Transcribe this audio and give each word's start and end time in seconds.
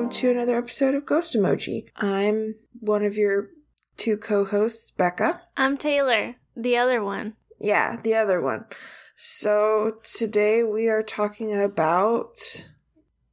welcome 0.00 0.18
to 0.18 0.30
another 0.30 0.56
episode 0.56 0.94
of 0.94 1.04
Ghost 1.04 1.34
Emoji. 1.34 1.84
I'm 1.94 2.54
one 2.78 3.04
of 3.04 3.18
your 3.18 3.50
two 3.98 4.16
co 4.16 4.46
hosts, 4.46 4.90
Becca. 4.92 5.42
I'm 5.58 5.76
Taylor, 5.76 6.36
the 6.56 6.78
other 6.78 7.04
one. 7.04 7.34
Yeah, 7.60 8.00
the 8.02 8.14
other 8.14 8.40
one. 8.40 8.64
So 9.14 9.98
today 10.02 10.62
we 10.64 10.88
are 10.88 11.02
talking 11.02 11.54
about. 11.54 12.38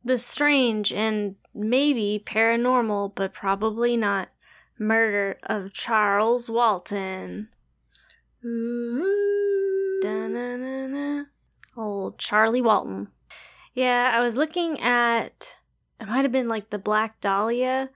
The 0.04 0.18
strange 0.18 0.92
and 0.92 1.36
maybe 1.56 2.22
paranormal, 2.26 3.16
but 3.16 3.34
probably 3.34 3.96
not, 3.96 4.28
murder 4.78 5.38
of 5.44 5.72
Charles 5.72 6.50
Walton. 6.50 7.48
Old 11.78 12.20
Charlie 12.20 12.62
Walton. 12.62 13.08
Yeah, 13.74 14.12
I 14.14 14.20
was 14.20 14.36
looking 14.36 14.82
at. 14.82 15.54
It 16.00 16.08
might 16.08 16.24
have 16.24 16.32
been 16.32 16.48
like 16.48 16.70
the 16.70 16.80
Black 16.80 17.20
Dahlia, 17.22 17.90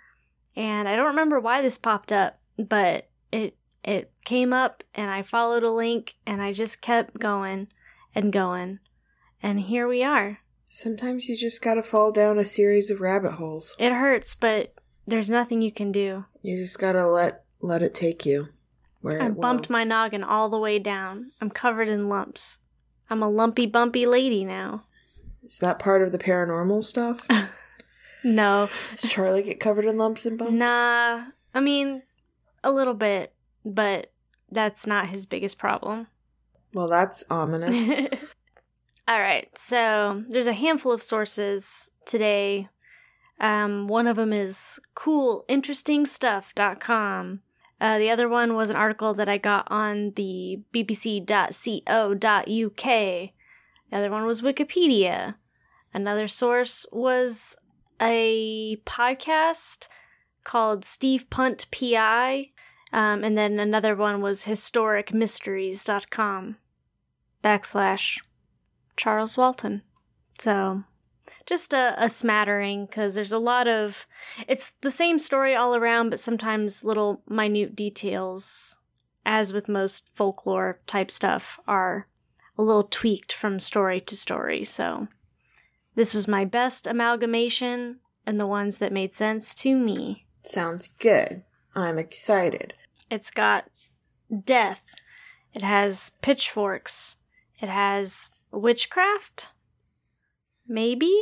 and 0.55 0.87
I 0.87 0.95
don't 0.95 1.07
remember 1.07 1.39
why 1.39 1.61
this 1.61 1.77
popped 1.77 2.11
up, 2.11 2.39
but 2.57 3.09
it 3.31 3.55
it 3.83 4.11
came 4.25 4.53
up, 4.53 4.83
and 4.93 5.09
I 5.09 5.21
followed 5.21 5.63
a 5.63 5.71
link, 5.71 6.15
and 6.25 6.41
I 6.41 6.53
just 6.53 6.81
kept 6.81 7.19
going 7.19 7.67
and 8.13 8.31
going, 8.33 8.79
and 9.41 9.59
here 9.59 9.87
we 9.87 10.03
are. 10.03 10.39
Sometimes 10.67 11.27
you 11.27 11.35
just 11.35 11.61
gotta 11.61 11.83
fall 11.83 12.11
down 12.11 12.37
a 12.37 12.45
series 12.45 12.89
of 12.91 13.01
rabbit 13.01 13.33
holes. 13.33 13.75
It 13.77 13.91
hurts, 13.91 14.35
but 14.35 14.73
there's 15.05 15.29
nothing 15.29 15.61
you 15.61 15.71
can 15.71 15.91
do. 15.91 16.25
You 16.41 16.61
just 16.61 16.79
gotta 16.79 17.05
let 17.07 17.43
let 17.59 17.83
it 17.83 17.93
take 17.93 18.25
you. 18.25 18.49
Where 19.01 19.21
I 19.21 19.25
it 19.27 19.35
will. 19.35 19.41
bumped 19.41 19.69
my 19.69 19.83
noggin 19.83 20.23
all 20.23 20.49
the 20.49 20.59
way 20.59 20.79
down. 20.79 21.31
I'm 21.41 21.49
covered 21.49 21.87
in 21.89 22.07
lumps. 22.07 22.59
I'm 23.09 23.21
a 23.21 23.29
lumpy, 23.29 23.65
bumpy 23.65 24.05
lady 24.05 24.45
now. 24.45 24.83
Is 25.43 25.57
that 25.57 25.79
part 25.79 26.01
of 26.03 26.11
the 26.11 26.19
paranormal 26.19 26.83
stuff? 26.83 27.27
No. 28.23 28.69
Does 28.95 29.11
Charlie 29.11 29.43
get 29.43 29.59
covered 29.59 29.85
in 29.85 29.97
lumps 29.97 30.25
and 30.25 30.37
bumps? 30.37 30.53
Nah. 30.53 31.25
I 31.53 31.59
mean, 31.59 32.03
a 32.63 32.71
little 32.71 32.93
bit, 32.93 33.33
but 33.65 34.13
that's 34.49 34.87
not 34.87 35.09
his 35.09 35.25
biggest 35.25 35.57
problem. 35.57 36.07
Well, 36.73 36.87
that's 36.87 37.25
ominous. 37.29 37.89
All 39.07 39.19
right, 39.19 39.49
so 39.57 40.23
there's 40.29 40.47
a 40.47 40.53
handful 40.53 40.91
of 40.91 41.03
sources 41.03 41.91
today. 42.05 42.69
Um, 43.39 43.87
one 43.87 44.07
of 44.07 44.15
them 44.15 44.31
is 44.31 44.79
coolinterestingstuff.com. 44.95 47.41
Uh, 47.81 47.97
the 47.97 48.11
other 48.11 48.29
one 48.29 48.55
was 48.55 48.69
an 48.69 48.75
article 48.75 49.15
that 49.15 49.27
I 49.27 49.39
got 49.39 49.67
on 49.71 50.11
the 50.11 50.61
bbc.co.uk. 50.71 51.25
The 52.85 53.31
other 53.91 54.11
one 54.11 54.25
was 54.25 54.41
Wikipedia. 54.41 55.35
Another 55.93 56.27
source 56.27 56.85
was 56.91 57.57
a 58.01 58.75
podcast 58.85 59.87
called 60.43 60.83
Steve 60.83 61.29
Punt 61.29 61.67
PI. 61.71 62.49
Um, 62.91 63.23
and 63.23 63.37
then 63.37 63.59
another 63.59 63.95
one 63.95 64.21
was 64.21 64.45
historicmysteries.com 64.45 66.57
backslash 67.43 68.19
Charles 68.97 69.37
Walton. 69.37 69.83
So 70.39 70.83
just 71.45 71.73
a, 71.73 71.93
a 71.97 72.09
smattering 72.09 72.85
because 72.85 73.15
there's 73.15 73.31
a 73.31 73.39
lot 73.39 73.67
of 73.67 74.05
it's 74.47 74.71
the 74.81 74.91
same 74.91 75.19
story 75.19 75.55
all 75.55 75.75
around, 75.75 76.09
but 76.09 76.19
sometimes 76.19 76.83
little 76.83 77.21
minute 77.27 77.75
details, 77.75 78.79
as 79.25 79.53
with 79.53 79.69
most 79.69 80.09
folklore 80.15 80.79
type 80.87 81.11
stuff, 81.11 81.59
are 81.67 82.07
a 82.57 82.63
little 82.63 82.83
tweaked 82.83 83.31
from 83.31 83.59
story 83.59 84.01
to 84.01 84.15
story. 84.15 84.63
So 84.63 85.07
this 85.95 86.13
was 86.13 86.27
my 86.27 86.45
best 86.45 86.87
amalgamation 86.87 87.99
and 88.25 88.39
the 88.39 88.47
ones 88.47 88.77
that 88.77 88.93
made 88.93 89.13
sense 89.13 89.53
to 89.55 89.75
me. 89.75 90.25
Sounds 90.43 90.87
good. 90.87 91.43
I'm 91.75 91.97
excited. 91.97 92.73
It's 93.09 93.31
got 93.31 93.69
death. 94.45 94.81
It 95.53 95.61
has 95.61 96.11
pitchforks. 96.21 97.17
It 97.59 97.69
has 97.69 98.29
witchcraft. 98.51 99.49
Maybe? 100.67 101.13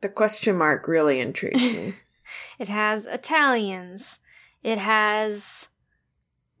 The 0.00 0.08
question 0.08 0.56
mark 0.56 0.88
really 0.88 1.20
intrigues 1.20 1.72
me. 1.72 1.94
It 2.60 2.68
has 2.68 3.08
Italians. 3.08 4.20
It 4.62 4.78
has 4.78 5.68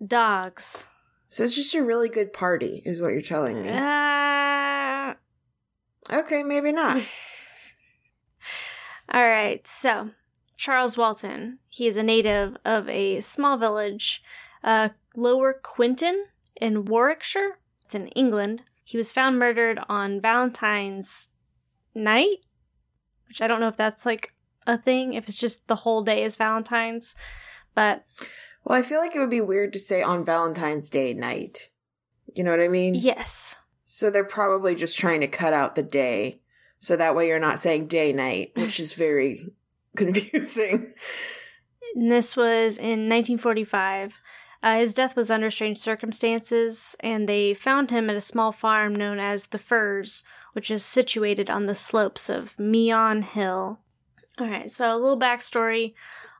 dogs. 0.04 0.88
so 1.28 1.44
it's 1.44 1.54
just 1.54 1.74
a 1.76 1.84
really 1.84 2.08
good 2.08 2.32
party, 2.32 2.82
is 2.84 3.00
what 3.00 3.12
you're 3.12 3.20
telling 3.20 3.62
me. 3.62 3.68
Uh, 3.68 4.19
Okay, 6.12 6.42
maybe 6.42 6.72
not. 6.72 6.96
all 9.12 9.22
right, 9.22 9.66
so 9.66 10.10
Charles 10.56 10.96
Walton. 10.96 11.58
He 11.68 11.86
is 11.86 11.96
a 11.96 12.02
native 12.02 12.56
of 12.64 12.88
a 12.88 13.20
small 13.20 13.56
village, 13.56 14.22
uh, 14.64 14.90
Lower 15.16 15.52
Quinton 15.52 16.26
in 16.60 16.84
Warwickshire. 16.84 17.58
It's 17.84 17.94
in 17.94 18.08
England. 18.08 18.62
He 18.84 18.96
was 18.96 19.12
found 19.12 19.38
murdered 19.38 19.78
on 19.88 20.20
Valentine's 20.20 21.28
night, 21.94 22.38
which 23.28 23.40
I 23.40 23.46
don't 23.46 23.60
know 23.60 23.68
if 23.68 23.76
that's 23.76 24.04
like 24.04 24.34
a 24.66 24.76
thing, 24.76 25.14
if 25.14 25.28
it's 25.28 25.38
just 25.38 25.66
the 25.68 25.76
whole 25.76 26.02
day 26.02 26.24
is 26.24 26.36
Valentine's, 26.36 27.14
but 27.74 28.04
Well, 28.64 28.78
I 28.78 28.82
feel 28.82 28.98
like 29.00 29.14
it 29.14 29.20
would 29.20 29.30
be 29.30 29.40
weird 29.40 29.72
to 29.74 29.78
say 29.78 30.02
on 30.02 30.24
Valentine's 30.24 30.90
Day 30.90 31.14
night. 31.14 31.70
You 32.34 32.44
know 32.44 32.50
what 32.50 32.60
I 32.60 32.68
mean? 32.68 32.94
yes. 32.94 33.59
So 33.92 34.08
they're 34.08 34.22
probably 34.22 34.76
just 34.76 34.96
trying 34.96 35.18
to 35.18 35.26
cut 35.26 35.52
out 35.52 35.74
the 35.74 35.82
day. 35.82 36.42
So 36.78 36.94
that 36.94 37.16
way 37.16 37.26
you're 37.26 37.40
not 37.40 37.58
saying 37.58 37.88
day 37.88 38.12
night, 38.12 38.52
which 38.54 38.78
is 38.78 38.92
very 38.92 39.52
confusing. 39.96 40.94
And 41.96 42.12
this 42.12 42.36
was 42.36 42.78
in 42.78 43.08
1945. 43.08 44.14
Uh, 44.62 44.76
his 44.76 44.94
death 44.94 45.16
was 45.16 45.28
under 45.28 45.50
strange 45.50 45.78
circumstances, 45.78 46.94
and 47.00 47.28
they 47.28 47.52
found 47.52 47.90
him 47.90 48.08
at 48.08 48.14
a 48.14 48.20
small 48.20 48.52
farm 48.52 48.94
known 48.94 49.18
as 49.18 49.48
the 49.48 49.58
Firs, 49.58 50.22
which 50.52 50.70
is 50.70 50.84
situated 50.84 51.50
on 51.50 51.66
the 51.66 51.74
slopes 51.74 52.30
of 52.30 52.56
Meon 52.60 53.22
Hill. 53.22 53.80
Alright, 54.40 54.70
so 54.70 54.88
a 54.88 54.94
little 54.94 55.18
backstory 55.18 55.94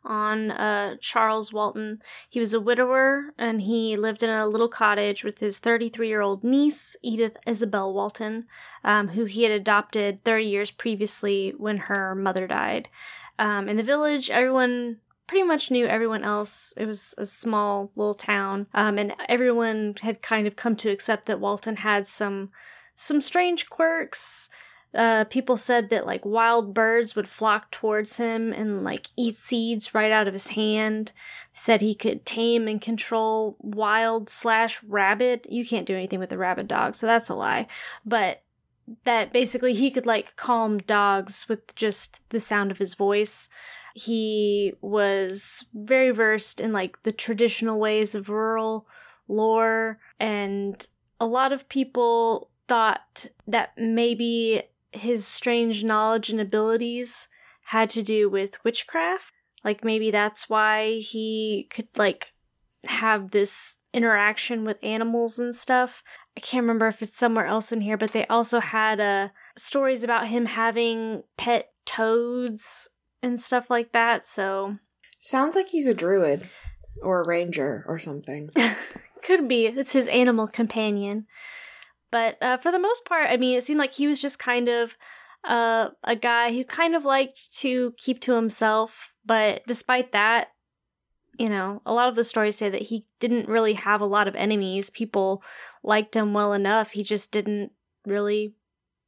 on 0.05 0.51
uh, 0.51 0.97
Charles 1.01 1.53
Walton. 1.53 2.01
He 2.29 2.41
was 2.41 2.55
a 2.55 2.61
widower, 2.61 3.35
and 3.39 3.63
he 3.63 3.97
lived 3.97 4.23
in 4.23 4.31
a 4.31 4.47
little 4.47 4.69
cottage 4.69 5.25
with 5.25 5.39
his 5.39 5.59
33 5.59 6.09
year 6.09 6.21
old 6.21 6.45
niece, 6.45 6.97
Edith 7.03 7.37
Isabel 7.47 7.93
Walton, 7.93 8.47
um, 8.85 9.09
who 9.09 9.25
he 9.25 9.43
had 9.43 9.53
adopted 9.53 10.25
30 10.25 10.45
years 10.45 10.71
previously 10.71 11.55
when 11.57 11.79
her 11.79 12.15
mother 12.15 12.47
died. 12.47 12.89
Um, 13.39 13.69
in 13.69 13.77
the 13.77 13.83
village, 13.83 14.31
everyone 14.31 14.99
pretty 15.27 15.45
much 15.45 15.71
knew 15.71 15.87
everyone 15.87 16.25
else. 16.25 16.75
It 16.77 16.87
was 16.87 17.15
a 17.17 17.25
small 17.25 17.93
little 17.95 18.15
town, 18.15 18.67
um, 18.75 18.99
and 18.99 19.15
everyone 19.29 19.95
had 20.03 20.23
kind 20.23 20.47
of 20.47 20.57
come 20.57 20.75
to 20.77 20.91
accept 20.91 21.27
that 21.27 21.41
Walton 21.41 21.77
had 21.77 22.07
some 22.07 22.51
some 22.97 23.21
strange 23.21 23.71
quirks. 23.71 24.51
Uh, 24.93 25.25
people 25.25 25.57
said 25.57 25.89
that 25.91 26.07
like 26.07 26.25
wild 26.25 26.75
birds 26.75 27.15
would 27.15 27.29
flock 27.29 27.71
towards 27.71 28.17
him 28.17 28.53
and 28.53 28.83
like 28.83 29.07
eat 29.17 29.37
seeds 29.37 29.95
right 29.95 30.11
out 30.11 30.27
of 30.27 30.33
his 30.33 30.49
hand. 30.49 31.13
Said 31.53 31.81
he 31.81 31.95
could 31.95 32.27
tame 32.27 32.67
and 32.67 32.81
control 32.81 33.57
wild 33.61 34.29
slash 34.29 34.83
rabbit. 34.83 35.47
You 35.49 35.65
can't 35.65 35.87
do 35.87 35.95
anything 35.95 36.19
with 36.19 36.33
a 36.33 36.39
rabid 36.39 36.67
dog, 36.67 36.97
so 36.97 37.07
that's 37.07 37.29
a 37.29 37.35
lie. 37.35 37.69
But 38.05 38.43
that 39.05 39.33
basically 39.33 39.75
he 39.75 39.91
could 39.91 40.07
like 40.07 40.35
calm 40.37 40.79
dogs 40.79 41.49
with 41.49 41.75
just 41.77 42.21
the 42.31 42.41
sound 42.41 42.71
of 42.71 42.79
his 42.79 42.95
voice. 42.95 43.49
He 43.95 44.73
was 44.81 45.67
very 45.75 46.11
versed 46.11 46.61
in 46.61 46.73
like 46.73 47.03
the 47.03 47.13
traditional 47.13 47.79
ways 47.79 48.15
of 48.15 48.29
rural 48.29 48.87
lore, 49.29 49.99
and 50.19 50.85
a 51.21 51.27
lot 51.27 51.53
of 51.53 51.69
people 51.69 52.51
thought 52.67 53.27
that 53.47 53.73
maybe 53.77 54.63
his 54.93 55.27
strange 55.27 55.85
knowledge 55.85 56.31
and 56.31 56.41
abilities 56.41 57.29
had 57.65 57.91
to 57.91 58.03
do 58.03 58.29
with 58.29 58.63
witchcraft. 58.65 59.33
Like 59.65 59.85
maybe 59.85 60.11
that's 60.11 60.49
why 60.49 60.99
he 60.99 61.69
could 61.71 61.89
like 61.97 62.33
have 62.85 63.31
this 63.31 63.81
interaction 63.93 64.65
with 64.65 64.83
animals 64.83 65.39
and 65.39 65.55
stuff. 65.55 66.03
I 66.37 66.41
can't 66.41 66.63
remember 66.65 66.89
if 66.89 67.03
it's 67.03 67.17
somewhere 67.17 67.47
else 67.47 67.73
in 67.73 67.83
here, 67.83 67.97
but 67.97 68.13
they 68.13 68.27
also 68.27 68.61
had 68.61 69.01
uh 69.01 69.29
stories 69.57 70.03
about 70.03 70.29
him 70.29 70.47
having 70.47 71.23
pet 71.37 71.73
toads 71.85 72.89
and 73.23 73.39
stuff 73.39 73.71
like 73.71 73.93
that. 73.93 74.25
So 74.25 74.79
Sounds 75.19 75.55
like 75.55 75.69
he's 75.69 75.87
a 75.87 75.95
druid 75.95 76.49
or 77.03 77.21
a 77.21 77.29
ranger 77.29 77.85
or 77.87 77.99
something. 77.99 78.51
could 79.23 79.47
be 79.47 79.67
it's 79.67 79.93
his 79.93 80.09
animal 80.09 80.47
companion. 80.47 81.27
But 82.11 82.39
uh, 82.43 82.57
for 82.57 82.73
the 82.73 82.79
most 82.79 83.05
part, 83.05 83.29
I 83.31 83.37
mean, 83.37 83.57
it 83.57 83.65
seemed 83.65 83.79
like 83.79 83.95
he 83.95 84.07
was 84.07 84.19
just 84.19 84.39
kind 84.39 84.69
of 84.69 84.97
uh, 85.45 85.91
a 86.05 86.17
guy 86.17 86.53
who 86.53 86.65
kind 86.65 86.95
of 86.95 87.05
liked 87.05 87.55
to 87.59 87.95
keep 87.97 88.21
to 88.21 88.35
himself. 88.35 89.15
But 89.25 89.63
despite 89.67 90.13
that, 90.13 90.49
you 91.39 91.49
know, 91.49 91.81
a 91.87 91.95
lot 91.95 92.09
of 92.09 92.17
the 92.17 92.25
stories 92.25 92.57
say 92.57 92.69
that 92.69 92.83
he 92.83 93.05
didn't 93.19 93.49
really 93.49 93.75
have 93.75 94.01
a 94.01 94.07
lot 94.07 94.29
of 94.29 94.35
enemies. 94.35 94.91
People 94.91 95.43
liked 95.83 96.15
him 96.15 96.35
well 96.35 96.53
enough. 96.53 96.91
He 96.91 97.03
just 97.03 97.33
didn't 97.33 97.73
really 98.05 98.55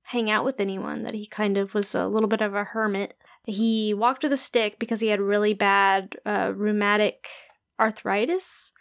hang 0.05 0.31
out 0.31 0.45
with 0.45 0.61
anyone, 0.61 1.03
that 1.03 1.15
he 1.15 1.27
kind 1.27 1.57
of 1.57 1.75
was 1.75 1.95
a 1.95 2.07
little 2.07 2.29
bit 2.29 2.41
of 2.41 2.55
a 2.55 2.65
hermit. 2.65 3.15
He 3.45 3.93
walked 3.95 4.23
with 4.23 4.33
a 4.33 4.37
stick 4.37 4.79
because 4.79 5.01
he 5.01 5.09
had 5.09 5.21
really 5.21 5.55
bad 5.55 6.17
uh, 6.25 6.53
rheumatic 6.55 7.29
arthritis, 7.79 8.73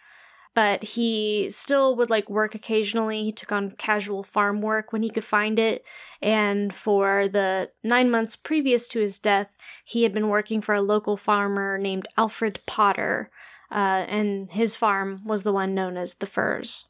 but 0.53 0.83
he 0.83 1.50
still 1.50 1.95
would 1.95 2.09
like 2.09 2.30
work 2.30 2.56
occasionally. 2.56 3.24
He 3.24 3.31
took 3.31 3.51
on 3.51 3.71
casual 3.71 4.24
farm 4.24 4.62
work 4.62 4.92
when 4.92 5.03
he 5.03 5.09
could 5.09 5.24
find 5.24 5.57
it. 5.57 5.86
And 6.21 6.74
for 6.74 7.27
the 7.27 7.71
nine 7.83 8.12
months 8.12 8.36
previous 8.36 8.88
to 8.89 9.00
his 9.00 9.18
death, 9.18 9.50
he 9.86 10.03
had 10.03 10.13
been 10.13 10.27
working 10.27 10.62
for 10.62 10.75
a 10.75 10.81
local 10.81 11.15
farmer 11.15 11.77
named 11.77 12.07
Alfred 12.18 12.59
Potter. 12.65 13.30
Uh, 13.71 14.06
and 14.07 14.51
his 14.51 14.75
farm 14.75 15.21
was 15.25 15.44
the 15.44 15.53
one 15.53 15.74
known 15.74 15.95
as 15.95 16.15
the 16.15 16.25
Firs. 16.25 16.88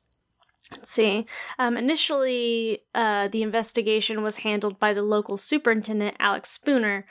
Let's 0.71 0.91
see. 0.91 1.27
Um, 1.59 1.77
initially, 1.77 2.83
uh, 2.95 3.27
the 3.27 3.43
investigation 3.43 4.23
was 4.23 4.37
handled 4.37 4.79
by 4.79 4.93
the 4.93 5.03
local 5.03 5.37
superintendent, 5.37 6.15
Alex 6.17 6.49
Spooner, 6.49 7.05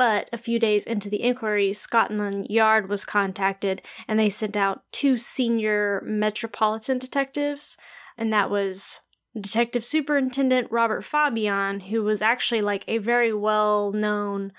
but 0.00 0.30
a 0.32 0.38
few 0.38 0.58
days 0.58 0.84
into 0.84 1.10
the 1.10 1.22
inquiry, 1.22 1.74
Scotland 1.74 2.46
Yard 2.48 2.88
was 2.88 3.04
contacted 3.04 3.82
and 4.08 4.18
they 4.18 4.30
sent 4.30 4.56
out 4.56 4.82
two 4.92 5.18
senior 5.18 6.02
metropolitan 6.06 6.98
detectives, 6.98 7.76
and 8.16 8.32
that 8.32 8.48
was 8.48 9.00
Detective 9.38 9.84
Superintendent 9.84 10.68
Robert 10.70 11.04
Fabian, 11.04 11.80
who 11.80 12.02
was 12.02 12.22
actually 12.22 12.62
like 12.62 12.82
a 12.88 12.96
very 12.96 13.30
well 13.30 13.92
known 13.92 14.52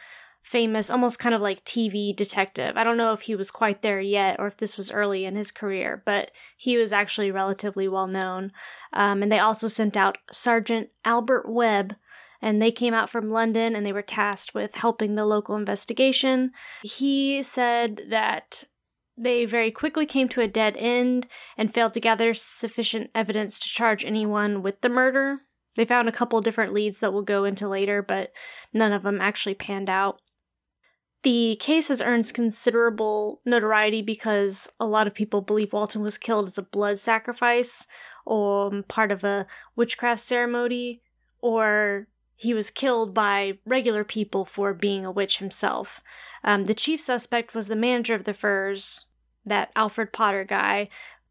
famous, 0.43 0.91
almost 0.91 1.17
kind 1.17 1.33
of 1.33 1.41
like 1.41 1.65
TV 1.65 2.15
detective. 2.15 2.77
I 2.77 2.83
don't 2.83 2.97
know 2.97 3.13
if 3.13 3.21
he 3.21 3.33
was 3.33 3.49
quite 3.49 3.81
there 3.81 3.99
yet 3.99 4.35
or 4.37 4.45
if 4.45 4.57
this 4.57 4.77
was 4.77 4.91
early 4.91 5.25
in 5.25 5.35
his 5.35 5.51
career, 5.51 6.03
but 6.05 6.29
he 6.55 6.77
was 6.77 6.93
actually 6.93 7.31
relatively 7.31 7.87
well 7.87 8.07
known. 8.07 8.51
Um, 8.93 9.23
and 9.23 9.31
they 9.31 9.39
also 9.39 9.67
sent 9.67 9.97
out 9.97 10.19
Sergeant 10.31 10.89
Albert 11.03 11.49
Webb, 11.49 11.95
and 12.41 12.61
they 12.61 12.71
came 12.71 12.93
out 12.93 13.09
from 13.09 13.29
London 13.29 13.75
and 13.75 13.85
they 13.85 13.93
were 13.93 14.01
tasked 14.01 14.53
with 14.53 14.75
helping 14.75 15.13
the 15.15 15.25
local 15.25 15.55
investigation. 15.55 16.51
He 16.83 17.43
said 17.43 18.01
that 18.09 18.63
they 19.17 19.45
very 19.45 19.71
quickly 19.71 20.05
came 20.05 20.27
to 20.29 20.41
a 20.41 20.47
dead 20.47 20.75
end 20.77 21.27
and 21.57 21.73
failed 21.73 21.93
to 21.93 21.99
gather 21.99 22.33
sufficient 22.33 23.11
evidence 23.13 23.59
to 23.59 23.69
charge 23.69 24.03
anyone 24.03 24.63
with 24.63 24.81
the 24.81 24.89
murder. 24.89 25.41
They 25.75 25.85
found 25.85 26.09
a 26.09 26.13
couple 26.13 26.41
different 26.41 26.73
leads 26.73 26.99
that 26.99 27.13
we'll 27.13 27.21
go 27.21 27.43
into 27.43 27.67
later, 27.67 28.01
but 28.01 28.31
none 28.73 28.91
of 28.91 29.03
them 29.03 29.21
actually 29.21 29.55
panned 29.55 29.89
out. 29.89 30.19
The 31.23 31.55
case 31.59 31.89
has 31.89 32.01
earned 32.01 32.33
considerable 32.33 33.41
notoriety 33.45 34.01
because 34.01 34.71
a 34.79 34.87
lot 34.87 35.05
of 35.05 35.13
people 35.13 35.41
believe 35.41 35.71
Walton 35.71 36.01
was 36.01 36.17
killed 36.17 36.47
as 36.47 36.57
a 36.57 36.63
blood 36.63 36.97
sacrifice 36.97 37.85
or 38.25 38.81
part 38.87 39.11
of 39.11 39.23
a 39.23 39.45
witchcraft 39.75 40.21
ceremony, 40.21 41.01
or 41.41 42.07
he 42.41 42.55
was 42.55 42.71
killed 42.71 43.13
by 43.13 43.59
regular 43.67 44.03
people 44.03 44.45
for 44.45 44.73
being 44.73 45.05
a 45.05 45.11
witch 45.11 45.37
himself. 45.37 46.01
Um, 46.43 46.65
the 46.65 46.73
chief 46.73 46.99
suspect 46.99 47.53
was 47.53 47.67
the 47.67 47.75
manager 47.75 48.15
of 48.15 48.23
the 48.23 48.33
Firs, 48.33 49.05
that 49.45 49.71
Alfred 49.75 50.11
Potter 50.11 50.43
guy 50.43 50.89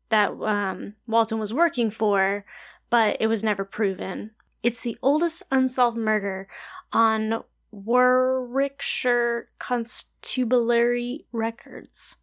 that 0.08 0.30
um, 0.40 0.94
Walton 1.08 1.40
was 1.40 1.52
working 1.52 1.90
for, 1.90 2.44
but 2.90 3.16
it 3.18 3.26
was 3.26 3.42
never 3.42 3.64
proven. 3.64 4.30
It's 4.62 4.82
the 4.82 4.98
oldest 5.02 5.42
unsolved 5.50 5.96
murder 5.96 6.46
on 6.92 7.42
Warwickshire 7.72 9.46
Constabulary 9.58 11.26
Records. 11.32 12.16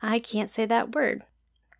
I 0.00 0.20
can't 0.20 0.50
say 0.50 0.66
that 0.66 0.94
word. 0.94 1.24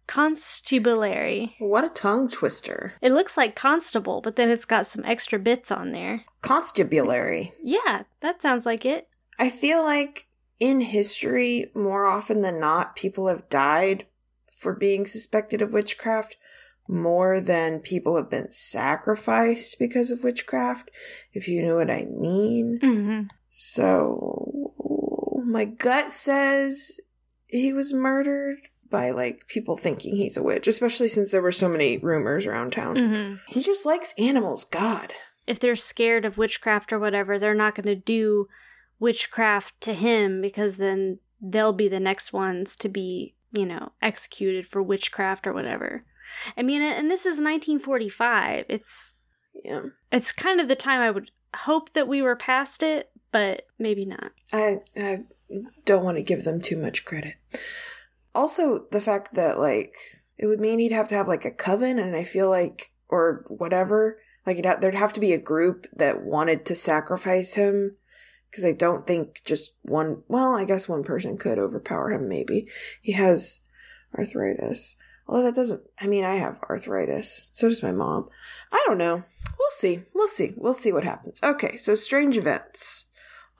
Constabulary. 0.06 1.56
What 1.58 1.84
a 1.84 1.88
tongue 1.88 2.28
twister. 2.28 2.94
It 3.00 3.12
looks 3.12 3.36
like 3.36 3.56
constable, 3.56 4.20
but 4.20 4.36
then 4.36 4.50
it's 4.50 4.64
got 4.64 4.86
some 4.86 5.04
extra 5.04 5.38
bits 5.38 5.70
on 5.70 5.92
there. 5.92 6.24
Constabulary. 6.42 7.52
Yeah, 7.62 8.02
that 8.20 8.42
sounds 8.42 8.66
like 8.66 8.84
it. 8.84 9.08
I 9.38 9.50
feel 9.50 9.82
like 9.82 10.28
in 10.60 10.80
history, 10.80 11.70
more 11.74 12.06
often 12.06 12.42
than 12.42 12.60
not, 12.60 12.96
people 12.96 13.28
have 13.28 13.48
died 13.48 14.06
for 14.50 14.74
being 14.74 15.06
suspected 15.06 15.60
of 15.60 15.72
witchcraft 15.72 16.36
more 16.88 17.40
than 17.40 17.80
people 17.80 18.16
have 18.16 18.30
been 18.30 18.50
sacrificed 18.50 19.78
because 19.78 20.10
of 20.10 20.22
witchcraft, 20.22 20.90
if 21.32 21.48
you 21.48 21.62
know 21.62 21.76
what 21.76 21.90
I 21.90 22.04
mean. 22.04 22.78
Mm-hmm. 22.82 23.22
So, 23.48 24.74
my 25.46 25.64
gut 25.64 26.12
says 26.12 26.98
he 27.46 27.72
was 27.72 27.94
murdered 27.94 28.58
by 28.94 29.10
like 29.10 29.46
people 29.48 29.76
thinking 29.76 30.16
he's 30.16 30.36
a 30.36 30.42
witch, 30.42 30.66
especially 30.66 31.08
since 31.08 31.30
there 31.32 31.42
were 31.42 31.52
so 31.52 31.68
many 31.68 31.98
rumors 31.98 32.46
around 32.46 32.72
town. 32.72 32.96
Mm-hmm. 32.96 33.34
He 33.48 33.62
just 33.62 33.84
likes 33.84 34.14
animals, 34.18 34.64
God. 34.64 35.12
If 35.46 35.58
they're 35.60 35.76
scared 35.76 36.24
of 36.24 36.38
witchcraft 36.38 36.92
or 36.92 36.98
whatever, 36.98 37.38
they're 37.38 37.54
not 37.54 37.74
going 37.74 37.86
to 37.86 37.94
do 37.94 38.48
witchcraft 38.98 39.80
to 39.82 39.92
him 39.92 40.40
because 40.40 40.76
then 40.76 41.18
they'll 41.40 41.72
be 41.72 41.88
the 41.88 42.00
next 42.00 42.32
ones 42.32 42.76
to 42.76 42.88
be, 42.88 43.34
you 43.52 43.66
know, 43.66 43.92
executed 44.00 44.66
for 44.66 44.82
witchcraft 44.82 45.46
or 45.46 45.52
whatever. 45.52 46.04
I 46.56 46.62
mean, 46.62 46.82
and 46.82 47.10
this 47.10 47.26
is 47.26 47.40
1945. 47.40 48.66
It's 48.68 49.14
Yeah. 49.64 49.82
it's 50.10 50.32
kind 50.32 50.60
of 50.60 50.68
the 50.68 50.74
time 50.74 51.00
I 51.00 51.10
would 51.10 51.30
hope 51.54 51.92
that 51.92 52.08
we 52.08 52.22
were 52.22 52.36
past 52.36 52.82
it, 52.82 53.10
but 53.30 53.66
maybe 53.78 54.04
not. 54.04 54.32
I 54.52 54.80
I 54.96 55.24
don't 55.84 56.04
want 56.04 56.16
to 56.16 56.22
give 56.22 56.44
them 56.44 56.60
too 56.60 56.76
much 56.76 57.04
credit. 57.04 57.34
Also, 58.34 58.86
the 58.90 59.00
fact 59.00 59.34
that 59.34 59.58
like 59.58 59.94
it 60.36 60.46
would 60.46 60.60
mean 60.60 60.78
he'd 60.78 60.92
have 60.92 61.08
to 61.08 61.14
have 61.14 61.28
like 61.28 61.44
a 61.44 61.50
coven, 61.50 61.98
and 61.98 62.16
I 62.16 62.24
feel 62.24 62.50
like 62.50 62.92
or 63.08 63.44
whatever, 63.48 64.18
like 64.46 64.64
ha- 64.64 64.76
there'd 64.80 64.94
have 64.94 65.12
to 65.14 65.20
be 65.20 65.32
a 65.32 65.38
group 65.38 65.86
that 65.94 66.22
wanted 66.22 66.64
to 66.66 66.74
sacrifice 66.74 67.54
him. 67.54 67.96
Because 68.50 68.64
I 68.64 68.72
don't 68.72 69.04
think 69.04 69.42
just 69.44 69.74
one. 69.82 70.22
Well, 70.28 70.54
I 70.54 70.64
guess 70.64 70.88
one 70.88 71.02
person 71.02 71.36
could 71.36 71.58
overpower 71.58 72.12
him. 72.12 72.28
Maybe 72.28 72.68
he 73.02 73.12
has 73.12 73.60
arthritis. 74.16 74.96
Although 75.26 75.44
that 75.44 75.54
doesn't. 75.54 75.82
I 76.00 76.06
mean, 76.06 76.24
I 76.24 76.36
have 76.36 76.60
arthritis. 76.70 77.50
So 77.54 77.68
does 77.68 77.82
my 77.82 77.92
mom. 77.92 78.28
I 78.72 78.82
don't 78.86 78.98
know. 78.98 79.24
We'll 79.58 79.70
see. 79.70 80.02
We'll 80.14 80.28
see. 80.28 80.52
We'll 80.56 80.74
see 80.74 80.92
what 80.92 81.04
happens. 81.04 81.40
Okay, 81.42 81.76
so 81.76 81.94
strange 81.94 82.36
events. 82.36 83.06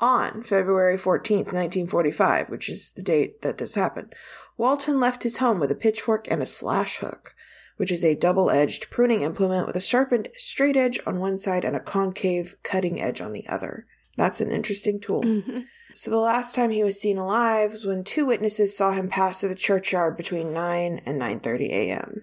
On 0.00 0.42
February 0.42 0.98
14th, 0.98 1.52
1945, 1.54 2.50
which 2.50 2.68
is 2.68 2.90
the 2.92 3.02
date 3.02 3.42
that 3.42 3.58
this 3.58 3.76
happened, 3.76 4.12
Walton 4.56 5.00
left 5.00 5.22
his 5.22 5.38
home 5.38 5.60
with 5.60 5.70
a 5.70 5.76
pitchfork 5.76 6.30
and 6.30 6.42
a 6.42 6.46
slash 6.46 6.98
hook, 6.98 7.34
which 7.76 7.90
is 7.90 8.04
a 8.04 8.14
double 8.14 8.50
edged 8.50 8.90
pruning 8.90 9.22
implement 9.22 9.66
with 9.66 9.76
a 9.76 9.80
sharpened 9.80 10.28
straight 10.36 10.76
edge 10.76 11.00
on 11.06 11.18
one 11.18 11.38
side 11.38 11.64
and 11.64 11.74
a 11.74 11.80
concave 11.80 12.56
cutting 12.62 13.00
edge 13.00 13.20
on 13.20 13.32
the 13.32 13.46
other. 13.48 13.86
That's 14.16 14.40
an 14.40 14.52
interesting 14.52 15.00
tool. 15.00 15.22
Mm-hmm. 15.22 15.60
So 15.94 16.10
the 16.10 16.18
last 16.18 16.54
time 16.54 16.70
he 16.70 16.84
was 16.84 17.00
seen 17.00 17.18
alive 17.18 17.72
was 17.72 17.86
when 17.86 18.04
two 18.04 18.26
witnesses 18.26 18.76
saw 18.76 18.92
him 18.92 19.08
pass 19.08 19.40
through 19.40 19.50
the 19.50 19.54
churchyard 19.54 20.16
between 20.16 20.52
9 20.52 21.02
and 21.04 21.20
9:30 21.20 21.68
a.m. 21.70 22.22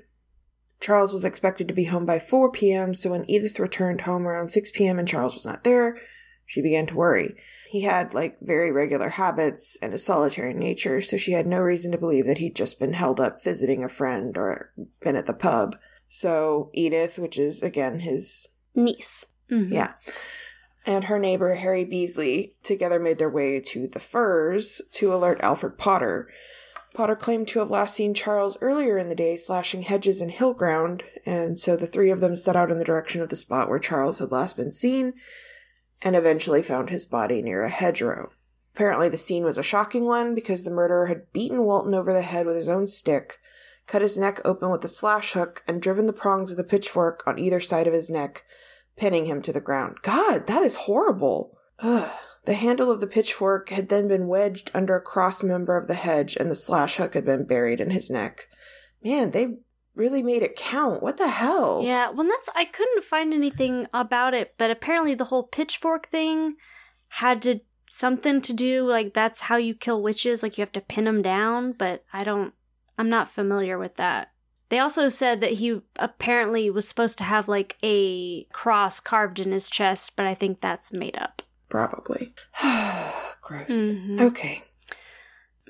Charles 0.80 1.14
was 1.14 1.24
expected 1.24 1.68
to 1.68 1.74
be 1.74 1.86
home 1.86 2.06
by 2.06 2.18
4 2.18 2.52
p.m., 2.52 2.96
so 2.96 3.12
when 3.12 3.30
Edith 3.30 3.60
returned 3.60 4.02
home 4.02 4.28
around 4.28 4.50
6 4.50 4.72
p.m. 4.72 4.98
and 4.98 5.08
Charles 5.08 5.36
was 5.36 5.46
not 5.46 5.64
there, 5.64 5.98
she 6.52 6.62
began 6.62 6.86
to 6.86 6.96
worry. 6.96 7.34
He 7.70 7.84
had 7.84 8.14
like 8.14 8.38
very 8.42 8.74
regular 8.74 9.08
habits 9.08 9.80
and 9.82 9.94
a 9.94 9.98
solitary 9.98 10.54
nature, 10.54 11.00
so 11.00 11.16
she 11.16 11.32
had 11.32 11.48
no 11.48 11.62
reason 11.62 11.94
to 11.94 11.98
believe 11.98 12.26
that 12.26 12.40
he'd 12.40 12.58
just 12.58 12.78
been 12.78 12.92
held 12.92 13.22
up 13.22 13.42
visiting 13.42 13.86
a 13.86 13.88
friend 13.88 14.38
or 14.38 14.74
been 15.00 15.16
at 15.16 15.28
the 15.28 15.34
pub. 15.34 15.78
So 16.10 16.70
Edith, 16.74 17.18
which 17.18 17.40
is 17.40 17.64
again 17.64 18.02
his 18.02 18.50
Niece. 18.76 19.28
Mhm. 19.50 19.72
yeah. 19.72 19.94
And 20.86 21.06
her 21.06 21.18
neighbor, 21.18 21.54
Harry 21.54 21.86
Beasley, 21.86 22.56
together 22.64 23.00
made 23.00 23.18
their 23.18 23.30
way 23.30 23.62
to 23.62 23.88
the 23.88 24.00
Firs 24.00 24.82
to 24.92 25.14
alert 25.14 25.40
Alfred 25.40 25.78
Potter. 25.78 26.28
Potter 26.94 27.16
claimed 27.16 27.48
to 27.48 27.60
have 27.60 27.70
last 27.70 27.96
seen 27.96 28.14
Charles 28.14 28.58
earlier 28.60 28.98
in 28.98 29.08
the 29.08 29.16
day 29.16 29.38
slashing 29.38 29.84
hedges 29.84 30.20
and 30.20 30.32
hill 30.32 30.54
ground, 30.54 31.04
and 31.26 31.58
so 31.58 31.78
the 31.78 31.88
three 31.88 32.12
of 32.12 32.20
them 32.20 32.36
set 32.36 32.58
out 32.58 32.72
in 32.72 32.78
the 32.78 32.84
direction 32.84 33.22
of 33.22 33.30
the 33.30 33.38
spot 33.38 33.70
where 33.70 33.80
Charles 33.80 34.20
had 34.20 34.34
last 34.34 34.58
been 34.58 34.74
seen, 34.74 35.14
and 36.02 36.16
eventually 36.16 36.64
found 36.64 36.90
his 36.90 37.06
body 37.06 37.42
near 37.42 37.64
a 37.64 37.70
hedgerow. 37.70 38.32
Apparently, 38.74 39.10
the 39.10 39.18
scene 39.18 39.44
was 39.44 39.58
a 39.58 39.64
shocking 39.64 40.06
one 40.06 40.34
because 40.34 40.64
the 40.64 40.72
murderer 40.72 41.08
had 41.08 41.32
beaten 41.34 41.64
Walton 41.64 41.94
over 41.94 42.14
the 42.14 42.22
head 42.22 42.46
with 42.46 42.56
his 42.56 42.70
own 42.70 42.88
stick, 42.88 43.38
cut 43.86 44.02
his 44.02 44.18
neck 44.18 44.40
open 44.46 44.72
with 44.72 44.84
a 44.86 44.88
slash 44.88 45.34
hook, 45.34 45.64
and 45.68 45.82
driven 45.82 46.08
the 46.08 46.14
prongs 46.14 46.52
of 46.52 46.58
the 46.58 46.64
pitchfork 46.64 47.22
on 47.28 47.38
either 47.38 47.60
side 47.60 47.88
of 47.88 47.94
his 47.94 48.10
neck, 48.10 48.44
pinning 48.96 49.26
him 49.26 49.42
to 49.42 49.52
the 49.52 49.60
ground. 49.60 49.98
God, 50.02 50.48
that 50.48 50.64
is 50.64 50.76
horrible. 50.78 51.58
Ugh. 51.80 52.10
The 52.46 52.54
handle 52.56 52.90
of 52.90 53.00
the 53.00 53.08
pitchfork 53.08 53.70
had 53.70 53.90
then 53.90 54.08
been 54.08 54.28
wedged 54.28 54.72
under 54.74 54.96
a 54.96 55.02
cross 55.02 55.44
member 55.44 55.78
of 55.78 55.88
the 55.88 55.94
hedge, 55.94 56.36
and 56.40 56.50
the 56.50 56.56
slash 56.56 56.96
hook 56.96 57.14
had 57.14 57.26
been 57.26 57.46
buried 57.46 57.80
in 57.80 57.92
his 57.92 58.10
neck. 58.10 58.48
Man, 59.04 59.32
they 59.32 59.58
really 59.96 60.24
made 60.24 60.44
it 60.44 60.56
count. 60.56 61.04
What 61.04 61.18
the 61.18 61.28
hell? 61.28 61.82
Yeah, 61.84 62.10
well, 62.10 62.28
that's 62.28 62.50
I 62.56 62.66
couldn't 62.66 63.04
find 63.04 63.34
anything 63.34 63.88
about 63.94 64.34
it, 64.34 64.56
but 64.58 64.72
apparently 64.72 65.14
the 65.14 65.26
whole 65.26 65.44
pitchfork 65.44 66.08
thing 66.08 66.54
had 67.10 67.42
to 67.44 67.60
something 67.90 68.40
to 68.42 68.54
do 68.54 68.88
like 68.88 69.14
that's 69.14 69.42
how 69.42 69.58
you 69.58 69.76
kill 69.76 70.02
witches, 70.02 70.44
like 70.44 70.58
you 70.58 70.62
have 70.62 70.72
to 70.74 70.82
pin 70.82 71.06
them 71.06 71.22
down. 71.22 71.74
But 71.74 72.06
I 72.14 72.24
don't, 72.24 72.54
I'm 72.98 73.10
not 73.10 73.32
familiar 73.32 73.78
with 73.78 73.98
that. 73.98 74.32
They 74.70 74.80
also 74.80 75.10
said 75.10 75.42
that 75.42 75.54
he 75.54 75.82
apparently 75.98 76.70
was 76.70 76.88
supposed 76.88 77.18
to 77.18 77.26
have 77.26 77.50
like 77.50 77.76
a 77.84 78.46
cross 78.46 79.02
carved 79.02 79.40
in 79.40 79.52
his 79.52 79.70
chest, 79.70 80.16
but 80.16 80.26
I 80.26 80.34
think 80.34 80.62
that's 80.62 80.94
made 80.94 81.18
up. 81.18 81.42
Probably. 81.68 82.34
gross. 83.42 83.68
Mhm. 83.70 84.22
Okay. 84.22 84.64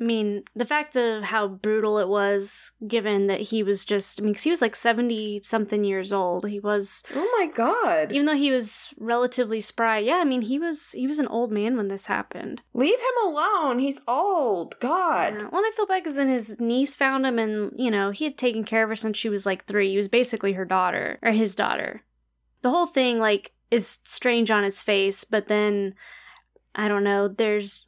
I 0.02 0.04
mean, 0.04 0.44
the 0.56 0.66
fact 0.66 0.96
of 0.98 1.22
how 1.24 1.48
brutal 1.48 2.00
it 2.00 2.08
was, 2.08 2.72
given 2.88 3.28
that 3.28 3.40
he 3.40 3.62
was 3.62 3.86
just, 3.86 4.20
I 4.20 4.24
mean, 4.24 4.34
'cause 4.34 4.42
he 4.42 4.50
was 4.50 4.62
like 4.62 4.76
70 4.76 5.42
something 5.46 5.84
years 5.84 6.12
old. 6.12 6.50
He 6.50 6.60
was, 6.60 7.04
Oh 7.14 7.30
my 7.38 7.46
god. 7.46 8.12
even 8.12 8.26
though 8.26 8.36
he 8.36 8.50
was 8.50 8.92
relatively 8.98 9.60
spry, 9.60 10.00
yeah, 10.00 10.16
I 10.18 10.24
mean, 10.24 10.42
he 10.42 10.58
was, 10.58 10.94
he 10.94 11.06
was 11.06 11.20
an 11.20 11.28
old 11.28 11.52
man 11.52 11.78
when 11.78 11.88
this 11.88 12.08
happened. 12.08 12.64
Leave 12.74 13.00
him 13.00 13.28
alone. 13.28 13.78
He's 13.78 14.02
old. 14.08 14.80
God. 14.80 15.36
Yeah. 15.36 15.50
Well, 15.52 15.62
I 15.62 15.72
feel 15.76 15.86
bad 15.86 16.02
because 16.04 16.16
then 16.16 16.30
his 16.30 16.60
niece 16.60 16.96
found 16.96 17.24
him, 17.28 17.38
and 17.38 17.72
you 17.76 17.92
know 17.92 18.10
he 18.10 18.26
had 18.26 18.38
taken 18.40 18.64
care 18.64 18.82
of 18.84 18.90
her 18.90 18.96
since 18.96 19.18
she 19.18 19.30
was 19.30 19.46
like 19.46 19.66
three. 19.66 19.92
He 19.92 19.98
was 19.98 20.08
basically 20.08 20.54
her 20.54 20.66
daughter 20.66 21.20
or 21.22 21.32
his 21.32 21.56
daughter. 21.56 22.02
The 22.64 22.72
whole 22.72 22.88
thing 22.88 23.20
like 23.20 23.52
is 23.70 24.00
strange 24.06 24.50
on 24.50 24.64
its 24.64 24.82
face, 24.82 25.24
but 25.26 25.48
then 25.48 25.94
I 26.74 26.88
don't 26.88 27.04
know. 27.04 27.28
There's 27.28 27.86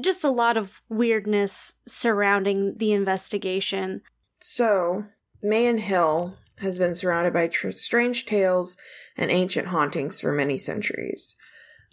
just 0.00 0.24
a 0.24 0.30
lot 0.30 0.56
of 0.56 0.80
weirdness 0.88 1.76
surrounding 1.86 2.76
the 2.76 2.92
investigation. 2.92 4.02
So, 4.36 5.06
Meon 5.42 5.78
Hill 5.78 6.36
has 6.58 6.78
been 6.78 6.94
surrounded 6.94 7.32
by 7.32 7.48
tr- 7.48 7.70
strange 7.70 8.26
tales 8.26 8.76
and 9.16 9.30
ancient 9.30 9.68
hauntings 9.68 10.20
for 10.20 10.32
many 10.32 10.58
centuries. 10.58 11.36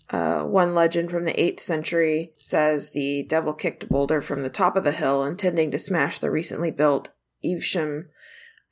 Uh, 0.09 0.43
one 0.43 0.75
legend 0.75 1.09
from 1.09 1.25
the 1.25 1.33
8th 1.33 1.61
century 1.61 2.33
says 2.37 2.91
the 2.91 3.25
devil 3.29 3.53
kicked 3.53 3.83
a 3.83 3.87
boulder 3.87 4.19
from 4.21 4.43
the 4.43 4.49
top 4.49 4.75
of 4.75 4.83
the 4.83 4.91
hill, 4.91 5.23
intending 5.23 5.71
to 5.71 5.79
smash 5.79 6.19
the 6.19 6.29
recently 6.29 6.69
built 6.69 7.09
Evesham 7.43 8.09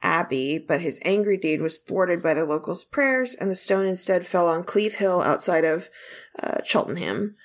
Abbey, 0.01 0.59
but 0.59 0.81
his 0.81 0.99
angry 1.03 1.37
deed 1.37 1.61
was 1.61 1.77
thwarted 1.77 2.21
by 2.21 2.33
the 2.33 2.45
locals' 2.45 2.83
prayers, 2.83 3.35
and 3.35 3.49
the 3.49 3.55
stone 3.55 3.85
instead 3.85 4.25
fell 4.25 4.47
on 4.47 4.63
Cleeve 4.63 4.95
Hill 4.95 5.21
outside 5.21 5.65
of 5.65 5.89
uh, 6.41 6.57
Cheltenham. 6.63 7.35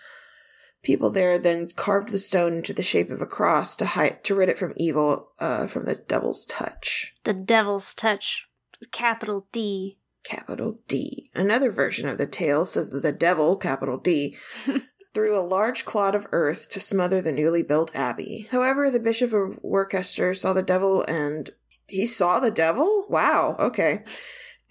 People 0.85 1.11
there 1.11 1.39
then 1.39 1.69
carved 1.75 2.11
the 2.11 2.19
stone 2.19 2.55
into 2.55 2.73
the 2.73 2.83
shape 2.83 3.11
of 3.11 3.23
a 3.23 3.27
cross 3.27 3.75
to 3.77 3.87
hide, 3.87 4.23
to 4.25 4.35
rid 4.35 4.51
it 4.51 4.59
from 4.59 4.75
evil, 4.77 5.31
uh, 5.41 5.67
from 5.67 5.87
the 5.87 5.95
devil's 5.95 6.45
touch. 6.45 7.15
The 7.25 7.33
Devil's 7.35 7.95
Touch, 7.95 8.47
capital 8.93 9.47
D. 9.51 9.99
Capital 10.25 10.79
D. 10.87 11.31
Another 11.35 11.71
version 11.71 12.09
of 12.09 12.19
the 12.19 12.27
tale 12.27 12.65
says 12.67 12.91
that 12.91 13.03
the 13.03 13.13
devil, 13.13 13.57
capital 13.57 13.99
D, 13.99 14.37
threw 15.15 15.39
a 15.39 15.41
large 15.41 15.85
clod 15.85 16.15
of 16.15 16.27
earth 16.33 16.69
to 16.71 16.81
smother 16.81 17.23
the 17.23 17.33
newly 17.33 17.63
built 17.63 17.95
abbey. 17.95 18.49
However, 18.51 18.91
the 18.91 19.01
Bishop 19.01 19.33
of 19.33 19.59
Worcester 19.63 20.35
saw 20.35 20.53
the 20.53 20.63
devil 20.63 21.05
and 21.09 21.51
he 21.87 22.07
saw 22.07 22.41
the 22.41 22.51
devil? 22.51 23.07
Wow, 23.09 23.57
okay. 23.59 24.05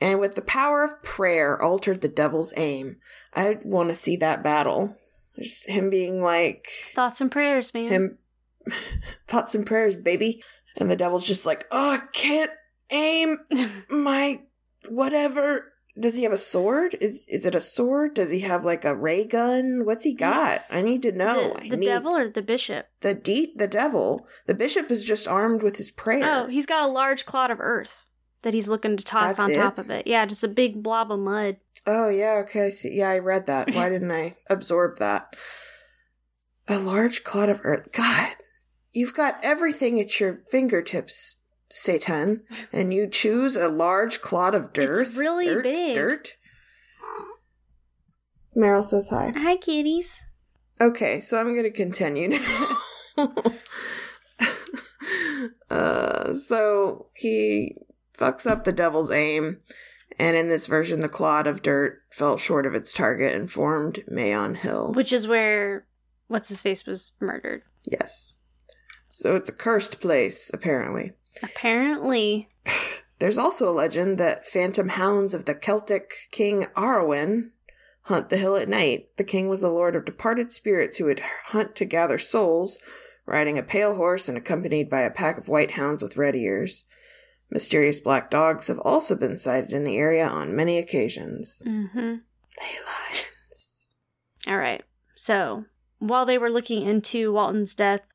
And 0.01 0.19
with 0.19 0.35
the 0.35 0.41
power 0.41 0.83
of 0.83 1.01
prayer 1.01 1.59
altered 1.61 2.01
the 2.01 2.07
devil's 2.07 2.53
aim. 2.57 2.97
I 3.33 3.59
want 3.63 3.89
to 3.89 3.95
see 3.95 4.17
that 4.17 4.43
battle. 4.43 4.97
Just 5.39 5.67
him 5.69 5.89
being 5.89 6.21
like 6.21 6.67
Thoughts 6.93 7.21
and 7.21 7.31
prayers, 7.31 7.73
man. 7.73 7.87
him 7.89 8.17
thoughts 9.27 9.55
and 9.55 9.65
prayers, 9.65 9.95
baby. 9.95 10.43
And 10.77 10.89
the 10.89 10.95
devil's 10.95 11.27
just 11.27 11.45
like, 11.45 11.65
oh, 11.71 11.91
I 11.93 11.99
can't 12.13 12.51
aim 12.89 13.37
my 13.89 14.41
whatever. 14.89 15.69
Does 15.99 16.17
he 16.17 16.23
have 16.23 16.31
a 16.33 16.37
sword? 16.37 16.95
Is 16.99 17.27
is 17.29 17.45
it 17.45 17.53
a 17.53 17.61
sword? 17.61 18.15
Does 18.15 18.31
he 18.31 18.39
have 18.39 18.65
like 18.65 18.83
a 18.83 18.95
ray 18.95 19.25
gun? 19.25 19.83
What's 19.85 20.03
he 20.03 20.15
got? 20.15 20.33
Yes. 20.53 20.73
I 20.73 20.81
need 20.81 21.03
to 21.03 21.11
know. 21.11 21.53
the 21.61 21.69
the 21.69 21.77
need- 21.77 21.85
devil 21.85 22.15
or 22.15 22.27
the 22.29 22.41
bishop? 22.41 22.87
the 23.01 23.13
de- 23.13 23.53
the 23.55 23.67
devil. 23.67 24.25
The 24.47 24.55
bishop 24.55 24.89
is 24.89 25.03
just 25.03 25.27
armed 25.27 25.61
with 25.61 25.77
his 25.77 25.91
prayer. 25.91 26.23
Oh, 26.25 26.47
he's 26.47 26.65
got 26.65 26.81
a 26.89 26.91
large 26.91 27.25
clod 27.27 27.51
of 27.51 27.59
earth 27.59 28.05
that 28.43 28.53
he's 28.53 28.67
looking 28.67 28.95
to 28.95 29.03
toss 29.03 29.37
That's 29.37 29.39
on 29.39 29.51
it? 29.51 29.55
top 29.55 29.77
of 29.77 29.89
it. 29.89 30.07
Yeah, 30.07 30.25
just 30.25 30.43
a 30.43 30.47
big 30.47 30.83
blob 30.83 31.11
of 31.11 31.19
mud. 31.19 31.57
Oh 31.85 32.09
yeah, 32.09 32.43
okay. 32.43 32.67
I 32.67 32.69
see. 32.69 32.97
Yeah, 32.97 33.09
I 33.09 33.19
read 33.19 33.47
that. 33.47 33.73
Why 33.73 33.89
didn't 33.89 34.11
I 34.11 34.35
absorb 34.49 34.99
that? 34.99 35.35
A 36.67 36.79
large 36.79 37.23
clod 37.23 37.49
of 37.49 37.59
earth. 37.63 37.91
God, 37.91 38.35
you've 38.91 39.13
got 39.13 39.39
everything 39.43 39.99
at 39.99 40.19
your 40.19 40.41
fingertips, 40.49 41.37
Satan, 41.69 42.43
and 42.71 42.93
you 42.93 43.07
choose 43.07 43.55
a 43.55 43.67
large 43.67 44.21
clod 44.21 44.55
of 44.55 44.71
dirt. 44.71 45.01
It's 45.01 45.17
really 45.17 45.45
dirt, 45.45 45.63
big. 45.63 45.95
Dirt. 45.95 46.37
Meryl 48.55 48.85
says 48.85 49.09
hi. 49.09 49.33
Hi, 49.35 49.57
kitties. 49.57 50.23
Okay, 50.79 51.19
so 51.19 51.39
I'm 51.39 51.53
going 51.53 51.63
to 51.63 51.71
continue 51.71 52.29
now. 52.29 52.77
uh, 55.69 56.33
so 56.33 57.07
he 57.15 57.75
fucks 58.17 58.49
up 58.49 58.63
the 58.63 58.71
devil's 58.71 59.11
aim, 59.11 59.59
and 60.19 60.35
in 60.37 60.49
this 60.49 60.67
version, 60.67 60.99
the 61.01 61.09
clod 61.09 61.47
of 61.47 61.61
dirt 61.61 62.01
fell 62.11 62.37
short 62.37 62.65
of 62.65 62.75
its 62.75 62.93
target 62.93 63.33
and 63.33 63.51
formed 63.51 64.03
Meon 64.07 64.55
Hill. 64.55 64.93
Which 64.93 65.11
is 65.13 65.27
where 65.27 65.85
what's 66.27 66.49
his 66.49 66.61
face 66.61 66.85
was 66.85 67.13
murdered. 67.19 67.63
yes. 67.85 68.33
So 69.09 69.35
it's 69.35 69.49
a 69.49 69.53
cursed 69.53 70.01
place, 70.01 70.49
apparently. 70.53 71.11
Apparently, 71.43 72.49
There's 73.19 73.37
also 73.37 73.69
a 73.69 73.71
legend 73.71 74.17
that 74.17 74.47
phantom 74.47 74.89
hounds 74.89 75.33
of 75.33 75.45
the 75.45 75.55
Celtic 75.55 76.13
king 76.31 76.65
Arawn 76.75 77.51
hunt 78.01 78.29
the 78.29 78.37
hill 78.37 78.57
at 78.57 78.67
night. 78.67 79.15
The 79.15 79.23
king 79.23 79.47
was 79.47 79.61
the 79.61 79.69
lord 79.69 79.95
of 79.95 80.03
departed 80.03 80.51
spirits 80.51 80.97
who 80.97 81.05
would 81.05 81.21
hunt 81.45 81.75
to 81.77 81.85
gather 81.85 82.19
souls, 82.19 82.77
riding 83.25 83.57
a 83.57 83.63
pale 83.63 83.95
horse 83.95 84.27
and 84.27 84.37
accompanied 84.37 84.89
by 84.89 85.01
a 85.01 85.09
pack 85.11 85.37
of 85.37 85.47
white 85.47 85.71
hounds 85.71 86.03
with 86.03 86.17
red 86.17 86.35
ears. 86.35 86.83
Mysterious 87.53 87.99
black 87.99 88.31
dogs 88.31 88.65
have 88.65 88.79
also 88.79 89.15
been 89.15 89.37
sighted 89.37 89.73
in 89.73 89.83
the 89.83 89.95
area 89.95 90.25
on 90.27 90.55
many 90.55 90.79
occasions. 90.79 91.61
mm-hmm. 91.67 91.99
Ley 91.99 92.75
lines. 92.87 93.89
All 94.47 94.57
right. 94.57 94.83
So 95.13 95.65
while 95.99 96.25
they 96.25 96.39
were 96.39 96.49
looking 96.49 96.81
into 96.81 97.31
Walton's 97.31 97.75
death, 97.75 98.07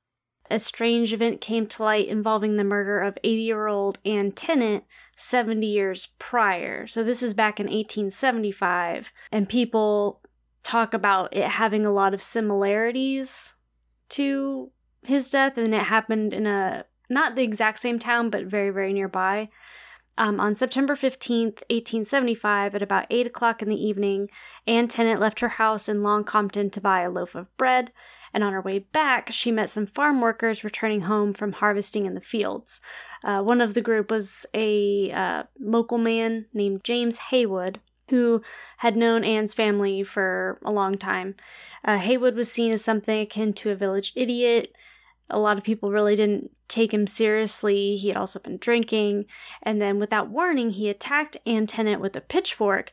a 0.50 0.59
strange 0.59 1.12
event 1.12 1.40
came 1.40 1.68
to 1.68 1.85
light 1.85 2.09
involving 2.09 2.57
the 2.57 2.64
murder 2.64 2.99
of 2.99 3.16
80-year-old 3.23 4.00
Anne 4.04 4.33
Tennant 4.33 4.83
70 5.16 5.64
years 5.64 6.09
prior. 6.18 6.88
So 6.88 7.04
this 7.04 7.23
is 7.23 7.33
back 7.33 7.61
in 7.61 7.66
1875, 7.66 9.12
and 9.30 9.49
people 9.49 10.21
talk 10.64 10.95
about 10.95 11.37
it 11.37 11.45
having 11.45 11.87
a 11.87 11.92
lot 11.92 12.12
of 12.12 12.23
similarities 12.23 13.54
to 14.11 14.73
his 15.02 15.30
death, 15.30 15.57
and 15.57 15.73
it 15.75 15.85
happened 15.85 16.35
in 16.35 16.49
a 16.49 16.87
not 17.08 17.34
the 17.34 17.42
exact 17.42 17.78
same 17.78 17.98
town, 17.98 18.30
but 18.30 18.44
very, 18.44 18.70
very 18.70 18.92
nearby. 18.92 19.48
Um, 20.18 20.40
on 20.40 20.56
September 20.56 20.96
15th, 20.96 21.62
1875, 21.70 22.74
at 22.74 22.82
about 22.82 23.06
8 23.08 23.26
o'clock 23.28 23.62
in 23.62 23.68
the 23.68 23.80
evening, 23.80 24.28
Anne 24.66 24.88
Tennant 24.88 25.20
left 25.20 25.38
her 25.40 25.48
house 25.48 25.88
in 25.88 26.02
Long 26.02 26.24
Compton 26.24 26.70
to 26.70 26.80
buy 26.80 27.02
a 27.02 27.10
loaf 27.10 27.36
of 27.36 27.56
bread, 27.56 27.92
and 28.34 28.42
on 28.42 28.52
her 28.52 28.60
way 28.60 28.80
back, 28.80 29.30
she 29.32 29.52
met 29.52 29.70
some 29.70 29.86
farm 29.86 30.20
workers 30.20 30.64
returning 30.64 31.02
home 31.02 31.32
from 31.32 31.52
harvesting 31.52 32.04
in 32.04 32.14
the 32.14 32.20
fields. 32.20 32.80
Uh, 33.22 33.42
one 33.42 33.60
of 33.60 33.74
the 33.74 33.80
group 33.80 34.10
was 34.10 34.44
a 34.54 35.10
uh, 35.12 35.44
local 35.60 35.98
man 35.98 36.46
named 36.52 36.82
James 36.82 37.18
Haywood, 37.30 37.80
who 38.10 38.42
had 38.78 38.96
known 38.96 39.22
Anne's 39.22 39.54
family 39.54 40.02
for 40.02 40.58
a 40.64 40.72
long 40.72 40.98
time. 40.98 41.36
Uh, 41.84 41.98
Haywood 41.98 42.34
was 42.34 42.50
seen 42.50 42.72
as 42.72 42.84
something 42.84 43.20
akin 43.20 43.52
to 43.54 43.70
a 43.70 43.76
village 43.76 44.12
idiot. 44.16 44.74
A 45.30 45.38
lot 45.38 45.58
of 45.58 45.64
people 45.64 45.90
really 45.90 46.16
didn't 46.16 46.50
take 46.68 46.92
him 46.92 47.06
seriously. 47.06 47.97
He 47.97 48.08
had 48.08 48.16
also 48.16 48.38
been 48.38 48.58
drinking. 48.58 49.26
And 49.62 49.80
then, 49.80 49.99
without 49.99 50.28
warning, 50.28 50.70
he 50.70 50.88
attacked 50.88 51.37
Anne 51.47 51.66
Tennant 51.66 52.00
with 52.00 52.16
a 52.16 52.20
pitchfork. 52.20 52.90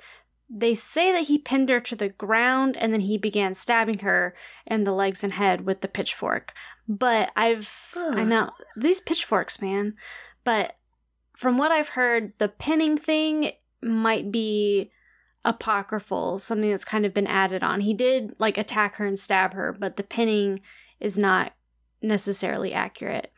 They 0.50 0.76
say 0.76 1.12
that 1.12 1.24
he 1.24 1.38
pinned 1.38 1.70
her 1.70 1.80
to 1.80 1.96
the 1.96 2.10
ground 2.10 2.78
and 2.78 2.94
then 2.94 3.02
he 3.02 3.18
began 3.18 3.54
stabbing 3.54 4.00
her 4.00 4.36
in 4.68 4.84
the 4.84 4.94
legs 4.94 5.24
and 5.24 5.34
head 5.34 5.66
with 5.66 5.82
the 5.82 5.88
pitchfork. 5.88 6.54
But 6.88 7.32
I've, 7.36 7.94
I 7.96 8.24
know, 8.24 8.52
these 8.76 9.02
pitchforks, 9.02 9.60
man. 9.62 9.96
But 10.44 10.76
from 11.36 11.58
what 11.58 11.72
I've 11.72 11.90
heard, 11.90 12.34
the 12.38 12.48
pinning 12.48 12.98
thing 12.98 13.54
might 13.82 14.32
be 14.32 14.92
apocryphal, 15.44 16.40
something 16.40 16.70
that's 16.70 16.86
kind 16.86 17.06
of 17.06 17.14
been 17.14 17.28
added 17.28 17.64
on. 17.64 17.82
He 17.82 17.94
did 17.94 18.36
like 18.40 18.58
attack 18.58 18.96
her 18.96 19.06
and 19.06 19.18
stab 19.18 19.54
her, 19.54 19.74
but 19.74 19.96
the 19.96 20.04
pinning 20.04 20.62
is 21.00 21.18
not 21.18 21.54
necessarily 22.06 22.74
accurate. 22.74 23.32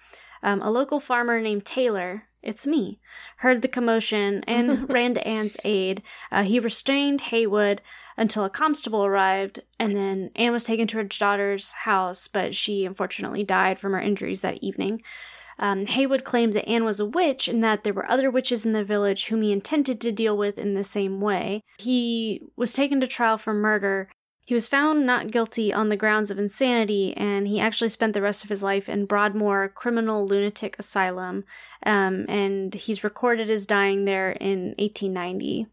Um, 0.44 0.62
a 0.62 0.70
local 0.70 1.00
farmer 1.00 1.42
named 1.42 1.66
Taylor, 1.66 2.24
it's 2.44 2.68
me, 2.68 3.00
heard 3.38 3.62
the 3.62 3.68
commotion 3.68 4.44
and 4.48 4.90
ran 4.94 5.16
to 5.16 5.28
Anne's 5.28 5.58
aid. 5.64 6.04
Uh, 6.32 6.44
he 6.44 6.60
restrained 6.60 7.22
Haywood 7.22 7.82
until 8.16 8.46
a 8.46 8.50
constable 8.50 9.06
arrived, 9.06 9.62
and 9.80 9.96
then 9.96 10.32
Anne 10.36 10.54
was 10.54 10.64
taken 10.64 10.88
to 10.88 10.98
her 10.98 11.04
daughter's 11.04 11.72
house, 11.72 12.28
but 12.28 12.56
she 12.56 12.86
unfortunately 12.86 13.44
died 13.44 13.80
from 13.80 13.94
her 13.94 14.02
injuries 14.02 14.42
that 14.42 14.62
evening. 14.64 15.02
Um, 15.60 15.88
Haywood 15.88 16.24
claimed 16.24 16.54
that 16.54 16.70
Anne 16.70 16.86
was 16.86 17.00
a 17.00 17.06
witch 17.06 17.48
and 17.48 17.64
that 17.64 17.84
there 17.84 17.94
were 17.94 18.10
other 18.10 18.30
witches 18.30 18.66
in 18.66 18.74
the 18.74 18.84
village 18.84 19.28
whom 19.28 19.42
he 19.42 19.52
intended 19.52 20.00
to 20.02 20.12
deal 20.12 20.38
with 20.38 20.58
in 20.58 20.76
the 20.76 20.84
same 20.84 21.20
way. 21.20 21.64
He 21.80 22.42
was 22.56 22.74
taken 22.74 23.00
to 23.02 23.08
trial 23.08 23.38
for 23.38 23.54
murder. 23.54 24.10
He 24.48 24.54
was 24.54 24.70
found 24.70 25.06
not 25.06 25.30
guilty 25.30 25.74
on 25.74 25.90
the 25.90 25.98
grounds 25.98 26.32
of 26.32 26.40
insanity, 26.40 27.14
and 27.18 27.50
he 27.50 27.60
actually 27.60 27.90
spent 27.90 28.14
the 28.14 28.22
rest 28.22 28.46
of 28.46 28.50
his 28.50 28.64
life 28.64 28.88
in 28.88 29.06
Broadmoor 29.06 29.68
Criminal 29.68 30.26
Lunatic 30.26 30.78
Asylum. 30.80 31.44
Um, 31.86 32.26
and 32.30 32.74
he's 32.74 33.04
recorded 33.04 33.50
as 33.50 33.66
dying 33.66 34.06
there 34.06 34.32
in 34.32 34.68
1890, 34.80 35.68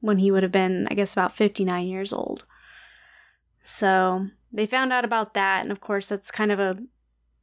when 0.00 0.16
he 0.16 0.30
would 0.30 0.42
have 0.42 0.50
been, 0.50 0.88
I 0.90 0.94
guess, 0.94 1.12
about 1.12 1.36
59 1.36 1.86
years 1.86 2.14
old. 2.14 2.46
So, 3.62 4.28
they 4.50 4.64
found 4.64 4.90
out 4.90 5.04
about 5.04 5.34
that, 5.34 5.60
and 5.62 5.70
of 5.70 5.82
course, 5.82 6.08
that's 6.08 6.30
kind 6.30 6.50
of 6.50 6.58
a 6.58 6.78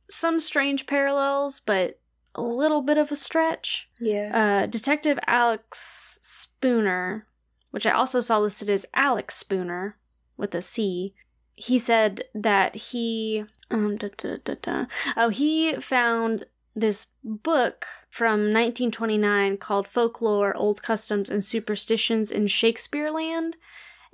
some 0.09 0.39
strange 0.39 0.87
parallels, 0.87 1.59
but 1.59 1.99
a 2.33 2.41
little 2.41 2.81
bit 2.81 2.97
of 2.97 3.11
a 3.11 3.15
stretch. 3.15 3.87
Yeah. 3.99 4.63
Uh, 4.63 4.65
Detective 4.65 5.19
Alex 5.27 6.17
Spooner, 6.23 7.27
which 7.69 7.85
I 7.85 7.91
also 7.91 8.19
saw 8.19 8.39
listed 8.39 8.71
as 8.71 8.87
Alec 8.95 9.29
Spooner 9.29 9.97
with 10.37 10.53
a 10.55 10.61
C, 10.61 11.13
he 11.55 11.79
said 11.79 12.23
that 12.33 12.75
he 12.75 13.45
um, 13.71 13.95
da, 13.95 14.09
da, 14.17 14.55
da, 14.61 14.85
oh 15.17 15.29
he 15.29 15.75
found 15.75 16.45
this 16.75 17.07
book 17.23 17.85
from 18.09 18.51
1929 18.51 19.57
called 19.57 19.87
Folklore, 19.87 20.55
Old 20.55 20.83
Customs, 20.83 21.29
and 21.29 21.43
Superstitions 21.43 22.31
in 22.31 22.47
Shakespeareland, 22.47 23.55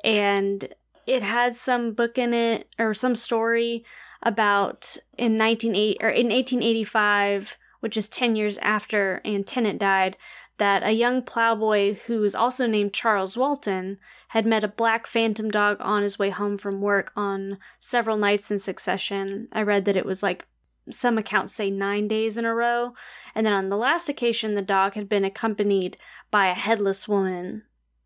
and 0.03 0.73
it 1.07 1.23
had 1.23 1.55
some 1.55 1.93
book 1.93 2.17
in 2.17 2.33
it 2.33 2.69
or 2.79 2.93
some 2.93 3.15
story 3.15 3.83
about 4.21 4.97
in 5.17 5.37
1980 5.37 5.97
or 6.01 6.09
in 6.09 6.29
1885 6.29 7.57
which 7.81 7.97
is 7.97 8.07
10 8.07 8.37
years 8.37 8.57
after 8.59 9.21
Ann 9.25 9.43
Tennant 9.43 9.79
died, 9.79 10.15
that 10.57 10.83
a 10.83 10.91
young 10.91 11.21
plowboy 11.21 11.95
who 12.05 12.21
was 12.21 12.33
also 12.33 12.65
named 12.65 12.93
Charles 12.93 13.35
Walton 13.35 13.97
had 14.31 14.45
met 14.45 14.63
a 14.63 14.67
black 14.69 15.07
phantom 15.07 15.51
dog 15.51 15.75
on 15.81 16.03
his 16.03 16.17
way 16.17 16.29
home 16.29 16.57
from 16.57 16.79
work 16.79 17.11
on 17.17 17.57
several 17.81 18.15
nights 18.15 18.49
in 18.49 18.57
succession. 18.59 19.49
I 19.51 19.61
read 19.61 19.83
that 19.83 19.97
it 19.97 20.05
was 20.05 20.23
like 20.23 20.45
some 20.89 21.17
accounts 21.17 21.53
say 21.53 21.69
nine 21.69 22.07
days 22.07 22.37
in 22.37 22.45
a 22.45 22.55
row. 22.55 22.93
And 23.35 23.45
then 23.45 23.51
on 23.51 23.67
the 23.67 23.75
last 23.75 24.07
occasion, 24.07 24.55
the 24.55 24.61
dog 24.61 24.93
had 24.93 25.09
been 25.09 25.25
accompanied 25.25 25.97
by 26.31 26.47
a 26.47 26.53
headless 26.53 27.09
woman, 27.09 27.63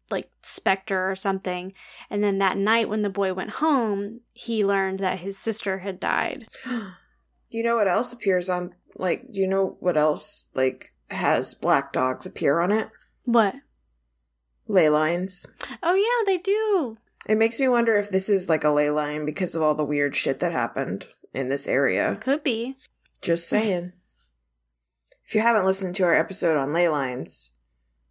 like 0.10 0.32
specter 0.41 1.12
or 1.12 1.15
something. 1.15 1.74
And 2.10 2.24
then 2.24 2.39
that 2.39 2.58
night, 2.58 2.89
when 2.89 3.03
the 3.03 3.10
boy 3.12 3.36
went 3.36 3.51
home, 3.51 4.22
he 4.34 4.65
learned 4.65 4.98
that 5.01 5.20
his 5.20 5.38
sister 5.38 5.77
had 5.77 6.00
died. 6.00 6.48
you 7.50 7.62
know 7.62 7.75
what 7.75 7.88
else 7.88 8.12
appears 8.12 8.50
on 8.50 8.74
like, 8.96 9.32
do 9.32 9.39
you 9.39 9.48
know 9.48 9.77
what 9.79 9.96
else 9.96 10.48
like 10.55 10.91
has 11.12 11.53
black 11.53 11.94
dogs 11.94 12.25
appear 12.25 12.62
on 12.62 12.72
it? 12.72 12.89
What? 13.25 13.53
Ley 14.68 14.90
lines. 14.90 15.46
Oh 15.84 15.96
yeah, 15.96 16.26
they 16.26 16.38
do. 16.38 16.98
It 17.28 17.38
makes 17.38 17.60
me 17.60 17.68
wonder 17.68 17.96
if 17.96 18.10
this 18.10 18.30
is 18.30 18.50
like 18.50 18.64
a 18.64 18.70
ley 18.70 18.90
line 18.90 19.26
because 19.26 19.56
of 19.56 19.62
all 19.62 19.76
the 19.76 19.84
weird 19.84 20.16
shit 20.16 20.40
that 20.40 20.52
happened 20.52 21.08
in 21.34 21.50
this 21.50 21.68
area. 21.68 22.18
Could 22.22 22.44
be. 22.44 22.76
Just 23.22 23.48
saying. 23.48 23.94
if 25.26 25.34
you 25.34 25.42
haven't 25.42 25.66
listened 25.66 25.96
to 25.96 26.04
our 26.04 26.16
episode 26.16 26.58
on 26.58 26.74
ley 26.74 26.88
lines, 26.88 27.52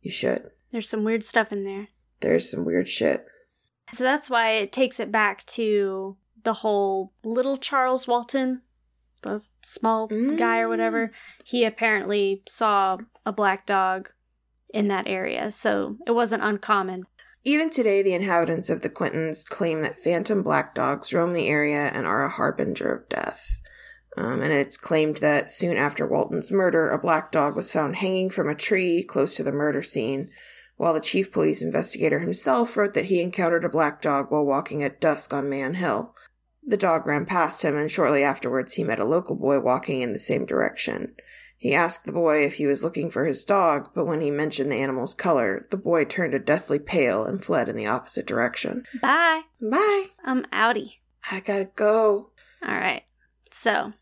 you 0.01 0.11
should. 0.11 0.51
There's 0.73 0.89
some 0.89 1.05
weird 1.05 1.25
stuff 1.25 1.53
in 1.53 1.65
there. 1.65 1.89
There's 2.21 2.51
some 2.51 2.65
weird 2.65 2.89
shit. 2.89 3.27
So 3.93 4.03
that's 4.03 4.29
why 4.29 4.53
it 4.53 4.73
takes 4.73 4.99
it 4.99 5.13
back 5.13 5.45
to 5.47 6.17
the 6.43 6.53
whole 6.53 7.13
little 7.23 7.57
Charles 7.57 8.09
Walton 8.09 8.63
the 9.25 9.43
small 9.63 10.09
mm. 10.09 10.39
guy 10.39 10.61
or 10.61 10.69
whatever, 10.69 11.09
mm. 11.09 11.13
he 11.45 11.65
apparently 11.65 12.43
saw 12.47 12.99
a 13.27 13.33
black 13.33 13.67
dog 13.67 14.11
in 14.75 14.89
that 14.89 15.07
area, 15.07 15.53
so 15.53 15.97
it 16.07 16.11
wasn't 16.11 16.43
uncommon. 16.43 17.05
Even 17.45 17.71
today, 17.71 18.03
the 18.03 18.15
inhabitants 18.15 18.69
of 18.69 18.81
the 18.81 18.89
Quintons 18.89 19.45
claim 19.45 19.83
that 19.83 19.99
phantom 19.99 20.43
black 20.43 20.75
dogs 20.75 21.13
roam 21.13 21.33
the 21.33 21.49
area 21.49 21.91
and 21.95 22.07
are 22.07 22.25
a 22.25 22.29
harbinger 22.29 22.93
of 22.93 23.09
death. 23.09 23.61
Um, 24.17 24.43
and 24.43 24.53
it's 24.53 24.77
claimed 24.77 25.19
that 25.19 25.51
soon 25.51 25.77
after 25.77 26.07
Walton's 26.07 26.51
murder, 26.51 26.89
a 26.89 26.99
black 26.99 27.31
dog 27.31 27.55
was 27.55 27.73
found 27.73 27.97
hanging 27.97 28.31
from 28.31 28.49
a 28.49 28.55
tree 28.55 29.03
close 29.03 29.35
to 29.37 29.43
the 29.43 29.53
murder 29.53 29.83
scene, 29.83 30.31
while 30.77 30.95
the 30.95 31.01
chief 31.01 31.31
police 31.31 31.63
investigator 31.63 32.19
himself 32.19 32.77
wrote 32.77 32.95
that 32.95 33.07
he 33.07 33.21
encountered 33.21 33.65
a 33.65 33.69
black 33.69 34.03
dog 34.03 34.31
while 34.31 34.45
walking 34.45 34.83
at 34.83 35.01
dusk 35.01 35.33
on 35.33 35.49
Meon 35.49 35.75
Hill. 35.75 36.15
The 36.67 36.77
dog 36.77 37.07
ran 37.07 37.27
past 37.27 37.63
him, 37.63 37.77
and 37.77 37.91
shortly 37.91 38.25
afterwards 38.25 38.75
he 38.75 38.85
met 38.85 38.99
a 38.99 39.05
local 39.05 39.37
boy 39.37 39.61
walking 39.61 40.01
in 40.01 40.13
the 40.13 40.19
same 40.19 40.47
direction. 40.47 41.15
He 41.65 41.75
asked 41.75 42.05
the 42.05 42.13
boy 42.13 42.45
if 42.45 42.57
he 42.57 42.67
was 42.67 42.85
looking 42.85 43.11
for 43.11 43.25
his 43.25 43.43
dog, 43.43 43.89
but 43.95 44.05
when 44.05 44.21
he 44.21 44.31
mentioned 44.31 44.71
the 44.71 44.83
animal's 44.83 45.15
color, 45.15 45.67
the 45.71 45.79
boy 45.79 46.05
turned 46.05 46.35
a 46.35 46.39
deathly 46.39 46.79
pale 46.79 47.25
and 47.25 47.43
fled 47.43 47.71
in 47.71 47.75
the 47.75 47.87
opposite 47.87 48.27
direction. 48.27 48.85
Bye. 49.01 49.45
Bye. 49.63 50.09
I'm 50.27 50.45
outie. 50.53 50.97
I 51.31 51.41
gotta 51.41 51.71
go. 51.75 52.29
All 52.63 52.75
right. 52.75 53.05
So, 53.51 53.95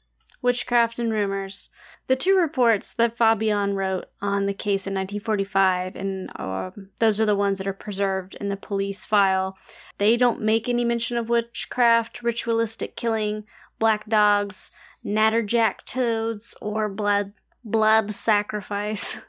witchcraft 0.42 0.98
and 0.98 1.12
rumors. 1.12 1.70
The 2.08 2.16
two 2.16 2.36
reports 2.36 2.94
that 2.94 3.16
Fabian 3.16 3.74
wrote 3.74 4.06
on 4.20 4.46
the 4.46 4.54
case 4.54 4.88
in 4.88 4.94
1945, 4.94 5.94
and 5.94 6.30
uh, 6.34 6.72
those 6.98 7.20
are 7.20 7.26
the 7.26 7.36
ones 7.36 7.58
that 7.58 7.68
are 7.68 7.72
preserved 7.72 8.34
in 8.40 8.48
the 8.48 8.56
police 8.56 9.06
file, 9.06 9.56
they 9.98 10.16
don't 10.16 10.42
make 10.42 10.68
any 10.68 10.84
mention 10.84 11.16
of 11.16 11.28
witchcraft, 11.28 12.24
ritualistic 12.24 12.96
killing, 12.96 13.44
black 13.78 14.08
dogs, 14.08 14.72
natterjack 15.06 15.84
toads, 15.84 16.56
or 16.60 16.88
blood 16.88 17.34
blood 17.64 18.12
sacrifice. 18.12 19.20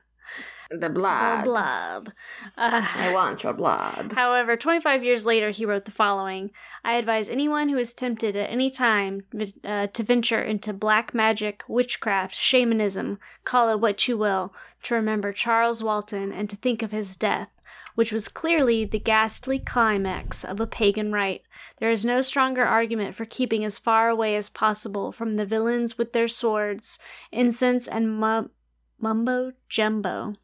The 0.70 0.90
blood. 0.90 1.42
The 1.42 1.44
blood. 1.44 2.14
Uh, 2.58 2.88
I 2.96 3.14
want 3.14 3.44
your 3.44 3.54
blood. 3.54 4.14
However, 4.14 4.58
25 4.58 5.04
years 5.04 5.26
later, 5.26 5.52
he 5.52 5.66
wrote 5.66 5.86
the 5.86 5.92
following 5.92 6.50
I 6.84 6.94
advise 6.94 7.30
anyone 7.30 7.70
who 7.70 7.78
is 7.78 7.94
tempted 7.94 8.36
at 8.36 8.50
any 8.50 8.72
time 8.72 9.24
uh, 9.64 9.88
to 9.88 10.04
venture 10.04 10.42
into 10.42 10.74
black 10.74 11.14
magic, 11.14 11.64
witchcraft, 11.68 12.34
shamanism, 12.34 13.20
call 13.44 13.70
it 13.70 13.80
what 13.80 14.08
you 14.08 14.18
will, 14.18 14.54
to 14.84 14.96
remember 14.96 15.32
Charles 15.32 15.84
Walton 15.84 16.32
and 16.32 16.50
to 16.50 16.56
think 16.56 16.82
of 16.82 16.92
his 16.92 17.16
death, 17.16 17.50
which 17.94 18.12
was 18.12 18.28
clearly 18.28 18.84
the 18.84 19.00
ghastly 19.00 19.60
climax 19.60 20.44
of 20.44 20.60
a 20.60 20.68
pagan 20.68 21.12
rite. 21.12 21.44
There 21.84 21.92
is 21.92 22.06
no 22.06 22.22
stronger 22.22 22.64
argument 22.64 23.14
for 23.14 23.26
keeping 23.26 23.66
as 23.66 23.78
far 23.78 24.08
away 24.08 24.38
as 24.38 24.50
possible 24.50 25.12
from 25.12 25.36
the 25.36 25.46
villains 25.46 25.98
with 25.98 26.14
their 26.14 26.30
swords, 26.30 26.98
incense, 27.30 27.90
and 27.90 28.18
mu- 28.22 28.48
mumbo 28.98 29.52
jumbo. 29.68 30.36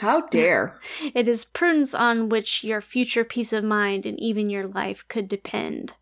How 0.00 0.20
dare! 0.26 0.78
it 1.14 1.28
is 1.28 1.46
prudence 1.46 1.94
on 1.94 2.28
which 2.28 2.62
your 2.62 2.82
future 2.82 3.24
peace 3.24 3.54
of 3.54 3.64
mind 3.64 4.04
and 4.04 4.20
even 4.20 4.50
your 4.50 4.66
life 4.66 5.08
could 5.08 5.28
depend. 5.28 5.94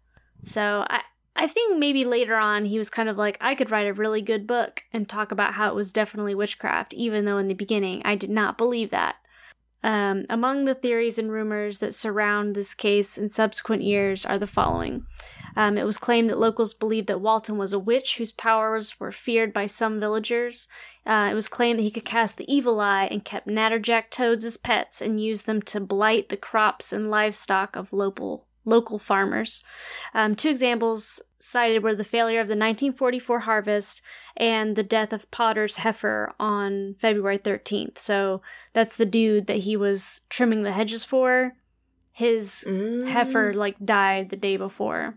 So 0.44 0.87
I 0.90 1.02
I 1.37 1.46
think 1.46 1.78
maybe 1.78 2.05
later 2.05 2.35
on 2.35 2.64
he 2.64 2.78
was 2.78 2.90
kind 2.90 3.09
of 3.09 3.16
like, 3.16 3.38
I 3.40 3.55
could 3.55 3.70
write 3.70 3.87
a 3.87 3.92
really 3.94 4.22
good 4.22 4.48
book 4.48 4.83
and 4.92 5.09
talk 5.09 5.31
about 5.31 5.55
how 5.55 5.68
it 5.68 5.76
was 5.76 5.92
definitely 5.92 6.35
witchcraft, 6.35 6.94
even 6.94 7.26
though 7.26 7.38
in 7.38 7.46
the 7.46 7.55
beginning 7.55 8.02
I 8.05 8.16
did 8.16 8.31
not 8.31 8.59
believe 8.59 8.90
that. 8.90 9.18
Um, 9.83 10.27
among 10.31 10.64
the 10.64 10.75
theories 10.75 11.18
and 11.18 11.31
rumors 11.31 11.81
that 11.81 11.95
surround 11.95 12.55
this 12.55 12.75
case 12.75 13.18
in 13.18 13.29
subsequent 13.29 13.83
years 13.83 14.25
are 14.25 14.38
the 14.38 14.47
following. 14.47 15.07
Um, 15.57 15.77
it 15.77 15.85
was 15.85 15.99
claimed 15.99 16.31
that 16.31 16.38
locals 16.38 16.73
believed 16.73 17.09
that 17.09 17.21
Walton 17.21 17.59
was 17.59 17.73
a 17.73 17.79
witch 17.79 18.16
whose 18.16 18.33
powers 18.33 18.99
were 18.99 19.12
feared 19.12 19.53
by 19.53 19.66
some 19.66 20.01
villagers. 20.01 20.68
Uh, 21.05 21.29
it 21.31 21.35
was 21.35 21.49
claimed 21.49 21.79
that 21.79 21.85
he 21.85 21.90
could 21.90 22.05
cast 22.05 22.37
the 22.37 22.53
evil 22.53 22.81
eye 22.81 23.09
and 23.11 23.25
kept 23.25 23.47
natterjack 23.47 24.09
toads 24.09 24.45
as 24.45 24.57
pets 24.57 25.03
and 25.03 25.23
used 25.23 25.47
them 25.47 25.61
to 25.62 25.81
blight 25.81 26.29
the 26.29 26.37
crops 26.37 26.92
and 26.92 27.11
livestock 27.11 27.77
of 27.77 27.92
local 27.92 28.47
local 28.64 28.98
farmers. 28.98 29.64
Um, 30.14 30.35
two 30.35 30.48
examples 30.48 31.20
cited 31.38 31.83
were 31.83 31.94
the 31.94 32.05
failure 32.05 32.40
of 32.40 32.46
the 32.46 32.53
1944 32.53 33.40
harvest 33.40 34.03
and 34.37 34.77
the 34.77 34.83
death 34.83 35.12
of 35.12 35.31
Potter's 35.31 35.77
heifer 35.77 36.33
on 36.38 36.94
February 36.98 37.38
13th. 37.38 37.98
So 37.98 38.42
that's 38.72 38.96
the 38.96 39.07
dude 39.07 39.46
that 39.46 39.59
he 39.59 39.77
was 39.77 40.22
trimming 40.29 40.62
the 40.62 40.72
hedges 40.72 41.05
for. 41.05 41.55
His 42.12 42.64
mm. 42.68 43.09
heifer 43.09 43.55
like 43.55 43.77
died 43.85 44.31
the 44.31 44.37
day 44.37 44.57
before. 44.57 45.14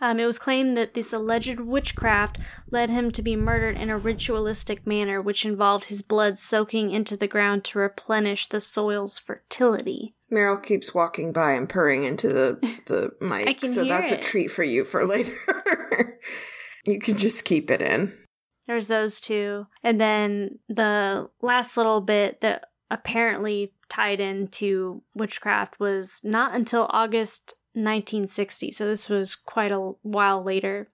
Um, 0.00 0.18
it 0.18 0.26
was 0.26 0.38
claimed 0.38 0.76
that 0.76 0.94
this 0.94 1.12
alleged 1.12 1.60
witchcraft 1.60 2.38
led 2.70 2.90
him 2.90 3.10
to 3.12 3.22
be 3.22 3.36
murdered 3.36 3.76
in 3.76 3.90
a 3.90 3.98
ritualistic 3.98 4.86
manner, 4.86 5.20
which 5.20 5.44
involved 5.44 5.86
his 5.86 6.02
blood 6.02 6.38
soaking 6.38 6.90
into 6.90 7.16
the 7.16 7.26
ground 7.28 7.64
to 7.64 7.78
replenish 7.78 8.46
the 8.46 8.60
soil's 8.60 9.18
fertility. 9.18 10.14
Meryl 10.32 10.62
keeps 10.62 10.94
walking 10.94 11.32
by 11.32 11.52
and 11.52 11.68
purring 11.68 12.04
into 12.04 12.28
the, 12.28 12.80
the 12.86 13.10
mic, 13.20 13.60
so 13.60 13.84
that's 13.84 14.12
it. 14.12 14.18
a 14.18 14.22
treat 14.22 14.50
for 14.50 14.62
you 14.62 14.84
for 14.84 15.04
later. 15.04 15.34
you 16.86 16.98
can 16.98 17.18
just 17.18 17.44
keep 17.44 17.70
it 17.70 17.82
in. 17.82 18.16
There's 18.66 18.88
those 18.88 19.20
two. 19.20 19.66
And 19.82 20.00
then 20.00 20.60
the 20.68 21.28
last 21.42 21.76
little 21.76 22.00
bit 22.00 22.40
that 22.40 22.66
apparently 22.90 23.72
tied 23.88 24.20
into 24.20 25.02
witchcraft 25.14 25.80
was 25.80 26.20
not 26.24 26.54
until 26.54 26.86
August 26.90 27.54
1960, 27.84 28.70
so 28.72 28.86
this 28.86 29.08
was 29.08 29.34
quite 29.34 29.72
a 29.72 29.92
while 30.02 30.42
later. 30.42 30.88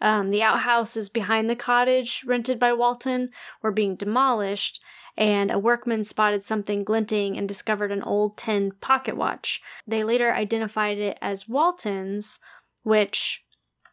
Um, 0.00 0.30
the 0.30 0.42
outhouses 0.42 1.08
behind 1.08 1.48
the 1.48 1.56
cottage 1.56 2.22
rented 2.26 2.58
by 2.58 2.72
Walton 2.72 3.30
were 3.62 3.72
being 3.72 3.96
demolished, 3.96 4.82
and 5.16 5.50
a 5.50 5.58
workman 5.58 6.04
spotted 6.04 6.42
something 6.42 6.84
glinting 6.84 7.38
and 7.38 7.48
discovered 7.48 7.90
an 7.90 8.02
old 8.02 8.36
tin 8.36 8.72
pocket 8.80 9.16
watch. 9.16 9.62
They 9.86 10.04
later 10.04 10.32
identified 10.32 10.98
it 10.98 11.16
as 11.22 11.48
Walton's, 11.48 12.38
which 12.82 13.44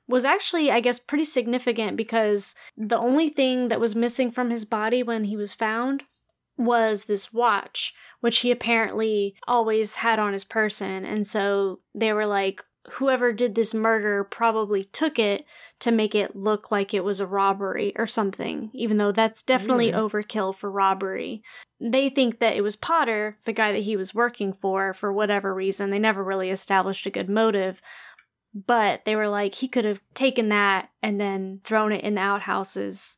was 0.07 0.25
actually, 0.25 0.69
I 0.69 0.81
guess, 0.81 0.99
pretty 0.99 1.23
significant 1.23 1.95
because 1.95 2.55
the 2.75 2.97
only 2.97 3.29
thing 3.29 3.69
that 3.69 3.79
was 3.79 3.95
missing 3.95 4.31
from 4.31 4.49
his 4.49 4.65
body 4.65 5.01
when 5.01 5.23
he 5.23 5.37
was 5.37 5.53
found 5.53 6.03
was 6.57 7.05
this 7.05 7.33
watch, 7.33 7.93
which 8.23 8.39
he 8.39 8.51
apparently 8.51 9.35
always 9.49 9.95
had 9.95 10.17
on 10.17 10.31
his 10.31 10.45
person. 10.45 11.03
And 11.03 11.27
so 11.27 11.81
they 11.93 12.13
were 12.13 12.25
like, 12.25 12.63
whoever 12.91 13.33
did 13.33 13.53
this 13.53 13.73
murder 13.73 14.23
probably 14.23 14.85
took 14.85 15.19
it 15.19 15.45
to 15.79 15.91
make 15.91 16.15
it 16.15 16.33
look 16.33 16.71
like 16.71 16.93
it 16.93 17.03
was 17.03 17.19
a 17.19 17.27
robbery 17.27 17.91
or 17.97 18.07
something, 18.07 18.71
even 18.73 18.95
though 18.95 19.11
that's 19.11 19.43
definitely 19.43 19.91
Mm. 19.91 20.09
overkill 20.09 20.55
for 20.55 20.71
robbery. 20.71 21.43
They 21.81 22.07
think 22.09 22.39
that 22.39 22.55
it 22.55 22.61
was 22.61 22.77
Potter, 22.77 23.39
the 23.43 23.51
guy 23.51 23.73
that 23.73 23.83
he 23.83 23.97
was 23.97 24.15
working 24.15 24.53
for, 24.53 24.93
for 24.93 25.11
whatever 25.11 25.53
reason. 25.53 25.89
They 25.89 25.99
never 25.99 26.23
really 26.23 26.49
established 26.49 27.05
a 27.05 27.09
good 27.11 27.29
motive, 27.29 27.81
but 28.53 29.03
they 29.03 29.17
were 29.17 29.27
like, 29.27 29.55
he 29.55 29.67
could 29.67 29.83
have 29.83 29.99
taken 30.13 30.47
that 30.47 30.89
and 31.01 31.19
then 31.19 31.59
thrown 31.65 31.91
it 31.91 32.05
in 32.05 32.15
the 32.15 32.21
outhouses 32.21 33.17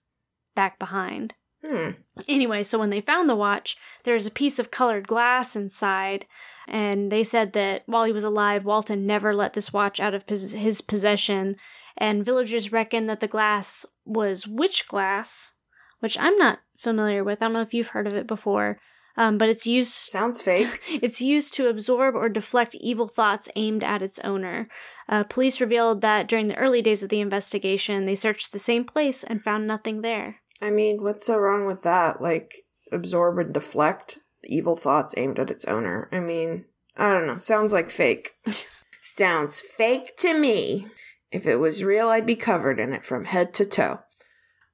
back 0.56 0.80
behind. 0.80 1.36
Hmm. 1.66 1.92
Anyway, 2.28 2.64
so 2.64 2.78
when 2.78 2.92
they 2.92 3.02
found 3.02 3.28
the 3.28 3.36
watch, 3.36 3.76
there's 4.04 4.26
a 4.26 4.32
piece 4.32 4.60
of 4.60 4.72
colored 4.72 5.08
glass 5.08 5.56
inside, 5.56 6.26
and 6.68 7.12
they 7.12 7.24
said 7.24 7.54
that 7.54 7.84
while 7.88 8.04
he 8.04 8.12
was 8.12 8.24
alive, 8.24 8.66
Walton 8.66 9.08
never 9.08 9.34
let 9.34 9.54
this 9.54 9.74
watch 9.74 10.00
out 10.00 10.14
of 10.14 10.28
pos- 10.28 10.52
his 10.52 10.82
possession, 10.82 11.56
and 11.98 12.26
villagers 12.26 12.72
reckon 12.72 13.08
that 13.08 13.20
the 13.20 13.28
glass 13.28 13.86
was 14.06 14.48
witch 14.48 14.88
glass, 14.88 15.54
which 16.02 16.20
I'm 16.20 16.38
not 16.38 16.60
familiar 16.78 17.24
with. 17.24 17.42
I 17.42 17.46
don't 17.46 17.54
know 17.54 17.62
if 17.62 17.74
you've 17.74 17.88
heard 17.90 18.06
of 18.08 18.14
it 18.16 18.28
before, 18.28 18.80
um, 19.18 19.38
but 19.38 19.50
it's 19.50 19.66
used 19.66 19.92
Sounds 19.94 20.42
fake. 20.42 20.82
it's 20.90 21.22
used 21.22 21.56
to 21.56 21.68
absorb 21.68 22.16
or 22.16 22.30
deflect 22.30 22.76
evil 22.76 23.08
thoughts 23.08 23.50
aimed 23.56 23.84
at 23.84 24.02
its 24.04 24.20
owner. 24.20 24.68
Uh, 25.10 25.24
police 25.24 25.60
revealed 25.62 26.02
that 26.02 26.28
during 26.28 26.48
the 26.48 26.58
early 26.58 26.82
days 26.82 27.02
of 27.02 27.10
the 27.10 27.22
investigation, 27.22 28.06
they 28.06 28.16
searched 28.16 28.52
the 28.52 28.60
same 28.60 28.84
place 28.84 29.24
and 29.24 29.44
found 29.44 29.66
nothing 29.66 30.02
there. 30.02 30.42
I 30.62 30.70
mean, 30.70 31.04
what's 31.04 31.26
so 31.26 31.38
wrong 31.38 31.66
with 31.66 31.82
that? 31.84 32.22
Like, 32.22 32.54
absorb 32.92 33.38
and 33.40 33.54
deflect 33.54 34.20
evil 34.44 34.76
thoughts 34.76 35.14
aimed 35.18 35.40
at 35.40 35.52
its 35.52 35.66
owner. 35.66 36.08
I 36.12 36.20
mean, 36.20 36.66
I 36.98 37.14
don't 37.14 37.28
know. 37.28 37.38
Sounds 37.38 37.74
like 37.74 37.90
fake. 37.90 38.32
Sounds 39.02 39.60
fake 39.60 40.16
to 40.18 40.38
me. 40.38 40.88
If 41.32 41.46
it 41.46 41.58
was 41.58 41.84
real, 41.84 42.10
I'd 42.10 42.26
be 42.26 42.36
covered 42.36 42.80
in 42.80 42.94
it 42.94 43.06
from 43.06 43.26
head 43.26 43.54
to 43.56 43.66
toe. 43.66 44.00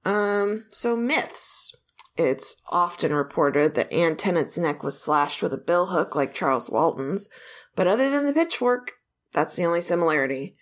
Um, 0.06 0.66
so 0.72 0.96
myths. 0.96 1.76
It's 2.18 2.58
often 2.70 3.14
reported 3.14 3.76
that 3.76 3.92
Anne 3.92 4.16
Tennant's 4.16 4.58
neck 4.58 4.84
was 4.84 5.02
slashed 5.02 5.42
with 5.42 5.54
a 5.54 5.58
billhook 5.58 6.14
like 6.14 6.34
Charles 6.34 6.70
Walton's, 6.70 7.30
but 7.76 7.88
other 7.88 8.10
than 8.10 8.26
the 8.26 8.34
pitchfork, 8.34 8.94
that's 9.32 9.56
the 9.56 9.66
only 9.66 9.82
similarity. 9.82 10.56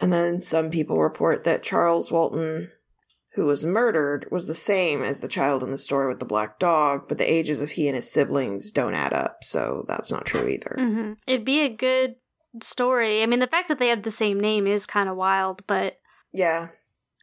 And 0.00 0.12
then 0.12 0.42
some 0.42 0.68
people 0.68 1.00
report 1.00 1.44
that 1.44 1.62
Charles 1.62 2.10
Walton 2.10 2.72
who 3.36 3.46
was 3.46 3.64
murdered 3.64 4.26
was 4.30 4.46
the 4.48 4.54
same 4.54 5.02
as 5.02 5.20
the 5.20 5.28
child 5.28 5.62
in 5.62 5.70
the 5.70 5.78
story 5.78 6.08
with 6.08 6.18
the 6.18 6.24
black 6.26 6.58
dog, 6.58 7.06
but 7.08 7.18
the 7.18 7.30
ages 7.32 7.60
of 7.60 7.70
he 7.70 7.86
and 7.86 7.94
his 7.94 8.10
siblings 8.12 8.72
don't 8.72 8.94
add 8.94 9.12
up, 9.12 9.44
so 9.44 9.84
that's 9.88 10.10
not 10.10 10.26
true 10.26 10.48
either. 10.48 10.74
hmm 10.78 11.12
It'd 11.26 11.44
be 11.44 11.60
a 11.60 11.68
good 11.68 12.16
story. 12.62 13.22
I 13.22 13.26
mean, 13.26 13.38
the 13.40 13.46
fact 13.46 13.68
that 13.68 13.78
they 13.78 13.88
have 13.88 14.02
the 14.02 14.10
same 14.10 14.40
name 14.40 14.66
is 14.66 14.86
kind 14.86 15.08
of 15.08 15.16
wild, 15.16 15.62
but 15.66 15.98
Yeah, 16.32 16.68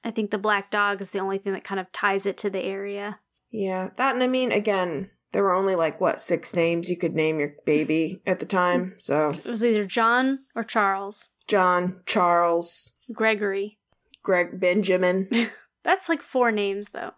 I 0.04 0.12
think 0.12 0.32
the 0.32 0.38
black 0.38 0.70
dog 0.72 1.02
is 1.02 1.12
the 1.12 1.20
only 1.20 1.38
thing 1.40 1.54
that 1.54 1.64
kind 1.64 1.80
of 1.80 1.92
ties 1.92 2.26
it 2.26 2.38
to 2.40 2.50
the 2.50 2.62
area. 2.62 3.20
yeah. 3.52 3.90
That, 3.98 4.14
and 4.16 4.24
I 4.24 4.28
mean, 4.28 4.52
again, 4.52 5.10
there 5.32 5.42
were 5.44 5.54
only 5.56 5.76
like, 5.76 6.00
what, 6.00 6.22
six 6.22 6.54
names 6.56 6.90
you 6.90 6.98
could 6.98 7.16
name 7.16 7.40
your 7.40 7.54
baby 7.66 8.22
at 8.28 8.40
the 8.40 8.46
time? 8.46 8.94
So, 9.00 9.32
It 9.32 9.46
was 9.50 9.66
either 9.66 9.86
John 9.88 10.40
or 10.56 10.64
Charles. 10.64 11.30
John, 11.48 12.02
Charles, 12.06 12.92
Gregory. 13.12 13.80
Greg, 14.22 14.60
Benjamin. 14.60 15.28
That's 15.84 16.10
like 16.10 16.22
four 16.22 16.52
names, 16.52 16.90
though. 16.90 17.12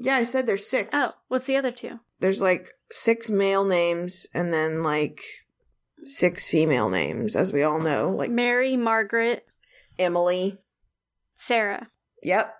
Yeah, 0.00 0.16
I 0.16 0.24
said 0.24 0.46
there's 0.46 0.66
six. 0.66 0.90
Oh, 0.92 1.10
what's 1.28 1.46
the 1.46 1.56
other 1.56 1.72
two? 1.72 2.00
There's 2.20 2.42
like 2.42 2.68
six 2.90 3.30
male 3.30 3.64
names 3.64 4.26
and 4.34 4.52
then 4.52 4.82
like 4.82 5.20
six 6.04 6.48
female 6.48 6.88
names, 6.88 7.36
as 7.36 7.52
we 7.52 7.62
all 7.62 7.80
know, 7.80 8.10
like 8.10 8.30
Mary, 8.30 8.76
Margaret, 8.76 9.46
Emily. 9.98 10.58
Sarah. 11.34 11.86
Yep. 12.22 12.54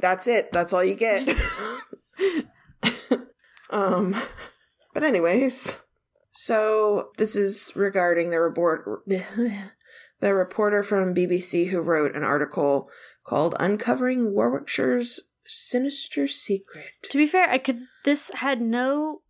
That's 0.00 0.26
it. 0.26 0.52
That's 0.52 0.72
all 0.72 0.84
you 0.84 0.94
get. 0.94 1.28
um 3.70 4.16
but 4.94 5.04
anyways, 5.04 5.78
so 6.32 7.10
this 7.18 7.36
is 7.36 7.72
regarding 7.76 8.30
the 8.30 8.40
report 8.40 8.84
the 10.20 10.34
reporter 10.34 10.82
from 10.82 11.14
BBC 11.14 11.68
who 11.68 11.80
wrote 11.80 12.16
an 12.16 12.24
article 12.24 12.90
called 13.28 13.54
Uncovering 13.60 14.32
Warwickshire's 14.32 15.20
Sinister 15.46 16.26
Secret. 16.26 16.86
To 17.10 17.18
be 17.18 17.26
fair, 17.26 17.48
I 17.48 17.58
could. 17.58 17.80
This 18.04 18.30
had 18.34 18.62
no 18.62 19.20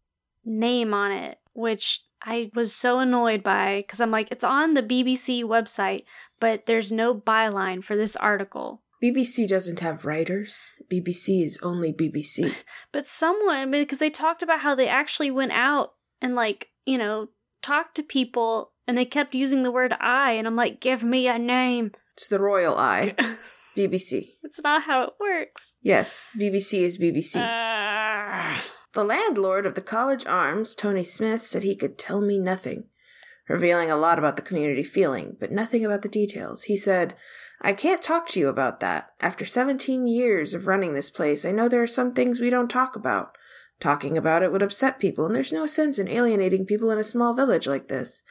name 0.44 0.94
on 0.94 1.10
it, 1.10 1.38
which 1.52 2.04
I 2.22 2.52
was 2.54 2.72
so 2.72 3.00
annoyed 3.00 3.42
by 3.42 3.78
because 3.78 4.00
I'm 4.00 4.12
like, 4.12 4.30
it's 4.30 4.44
on 4.44 4.74
the 4.74 4.84
BBC 4.84 5.42
website, 5.42 6.04
but 6.38 6.66
there's 6.66 6.92
no 6.92 7.12
byline 7.12 7.82
for 7.82 7.96
this 7.96 8.14
article. 8.14 8.82
BBC 9.02 9.48
doesn't 9.48 9.80
have 9.80 10.04
writers. 10.04 10.70
BBC 10.90 11.44
is 11.44 11.58
only 11.62 11.92
BBC. 11.92 12.54
But 12.92 13.06
someone, 13.06 13.70
because 13.70 13.98
they 13.98 14.10
talked 14.10 14.42
about 14.42 14.60
how 14.60 14.74
they 14.74 14.88
actually 14.88 15.30
went 15.30 15.52
out 15.52 15.94
and, 16.22 16.34
like, 16.34 16.70
you 16.86 16.98
know, 16.98 17.28
talked 17.62 17.96
to 17.96 18.02
people 18.02 18.72
and 18.86 18.96
they 18.96 19.04
kept 19.04 19.34
using 19.34 19.62
the 19.62 19.72
word 19.72 19.92
I, 20.00 20.32
and 20.32 20.46
I'm 20.46 20.56
like, 20.56 20.80
give 20.80 21.02
me 21.02 21.28
a 21.28 21.38
name. 21.38 21.92
It's 22.14 22.28
the 22.28 22.40
Royal 22.40 22.76
Eye. 22.76 23.14
BBC. 23.78 24.34
it's 24.42 24.60
not 24.62 24.82
how 24.84 25.02
it 25.02 25.12
works. 25.20 25.76
Yes, 25.80 26.26
BBC 26.36 26.80
is 26.80 26.98
BBC. 26.98 27.36
Ah. 27.36 28.64
The 28.92 29.04
landlord 29.04 29.66
of 29.66 29.74
the 29.74 29.80
College 29.80 30.26
Arms, 30.26 30.74
Tony 30.74 31.04
Smith, 31.04 31.44
said 31.44 31.62
he 31.62 31.76
could 31.76 31.98
tell 31.98 32.20
me 32.20 32.38
nothing, 32.38 32.88
revealing 33.48 33.90
a 33.90 33.96
lot 33.96 34.18
about 34.18 34.36
the 34.36 34.42
community 34.42 34.82
feeling, 34.82 35.36
but 35.38 35.52
nothing 35.52 35.84
about 35.84 36.02
the 36.02 36.08
details. 36.08 36.64
He 36.64 36.76
said, 36.76 37.14
I 37.60 37.72
can't 37.72 38.02
talk 38.02 38.26
to 38.28 38.40
you 38.40 38.48
about 38.48 38.80
that. 38.80 39.10
After 39.20 39.44
17 39.44 40.08
years 40.08 40.54
of 40.54 40.66
running 40.66 40.94
this 40.94 41.10
place, 41.10 41.44
I 41.44 41.52
know 41.52 41.68
there 41.68 41.82
are 41.82 41.86
some 41.86 42.14
things 42.14 42.40
we 42.40 42.50
don't 42.50 42.68
talk 42.68 42.96
about. 42.96 43.36
Talking 43.80 44.18
about 44.18 44.42
it 44.42 44.50
would 44.50 44.62
upset 44.62 44.98
people, 44.98 45.26
and 45.26 45.34
there's 45.34 45.52
no 45.52 45.66
sense 45.66 46.00
in 46.00 46.08
alienating 46.08 46.66
people 46.66 46.90
in 46.90 46.98
a 46.98 47.04
small 47.04 47.34
village 47.34 47.68
like 47.68 47.86
this. 47.86 48.22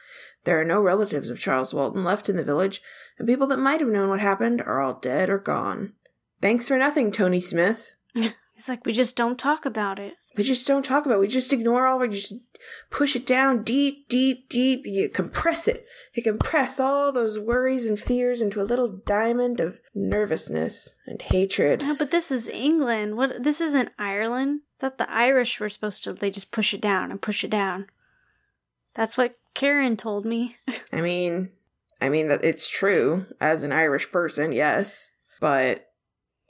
There 0.48 0.58
are 0.58 0.64
no 0.64 0.80
relatives 0.80 1.28
of 1.28 1.38
Charles 1.38 1.74
Walton 1.74 2.04
left 2.04 2.30
in 2.30 2.36
the 2.36 2.42
village, 2.42 2.80
and 3.18 3.28
people 3.28 3.46
that 3.48 3.58
might 3.58 3.80
have 3.80 3.90
known 3.90 4.08
what 4.08 4.20
happened 4.20 4.62
are 4.62 4.80
all 4.80 4.94
dead 4.94 5.28
or 5.28 5.38
gone. 5.38 5.92
Thanks 6.40 6.68
for 6.68 6.78
nothing, 6.78 7.12
Tony 7.12 7.38
Smith. 7.38 7.92
He's 8.14 8.66
like, 8.66 8.86
we 8.86 8.92
just 8.92 9.14
don't 9.14 9.38
talk 9.38 9.66
about 9.66 9.98
it. 9.98 10.14
We 10.38 10.44
just 10.44 10.66
don't 10.66 10.86
talk 10.86 11.04
about 11.04 11.16
it. 11.16 11.20
We 11.20 11.28
just 11.28 11.52
ignore 11.52 11.86
all. 11.86 11.98
We 11.98 12.08
just 12.08 12.32
push 12.88 13.14
it 13.14 13.26
down 13.26 13.62
deep, 13.62 14.08
deep, 14.08 14.48
deep. 14.48 14.86
You 14.86 15.10
compress 15.10 15.68
it. 15.68 15.84
You 16.14 16.22
compress 16.22 16.80
all 16.80 17.12
those 17.12 17.38
worries 17.38 17.84
and 17.84 18.00
fears 18.00 18.40
into 18.40 18.62
a 18.62 18.64
little 18.64 19.02
diamond 19.04 19.60
of 19.60 19.80
nervousness 19.94 20.94
and 21.06 21.20
hatred. 21.20 21.82
No, 21.82 21.94
but 21.94 22.10
this 22.10 22.30
is 22.30 22.48
England. 22.48 23.18
What? 23.18 23.42
This 23.42 23.60
isn't 23.60 23.90
Ireland. 23.98 24.62
That 24.78 24.96
the 24.96 25.12
Irish 25.12 25.60
were 25.60 25.68
supposed 25.68 26.04
to. 26.04 26.14
They 26.14 26.30
just 26.30 26.52
push 26.52 26.72
it 26.72 26.80
down 26.80 27.10
and 27.10 27.20
push 27.20 27.44
it 27.44 27.50
down. 27.50 27.88
That's 28.98 29.16
what 29.16 29.36
Karen 29.54 29.96
told 29.96 30.26
me. 30.26 30.56
I 30.92 31.02
mean, 31.02 31.52
I 32.00 32.08
mean 32.08 32.26
that 32.26 32.42
it's 32.42 32.68
true 32.68 33.26
as 33.40 33.62
an 33.62 33.70
Irish 33.70 34.10
person, 34.10 34.50
yes, 34.50 35.12
but 35.40 35.86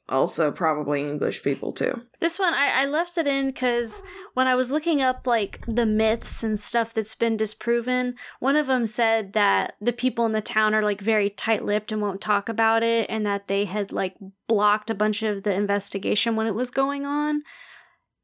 also 0.09 0.51
probably 0.51 1.03
English 1.03 1.43
people 1.43 1.73
too. 1.73 2.01
This 2.21 2.39
one, 2.39 2.55
I, 2.55 2.85
I 2.85 2.85
left 2.87 3.19
it 3.19 3.27
in 3.27 3.49
because 3.49 4.03
when 4.33 4.47
I 4.47 4.55
was 4.55 4.71
looking 4.71 5.03
up 5.03 5.27
like 5.27 5.63
the 5.67 5.85
myths 5.85 6.43
and 6.43 6.59
stuff 6.59 6.95
that's 6.95 7.15
been 7.15 7.37
disproven, 7.37 8.15
one 8.41 8.57
of 8.57 8.67
them 8.67 8.87
said 8.87 9.35
that 9.35 9.75
the 9.79 9.93
people 9.93 10.25
in 10.25 10.33
the 10.33 10.41
town 10.41 10.75
are 10.75 10.83
like 10.83 11.03
very 11.03 11.29
tight 11.29 11.67
lipped 11.67 11.93
and 11.93 12.01
won't 12.01 12.23
talk 12.23 12.49
about 12.49 12.83
it, 12.83 13.11
and 13.11 13.27
that 13.27 13.49
they 13.49 13.67
had 13.67 13.93
like 13.93 14.15
blocked 14.47 14.89
a 14.89 14.95
bunch 14.95 15.23
of 15.23 15.43
the 15.43 15.53
investigation 15.53 16.35
when 16.35 16.47
it 16.47 16.55
was 16.55 16.71
going 16.71 17.05
on. 17.05 17.43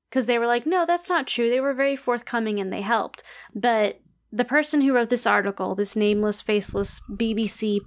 Because 0.08 0.24
they 0.24 0.38
were 0.38 0.46
like, 0.46 0.64
no, 0.64 0.87
that's 0.87 1.10
not 1.10 1.26
true. 1.26 1.50
They 1.50 1.60
were 1.60 1.74
very 1.74 1.96
forthcoming 1.96 2.60
and 2.60 2.72
they 2.72 2.82
helped. 2.82 3.24
But 3.52 4.00
the 4.35 4.44
person 4.44 4.81
who 4.81 4.92
wrote 4.92 5.11
this 5.11 5.27
article, 5.27 5.75
this 5.75 5.94
nameless, 5.94 6.40
faceless 6.40 7.01
BBC 7.11 7.81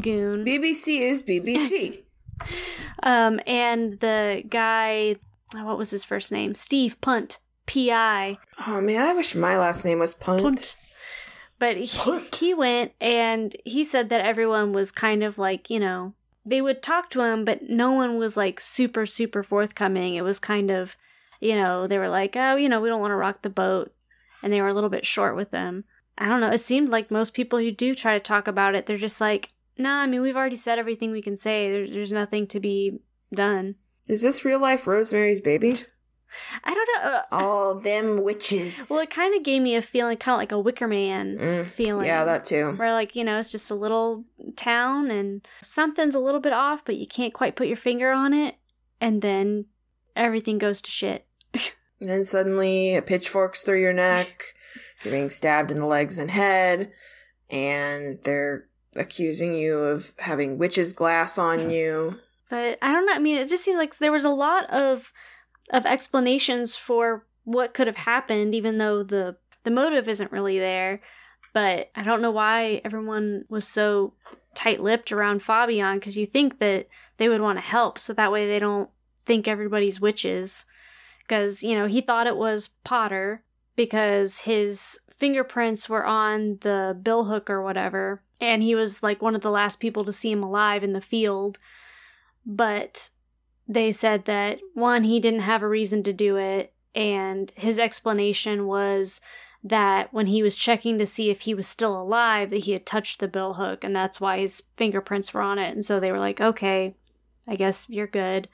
goon, 0.00 0.44
BBC 0.44 1.00
is 1.00 1.22
BBC. 1.22 2.02
um, 3.02 3.40
and 3.46 3.98
the 4.00 4.44
guy, 4.48 5.16
oh, 5.56 5.64
what 5.64 5.78
was 5.78 5.90
his 5.90 6.04
first 6.04 6.30
name? 6.30 6.54
Steve 6.54 7.00
Punt, 7.00 7.38
P.I. 7.66 8.38
oh 8.66 8.80
man, 8.80 9.02
I 9.02 9.14
wish 9.14 9.34
my 9.34 9.56
last 9.56 9.84
name 9.84 9.98
was 9.98 10.14
Punt. 10.14 10.42
Punt. 10.42 10.76
But 11.58 11.76
he, 11.78 11.98
Punt. 11.98 12.34
he 12.34 12.54
went 12.54 12.92
and 13.00 13.56
he 13.64 13.82
said 13.82 14.10
that 14.10 14.20
everyone 14.20 14.72
was 14.72 14.92
kind 14.92 15.24
of 15.24 15.38
like, 15.38 15.70
you 15.70 15.80
know, 15.80 16.14
they 16.44 16.60
would 16.60 16.82
talk 16.82 17.10
to 17.10 17.22
him, 17.22 17.44
but 17.44 17.68
no 17.68 17.92
one 17.92 18.18
was 18.18 18.36
like 18.36 18.60
super, 18.60 19.06
super 19.06 19.42
forthcoming. 19.42 20.14
It 20.14 20.22
was 20.22 20.38
kind 20.38 20.70
of, 20.70 20.96
you 21.40 21.56
know, 21.56 21.86
they 21.86 21.98
were 21.98 22.08
like, 22.08 22.36
oh, 22.36 22.56
you 22.56 22.68
know, 22.68 22.80
we 22.80 22.88
don't 22.88 23.00
want 23.00 23.10
to 23.10 23.16
rock 23.16 23.42
the 23.42 23.50
boat. 23.50 23.92
And 24.42 24.52
they 24.52 24.60
were 24.60 24.68
a 24.68 24.74
little 24.74 24.90
bit 24.90 25.04
short 25.06 25.34
with 25.36 25.50
them. 25.50 25.84
I 26.16 26.26
don't 26.28 26.40
know. 26.40 26.50
It 26.50 26.58
seemed 26.58 26.88
like 26.88 27.10
most 27.10 27.34
people 27.34 27.58
who 27.58 27.70
do 27.70 27.94
try 27.94 28.14
to 28.14 28.20
talk 28.20 28.48
about 28.48 28.74
it, 28.74 28.86
they're 28.86 28.96
just 28.96 29.20
like, 29.20 29.50
nah, 29.76 30.00
I 30.02 30.06
mean, 30.06 30.20
we've 30.22 30.36
already 30.36 30.56
said 30.56 30.78
everything 30.78 31.10
we 31.12 31.22
can 31.22 31.36
say. 31.36 31.70
There, 31.70 31.88
there's 31.88 32.12
nothing 32.12 32.46
to 32.48 32.60
be 32.60 32.98
done. 33.32 33.76
Is 34.08 34.22
this 34.22 34.44
real 34.44 34.60
life 34.60 34.86
Rosemary's 34.86 35.40
Baby? 35.40 35.74
I 36.64 36.74
don't 36.74 36.88
know. 37.04 37.10
uh, 37.10 37.22
All 37.32 37.74
them 37.80 38.22
witches. 38.22 38.86
Well, 38.90 38.98
it 39.00 39.10
kind 39.10 39.34
of 39.34 39.42
gave 39.42 39.62
me 39.62 39.76
a 39.76 39.82
feeling, 39.82 40.16
kind 40.18 40.34
of 40.34 40.38
like 40.40 40.52
a 40.52 40.58
Wicker 40.58 40.86
Man 40.88 41.38
Mm, 41.38 41.66
feeling. 41.66 42.06
yeah, 42.06 42.24
that 42.24 42.44
too. 42.44 42.72
Where, 42.72 42.92
like, 42.92 43.16
you 43.16 43.24
know, 43.24 43.38
it's 43.38 43.50
just 43.50 43.70
a 43.70 43.74
little 43.74 44.24
town 44.56 45.10
and 45.10 45.46
something's 45.62 46.14
a 46.14 46.20
little 46.20 46.40
bit 46.40 46.52
off, 46.52 46.84
but 46.84 46.96
you 46.96 47.06
can't 47.06 47.32
quite 47.32 47.56
put 47.56 47.66
your 47.68 47.76
finger 47.76 48.10
on 48.10 48.34
it. 48.34 48.56
And 49.00 49.22
then 49.22 49.66
everything 50.16 50.58
goes 50.58 50.82
to 50.82 50.90
shit. 50.90 51.26
And 52.00 52.08
then 52.08 52.24
suddenly 52.24 52.94
a 52.94 53.02
pitchfork's 53.02 53.62
through 53.62 53.80
your 53.80 53.92
neck, 53.92 54.54
you're 55.02 55.12
being 55.12 55.30
stabbed 55.30 55.70
in 55.70 55.78
the 55.78 55.86
legs 55.86 56.18
and 56.18 56.30
head, 56.30 56.92
and 57.50 58.18
they're 58.22 58.66
accusing 58.96 59.54
you 59.54 59.78
of 59.78 60.12
having 60.18 60.58
witch's 60.58 60.92
glass 60.92 61.38
on 61.38 61.60
hmm. 61.60 61.70
you. 61.70 62.20
But 62.50 62.78
I 62.80 62.92
don't 62.92 63.06
know. 63.06 63.14
I 63.14 63.18
mean, 63.18 63.36
it 63.36 63.48
just 63.48 63.64
seemed 63.64 63.78
like 63.78 63.98
there 63.98 64.12
was 64.12 64.24
a 64.24 64.30
lot 64.30 64.68
of 64.70 65.12
of 65.70 65.84
explanations 65.84 66.74
for 66.74 67.26
what 67.44 67.74
could 67.74 67.86
have 67.86 67.96
happened, 67.96 68.54
even 68.54 68.78
though 68.78 69.02
the 69.02 69.36
the 69.64 69.70
motive 69.70 70.08
isn't 70.08 70.32
really 70.32 70.58
there. 70.58 71.00
But 71.52 71.90
I 71.94 72.02
don't 72.02 72.22
know 72.22 72.30
why 72.30 72.80
everyone 72.84 73.44
was 73.48 73.66
so 73.66 74.14
tight 74.54 74.80
lipped 74.80 75.12
around 75.12 75.42
Fabian 75.42 75.98
because 75.98 76.16
you 76.16 76.26
think 76.26 76.58
that 76.58 76.88
they 77.16 77.28
would 77.28 77.40
want 77.40 77.58
to 77.58 77.64
help, 77.64 77.98
so 77.98 78.12
that 78.12 78.32
way 78.32 78.46
they 78.46 78.58
don't 78.58 78.88
think 79.26 79.46
everybody's 79.46 80.00
witches. 80.00 80.64
Because 81.28 81.62
you 81.62 81.76
know 81.76 81.86
he 81.86 82.00
thought 82.00 82.26
it 82.26 82.36
was 82.36 82.70
Potter 82.82 83.44
because 83.76 84.38
his 84.38 85.00
fingerprints 85.16 85.88
were 85.88 86.04
on 86.04 86.58
the 86.62 86.98
bill 87.00 87.24
hook 87.24 87.50
or 87.50 87.62
whatever, 87.62 88.22
and 88.40 88.62
he 88.62 88.74
was 88.74 89.02
like 89.02 89.22
one 89.22 89.36
of 89.36 89.42
the 89.42 89.50
last 89.50 89.78
people 89.78 90.04
to 90.04 90.12
see 90.12 90.32
him 90.32 90.42
alive 90.42 90.82
in 90.82 90.94
the 90.94 91.00
field 91.00 91.58
but 92.48 93.10
they 93.68 93.92
said 93.92 94.24
that 94.24 94.58
one, 94.72 95.04
he 95.04 95.20
didn't 95.20 95.40
have 95.40 95.62
a 95.62 95.68
reason 95.68 96.02
to 96.04 96.12
do 96.12 96.36
it, 96.38 96.72
and 96.94 97.52
his 97.54 97.78
explanation 97.78 98.66
was 98.66 99.20
that 99.62 100.12
when 100.14 100.26
he 100.26 100.42
was 100.42 100.56
checking 100.56 100.98
to 100.98 101.06
see 101.06 101.28
if 101.28 101.42
he 101.42 101.52
was 101.52 101.66
still 101.66 102.00
alive, 102.00 102.48
that 102.48 102.64
he 102.64 102.72
had 102.72 102.86
touched 102.86 103.20
the 103.20 103.28
bill 103.28 103.54
hook, 103.54 103.84
and 103.84 103.94
that's 103.94 104.20
why 104.20 104.38
his 104.38 104.62
fingerprints 104.76 105.34
were 105.34 105.42
on 105.42 105.58
it. 105.58 105.74
And 105.74 105.84
so 105.84 106.00
they 106.00 106.10
were 106.10 106.18
like, 106.18 106.40
okay, 106.40 106.94
I 107.46 107.56
guess 107.56 107.90
you're 107.90 108.06
good. 108.06 108.48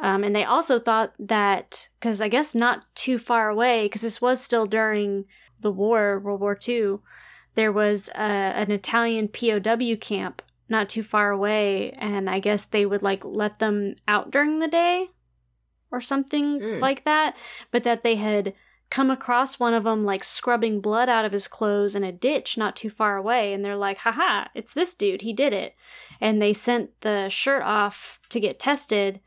Um, 0.00 0.24
and 0.24 0.34
they 0.34 0.44
also 0.44 0.78
thought 0.78 1.12
that, 1.18 1.88
because 1.98 2.20
I 2.20 2.28
guess 2.28 2.54
not 2.54 2.84
too 2.94 3.18
far 3.18 3.48
away, 3.50 3.84
because 3.84 4.00
this 4.02 4.20
was 4.20 4.40
still 4.40 4.66
during 4.66 5.26
the 5.60 5.70
war, 5.70 6.18
World 6.18 6.40
War 6.40 6.58
II, 6.66 6.96
there 7.54 7.70
was 7.72 8.08
a, 8.10 8.20
an 8.20 8.70
Italian 8.70 9.28
POW 9.28 9.96
camp 10.00 10.42
not 10.68 10.88
too 10.88 11.02
far 11.02 11.32
away 11.32 11.90
and 11.98 12.30
i 12.30 12.38
guess 12.38 12.64
they 12.64 12.86
would 12.86 13.02
like 13.02 13.24
let 13.24 13.58
them 13.58 13.92
out 14.06 14.30
during 14.30 14.60
the 14.60 14.68
day 14.68 15.08
or 15.90 16.00
something 16.00 16.60
Mm. 16.60 16.80
like 16.80 17.04
that 17.04 17.36
but 17.72 17.82
that 17.82 18.04
they 18.04 18.14
had 18.14 18.54
come 18.88 19.10
across 19.10 19.58
one 19.58 19.74
of 19.74 19.82
them 19.82 20.04
like 20.04 20.22
scrubbing 20.22 20.80
blood 20.80 21.08
out 21.08 21.24
of 21.24 21.32
his 21.32 21.48
clothes 21.48 21.96
in 21.96 22.04
a 22.04 22.12
ditch 22.12 22.56
not 22.56 22.76
too 22.76 22.88
far 22.88 23.16
away 23.16 23.52
and 23.52 23.64
they're 23.64 23.74
like 23.76 23.98
haha 23.98 24.46
it's 24.54 24.72
this 24.72 24.94
dude 24.94 25.22
he 25.22 25.32
did 25.32 25.52
it 25.52 25.74
and 26.20 26.40
they 26.40 26.52
sent 26.52 26.90
the 27.00 27.28
shirt 27.28 27.64
off 27.64 28.20
to 28.28 28.38
get 28.38 28.60
tested 28.60 29.18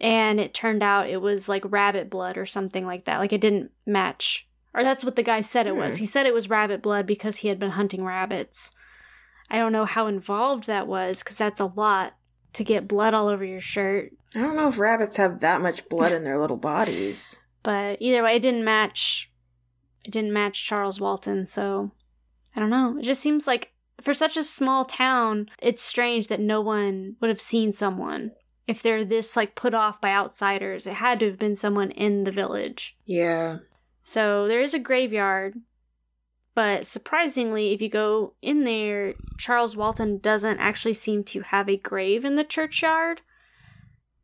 and 0.00 0.40
it 0.40 0.54
turned 0.54 0.82
out 0.82 1.08
it 1.08 1.20
was 1.20 1.48
like 1.48 1.62
rabbit 1.70 2.08
blood 2.10 2.36
or 2.38 2.46
something 2.46 2.86
like 2.86 3.04
that 3.04 3.18
like 3.18 3.32
it 3.32 3.40
didn't 3.40 3.70
match 3.86 4.46
or 4.74 4.82
that's 4.82 5.04
what 5.04 5.16
the 5.16 5.22
guy 5.22 5.40
said 5.40 5.66
it 5.66 5.76
was 5.76 5.96
Hmm. 5.96 6.00
he 6.00 6.06
said 6.06 6.26
it 6.26 6.34
was 6.34 6.48
rabbit 6.50 6.80
blood 6.82 7.06
because 7.06 7.38
he 7.38 7.48
had 7.48 7.58
been 7.58 7.70
hunting 7.72 8.04
rabbits 8.04 8.72
I 9.50 9.58
don't 9.58 9.72
know 9.72 9.84
how 9.84 10.06
involved 10.06 10.66
that 10.68 10.86
was 10.86 11.22
because 11.22 11.36
that's 11.36 11.58
a 11.60 11.66
lot 11.66 12.14
to 12.52 12.62
get 12.62 12.86
blood 12.86 13.14
all 13.14 13.26
over 13.26 13.44
your 13.44 13.60
shirt. 13.60 14.12
I 14.36 14.40
don't 14.42 14.54
know 14.54 14.68
if 14.68 14.78
rabbits 14.78 15.16
have 15.16 15.40
that 15.40 15.60
much 15.60 15.88
blood 15.88 16.12
in 16.12 16.22
their 16.22 16.38
little 16.38 16.56
bodies. 16.56 17.40
But 17.64 17.96
either 18.00 18.22
way, 18.22 18.36
it 18.36 18.42
didn't 18.42 18.62
match. 18.64 19.28
It 20.04 20.12
didn't 20.12 20.32
match 20.32 20.64
Charles 20.64 21.00
Walton, 21.00 21.46
so 21.46 21.90
I 22.54 22.60
don't 22.60 22.70
know. 22.70 22.96
It 22.98 23.02
just 23.02 23.20
seems 23.20 23.48
like 23.48 23.72
for 24.00 24.14
such 24.14 24.36
a 24.36 24.44
small 24.44 24.84
town, 24.84 25.50
it's 25.60 25.82
strange 25.82 26.28
that 26.28 26.38
no 26.40 26.60
one 26.60 27.16
would 27.20 27.28
have 27.28 27.40
seen 27.40 27.72
someone. 27.72 28.30
If 28.70 28.82
they're 28.82 29.04
this 29.04 29.34
like 29.34 29.56
put 29.56 29.74
off 29.74 30.00
by 30.00 30.12
outsiders, 30.12 30.86
it 30.86 30.94
had 30.94 31.18
to 31.18 31.26
have 31.26 31.40
been 31.40 31.56
someone 31.56 31.90
in 31.90 32.22
the 32.22 32.30
village. 32.30 32.96
Yeah. 33.04 33.58
So 34.04 34.46
there 34.46 34.60
is 34.60 34.74
a 34.74 34.78
graveyard, 34.78 35.56
but 36.54 36.86
surprisingly, 36.86 37.72
if 37.72 37.82
you 37.82 37.88
go 37.88 38.34
in 38.40 38.62
there, 38.62 39.14
Charles 39.38 39.76
Walton 39.76 40.18
doesn't 40.18 40.60
actually 40.60 40.94
seem 40.94 41.24
to 41.24 41.40
have 41.40 41.68
a 41.68 41.76
grave 41.76 42.24
in 42.24 42.36
the 42.36 42.44
churchyard, 42.44 43.22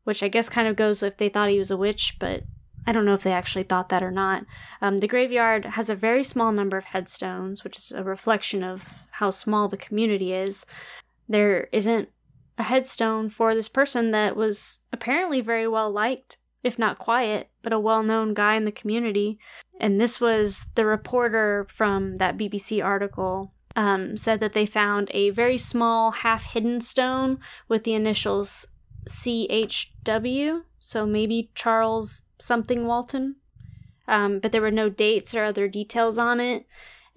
which 0.05 0.23
I 0.23 0.29
guess 0.29 0.49
kind 0.49 0.69
of 0.69 0.77
goes 0.77 1.03
if 1.03 1.17
they 1.17 1.29
thought 1.29 1.51
he 1.51 1.59
was 1.59 1.73
a 1.73 1.77
witch, 1.77 2.17
but 2.21 2.45
I 2.87 2.93
don't 2.93 3.05
know 3.05 3.15
if 3.15 3.25
they 3.25 3.33
actually 3.33 3.65
thought 3.65 3.89
that 3.89 4.05
or 4.05 4.13
not. 4.13 4.47
Um, 4.81 4.99
the 4.99 5.09
graveyard 5.09 5.65
has 5.65 5.91
a 5.91 5.97
very 5.97 6.23
small 6.23 6.53
number 6.53 6.77
of 6.77 6.85
headstones, 6.85 7.65
which 7.65 7.77
is 7.77 7.91
a 7.91 8.05
reflection 8.05 8.63
of 8.63 9.09
how 9.11 9.31
small 9.31 9.67
the 9.67 9.77
community 9.77 10.33
is. 10.33 10.67
There 11.29 11.69
isn't 11.73 12.11
a 12.59 12.63
headstone 12.63 13.29
for 13.29 13.55
this 13.55 13.69
person 13.69 14.11
that 14.13 14.37
was 14.37 14.81
apparently 14.93 15.41
very 15.41 15.69
well 15.69 15.91
liked, 15.91 16.39
if 16.63 16.79
not 16.79 16.99
quiet, 16.99 17.51
but 17.63 17.73
a 17.73 17.79
well 17.79 18.03
known 18.03 18.35
guy 18.35 18.55
in 18.55 18.65
the 18.65 18.73
community. 18.73 19.39
And 19.79 20.01
this 20.01 20.21
was 20.21 20.67
the 20.75 20.87
reporter 20.87 21.67
from 21.69 22.17
that 22.17 22.37
BBC 22.37 22.83
article 22.85 23.53
um, 23.77 24.17
said 24.17 24.41
that 24.41 24.55
they 24.55 24.67
found 24.67 25.11
a 25.13 25.31
very 25.31 25.59
small, 25.59 26.11
half 26.11 26.45
hidden 26.45 26.81
stone 26.81 27.39
with 27.69 27.85
the 27.85 27.95
initials 27.95 28.69
CHW, 29.07 30.63
so 30.81 31.07
maybe 31.07 31.51
Charles 31.55 32.23
something 32.39 32.87
Walton. 32.87 33.37
Um, 34.09 34.39
but 34.39 34.53
there 34.53 34.63
were 34.63 34.71
no 34.71 34.89
dates 34.89 35.35
or 35.35 35.45
other 35.45 35.69
details 35.69 36.17
on 36.17 36.41
it. 36.41 36.65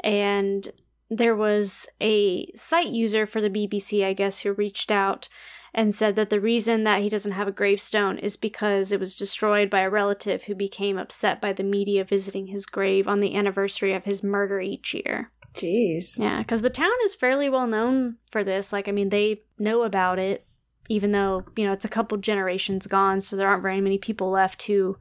And 0.03 0.67
there 1.09 1.35
was 1.35 1.87
a 1.99 2.51
site 2.55 2.89
user 2.89 3.25
for 3.25 3.41
the 3.41 3.49
BBC, 3.49 4.05
I 4.05 4.13
guess, 4.13 4.39
who 4.39 4.53
reached 4.53 4.91
out 4.91 5.27
and 5.73 5.93
said 5.93 6.15
that 6.15 6.29
the 6.29 6.41
reason 6.41 6.83
that 6.83 7.01
he 7.01 7.09
doesn't 7.09 7.33
have 7.33 7.47
a 7.47 7.51
gravestone 7.51 8.17
is 8.17 8.37
because 8.37 8.91
it 8.91 8.99
was 8.99 9.15
destroyed 9.15 9.69
by 9.69 9.81
a 9.81 9.89
relative 9.89 10.43
who 10.43 10.55
became 10.55 10.97
upset 10.97 11.41
by 11.41 11.53
the 11.53 11.63
media 11.63 12.03
visiting 12.03 12.47
his 12.47 12.65
grave 12.65 13.07
on 13.07 13.19
the 13.19 13.35
anniversary 13.35 13.93
of 13.93 14.05
his 14.05 14.23
murder 14.23 14.59
each 14.59 14.93
year. 14.93 15.31
Jeez. 15.53 16.17
Yeah, 16.19 16.39
because 16.39 16.61
the 16.61 16.69
town 16.69 16.91
is 17.03 17.15
fairly 17.15 17.49
well 17.49 17.67
known 17.67 18.17
for 18.31 18.43
this. 18.43 18.71
Like, 18.71 18.87
I 18.87 18.91
mean, 18.91 19.09
they 19.09 19.41
know 19.57 19.83
about 19.83 20.19
it, 20.19 20.45
even 20.89 21.11
though, 21.11 21.45
you 21.55 21.65
know, 21.65 21.73
it's 21.73 21.85
a 21.85 21.89
couple 21.89 22.17
generations 22.17 22.87
gone, 22.87 23.21
so 23.21 23.35
there 23.35 23.47
aren't 23.47 23.63
very 23.63 23.81
many 23.81 23.97
people 23.97 24.29
left 24.29 24.63
who 24.63 24.97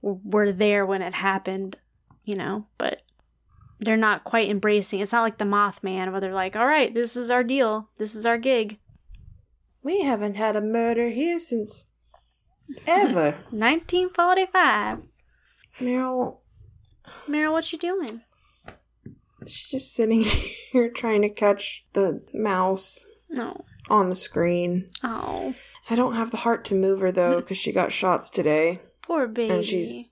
were 0.00 0.50
there 0.50 0.84
when 0.84 1.02
it 1.02 1.14
happened, 1.14 1.76
you 2.24 2.36
know, 2.36 2.66
but 2.78 3.02
they're 3.82 3.96
not 3.96 4.24
quite 4.24 4.48
embracing. 4.48 5.00
It's 5.00 5.12
not 5.12 5.22
like 5.22 5.38
the 5.38 5.44
Mothman 5.44 6.10
where 6.12 6.20
they're 6.20 6.32
like, 6.32 6.56
all 6.56 6.66
right, 6.66 6.94
this 6.94 7.16
is 7.16 7.30
our 7.30 7.42
deal, 7.44 7.88
this 7.98 8.14
is 8.14 8.24
our 8.24 8.38
gig. 8.38 8.78
We 9.82 10.02
haven't 10.02 10.36
had 10.36 10.54
a 10.56 10.60
murder 10.60 11.08
here 11.10 11.38
since 11.40 11.86
ever. 12.86 13.32
1945. 13.50 14.98
Meryl, 15.80 16.38
Meryl, 17.28 17.52
what 17.52 17.72
you 17.72 17.78
doing? 17.78 18.22
she's 19.46 19.68
just 19.70 19.92
sitting 19.94 20.22
here 20.72 20.88
trying 20.88 21.22
to 21.22 21.28
catch 21.28 21.84
the 21.94 22.22
mouse 22.32 23.04
No. 23.28 23.64
on 23.90 24.08
the 24.08 24.14
screen. 24.14 24.90
Oh, 25.02 25.54
I 25.90 25.96
don't 25.96 26.14
have 26.14 26.30
the 26.30 26.36
heart 26.38 26.64
to 26.66 26.74
move 26.76 27.00
her 27.00 27.10
though 27.10 27.36
because 27.40 27.58
she 27.58 27.72
got 27.72 27.92
shots 27.92 28.30
today. 28.30 28.80
poor 29.02 29.26
baby. 29.26 29.52
and 29.52 29.64
she's 29.64 30.04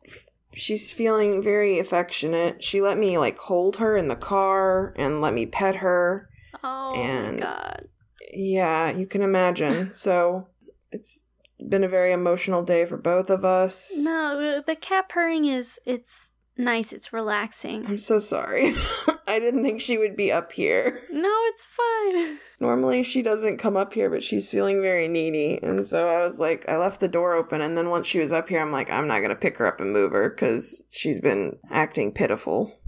she's 0.54 0.90
feeling 0.90 1.42
very 1.42 1.78
affectionate. 1.78 2.62
She 2.62 2.80
let 2.80 2.98
me 2.98 3.18
like 3.18 3.38
hold 3.38 3.76
her 3.76 3.96
in 3.96 4.08
the 4.08 4.16
car 4.16 4.92
and 4.96 5.20
let 5.20 5.34
me 5.34 5.46
pet 5.46 5.76
her. 5.76 6.28
Oh 6.62 6.92
and- 6.94 7.40
my 7.40 7.46
god. 7.46 7.88
Yeah, 8.32 8.92
you 8.92 9.06
can 9.06 9.22
imagine. 9.22 9.92
so 9.94 10.48
it's 10.92 11.24
been 11.68 11.82
a 11.84 11.88
very 11.88 12.12
emotional 12.12 12.62
day 12.62 12.84
for 12.86 12.96
both 12.96 13.28
of 13.28 13.44
us. 13.44 13.92
No, 13.96 14.36
the, 14.38 14.62
the 14.64 14.76
cat 14.76 15.08
purring 15.08 15.46
is 15.46 15.78
it's 15.84 16.32
nice. 16.56 16.92
It's 16.92 17.12
relaxing. 17.12 17.86
I'm 17.86 17.98
so 17.98 18.18
sorry. 18.18 18.74
I 19.30 19.38
didn't 19.38 19.62
think 19.62 19.80
she 19.80 19.96
would 19.98 20.16
be 20.16 20.30
up 20.32 20.52
here. 20.52 21.02
No, 21.12 21.34
it's 21.48 21.66
fine. 21.66 22.38
Normally 22.60 23.02
she 23.02 23.20
doesn't 23.22 23.58
come 23.58 23.76
up 23.76 23.92
here, 23.92 24.08
but 24.08 24.22
she's 24.22 24.50
feeling 24.50 24.80
very 24.80 25.06
needy. 25.08 25.58
And 25.62 25.86
so 25.86 26.06
I 26.06 26.22
was 26.22 26.38
like, 26.38 26.66
I 26.68 26.76
left 26.76 27.00
the 27.00 27.08
door 27.08 27.34
open. 27.34 27.60
And 27.60 27.76
then 27.76 27.90
once 27.90 28.06
she 28.06 28.20
was 28.20 28.32
up 28.32 28.48
here, 28.48 28.60
I'm 28.60 28.72
like, 28.72 28.90
I'm 28.90 29.06
not 29.06 29.18
going 29.18 29.30
to 29.30 29.36
pick 29.36 29.58
her 29.58 29.66
up 29.66 29.80
and 29.80 29.92
move 29.92 30.12
her 30.12 30.30
because 30.30 30.82
she's 30.90 31.18
been 31.20 31.58
acting 31.70 32.12
pitiful. 32.12 32.78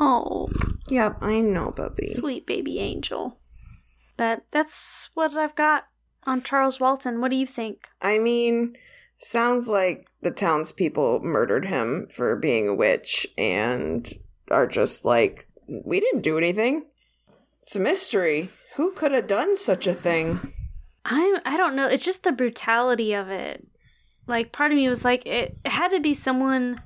Oh, 0.00 0.48
Yep, 0.88 1.18
I 1.20 1.40
know, 1.40 1.70
Bubby. 1.70 2.08
sweet 2.08 2.46
baby 2.46 2.78
angel. 2.78 3.38
But 4.16 4.44
that's 4.50 5.10
what 5.14 5.34
I've 5.34 5.54
got 5.54 5.84
on 6.24 6.42
Charles 6.42 6.80
Walton. 6.80 7.20
What 7.20 7.30
do 7.30 7.36
you 7.36 7.46
think? 7.46 7.88
I 8.00 8.18
mean, 8.18 8.74
sounds 9.18 9.68
like 9.68 10.06
the 10.22 10.30
townspeople 10.30 11.20
murdered 11.22 11.66
him 11.66 12.06
for 12.14 12.36
being 12.36 12.68
a 12.68 12.74
witch 12.74 13.26
and 13.36 14.08
are 14.50 14.66
just 14.66 15.04
like, 15.04 15.46
we 15.84 16.00
didn't 16.00 16.22
do 16.22 16.38
anything. 16.38 16.86
It's 17.62 17.76
a 17.76 17.80
mystery. 17.80 18.50
Who 18.76 18.92
could 18.92 19.12
have 19.12 19.26
done 19.26 19.56
such 19.56 19.86
a 19.86 19.94
thing? 19.94 20.52
I 21.04 21.38
I 21.44 21.56
don't 21.56 21.76
know. 21.76 21.86
It's 21.88 22.04
just 22.04 22.22
the 22.24 22.32
brutality 22.32 23.12
of 23.14 23.28
it. 23.28 23.66
like 24.26 24.52
part 24.52 24.72
of 24.72 24.76
me 24.76 24.88
was 24.88 25.04
like 25.04 25.26
it, 25.26 25.56
it 25.64 25.72
had 25.72 25.90
to 25.90 26.00
be 26.00 26.14
someone 26.14 26.80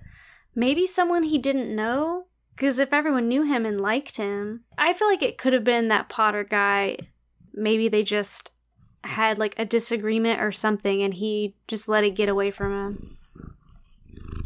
maybe 0.55 0.87
someone 0.87 1.25
he 1.25 1.39
didn't 1.39 1.75
know 1.75 2.27
because 2.55 2.79
if 2.79 2.93
everyone 2.93 3.27
knew 3.29 3.43
him 3.43 3.67
and 3.67 3.81
liked 3.81 4.17
him 4.17 4.63
i 4.79 4.93
feel 4.93 5.09
like 5.09 5.23
it 5.23 5.39
could 5.39 5.53
have 5.53 5.65
been 5.65 5.89
that 5.89 6.09
potter 6.09 6.45
guy 6.45 6.97
maybe 7.53 7.89
they 7.89 8.03
just 8.05 8.53
had 9.03 9.39
like 9.39 9.55
a 9.59 9.65
disagreement 9.65 10.41
or 10.41 10.53
something 10.53 11.03
and 11.03 11.15
he 11.15 11.57
just 11.67 11.89
let 11.89 12.05
it 12.05 12.15
get 12.15 12.29
away 12.29 12.51
from 12.51 12.71
him 12.73 13.17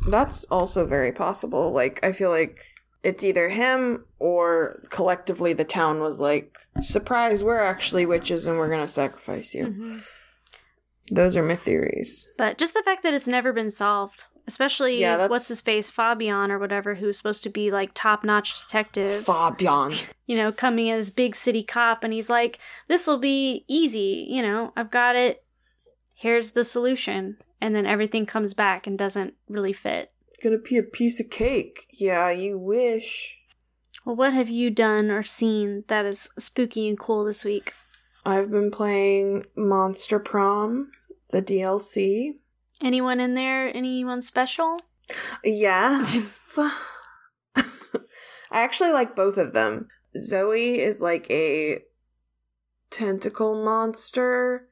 That's 0.09 0.45
also 0.47 0.87
very 0.87 1.13
possible. 1.13 1.73
Like, 1.73 1.99
I 2.05 2.13
feel 2.13 2.31
like 2.31 2.61
it's 3.03 3.23
either 3.25 3.49
him 3.49 4.05
or 4.19 4.83
collectively 4.91 5.53
the 5.53 5.65
town 5.65 6.01
was 6.01 6.19
like, 6.19 6.57
surprise, 6.83 7.45
we're 7.45 7.59
actually 7.61 8.07
witches 8.07 8.47
and 8.47 8.59
we're 8.59 8.69
going 8.69 8.85
to 8.87 8.93
sacrifice 8.93 9.55
you. 9.55 9.67
Mhm. 9.67 10.03
Those 11.11 11.37
are 11.37 11.43
my 11.43 11.55
theories. 11.57 12.27
but 12.37 12.59
just 12.59 12.75
the 12.75 12.83
fact 12.83 13.03
that 13.05 13.15
it's 13.15 13.29
never 13.29 13.53
been 13.53 13.71
solved 13.71 14.25
especially 14.49 15.01
Yeah, 15.01 15.17
that's- 15.17 15.29
what's 15.31 15.49
his 15.49 15.61
face 15.61 15.91
fabian 15.91 16.53
or 16.53 16.59
whatever 16.61 16.95
who's 16.95 17.17
supposed 17.17 17.43
to 17.43 17.49
be 17.49 17.73
like 17.73 17.91
top-notch 17.95 18.61
detective 18.63 19.25
Fabian. 19.27 19.93
you 20.27 20.37
know, 20.37 20.53
coming 20.53 20.89
as 20.89 21.11
big 21.11 21.35
city 21.35 21.65
cop, 21.65 22.05
and 22.05 22.13
he's 22.13 22.31
like, 22.31 22.61
"This 22.87 23.09
will 23.09 23.19
be 23.19 23.65
easy. 23.67 24.25
You 24.31 24.43
know, 24.43 24.73
I've 24.77 24.93
got 24.93 25.17
it. 25.17 25.43
Here's 26.15 26.53
the 26.53 26.65
solution." 26.65 27.39
And 27.61 27.75
then 27.75 27.87
everything 27.87 28.25
comes 28.25 28.55
back 28.55 28.87
and 28.87 28.97
doesn't 28.97 29.35
really 29.49 29.73
fit. 29.73 30.13
It's 30.37 30.45
gonna 30.45 30.59
be 30.59 30.77
a 30.77 30.83
piece 30.83 31.19
of 31.19 31.31
cake. 31.31 31.87
Yeah, 31.99 32.31
you 32.31 32.59
wish. 32.59 33.39
Well, 34.05 34.17
what 34.17 34.35
have 34.35 34.51
you 34.51 34.71
done 34.71 35.11
or 35.11 35.23
seen 35.23 35.85
that 35.89 36.05
is 36.05 36.29
spooky 36.39 36.91
and 36.91 36.99
cool 36.99 37.25
this 37.25 37.43
week? 37.43 37.73
I've 38.27 38.51
been 38.51 38.71
playing 38.71 39.47
Monster 39.57 40.19
Prom, 40.19 40.91
the 41.31 41.41
DLC. 41.41 42.35
Anyone 42.83 43.19
in 43.19 43.33
there? 43.33 43.75
Anyone 43.75 44.21
special? 44.21 44.77
Yeah. 45.43 46.05
I 47.57 47.63
actually 48.51 48.93
like 48.93 49.17
both 49.17 49.39
of 49.39 49.55
them. 49.55 49.89
Zoe 50.19 50.81
is 50.81 51.01
like 51.01 51.31
a 51.31 51.79
tentacle 52.91 53.65
monster 53.65 54.69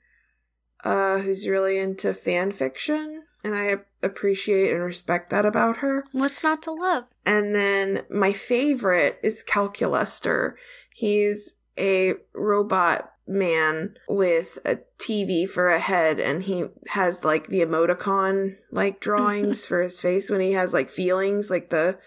uh 0.84 1.18
who's 1.18 1.48
really 1.48 1.78
into 1.78 2.12
fan 2.14 2.52
fiction 2.52 3.23
and 3.44 3.54
I 3.54 3.76
appreciate 4.02 4.72
and 4.72 4.82
respect 4.82 5.30
that 5.30 5.44
about 5.44 5.76
her. 5.76 6.04
What's 6.12 6.42
not 6.42 6.62
to 6.62 6.72
love? 6.72 7.04
And 7.26 7.54
then 7.54 8.02
my 8.10 8.32
favorite 8.32 9.20
is 9.22 9.44
Calculester. 9.46 10.54
He's 10.92 11.54
a 11.78 12.14
robot 12.34 13.12
man 13.26 13.96
with 14.08 14.58
a 14.64 14.78
TV 14.98 15.48
for 15.48 15.68
a 15.68 15.78
head 15.78 16.20
and 16.20 16.42
he 16.42 16.66
has 16.88 17.24
like 17.24 17.46
the 17.46 17.60
emoticon 17.60 18.56
like 18.70 19.00
drawings 19.00 19.64
for 19.64 19.80
his 19.80 20.00
face 20.00 20.28
when 20.28 20.40
he 20.40 20.52
has 20.52 20.74
like 20.74 20.90
feelings 20.90 21.50
like 21.50 21.70
the 21.70 21.98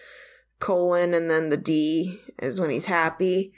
colon 0.60 1.14
and 1.14 1.30
then 1.30 1.50
the 1.50 1.56
D 1.56 2.20
is 2.40 2.60
when 2.60 2.70
he's 2.70 2.86
happy. 2.86 3.52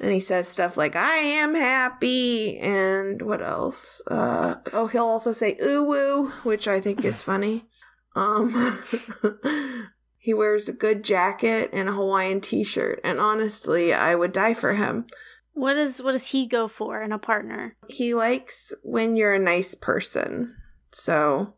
And 0.00 0.12
he 0.12 0.20
says 0.20 0.46
stuff 0.46 0.76
like, 0.76 0.94
I 0.94 1.16
am 1.16 1.54
happy. 1.54 2.56
And 2.58 3.20
what 3.20 3.42
else? 3.42 4.00
Uh, 4.06 4.56
oh, 4.72 4.86
he'll 4.86 5.04
also 5.04 5.32
say, 5.32 5.56
ooh 5.62 5.82
woo, 5.82 6.28
which 6.44 6.68
I 6.68 6.80
think 6.80 7.04
is 7.04 7.22
funny. 7.24 7.66
Um, 8.14 8.78
he 10.18 10.34
wears 10.34 10.68
a 10.68 10.72
good 10.72 11.02
jacket 11.02 11.70
and 11.72 11.88
a 11.88 11.92
Hawaiian 11.92 12.40
t 12.40 12.62
shirt. 12.64 13.00
And 13.02 13.18
honestly, 13.18 13.92
I 13.92 14.14
would 14.14 14.32
die 14.32 14.54
for 14.54 14.74
him. 14.74 15.06
What 15.52 15.76
is 15.76 16.00
what 16.00 16.12
does 16.12 16.28
he 16.28 16.46
go 16.46 16.68
for 16.68 17.02
in 17.02 17.10
a 17.10 17.18
partner? 17.18 17.74
He 17.88 18.14
likes 18.14 18.72
when 18.84 19.16
you're 19.16 19.34
a 19.34 19.40
nice 19.40 19.74
person. 19.74 20.56
So, 20.92 21.54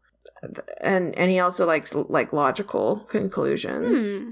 and, 0.83 1.17
and 1.19 1.31
he 1.31 1.39
also 1.39 1.67
likes 1.67 1.95
like 1.95 2.33
logical 2.33 3.01
conclusions. 3.11 4.19
Hmm. 4.19 4.31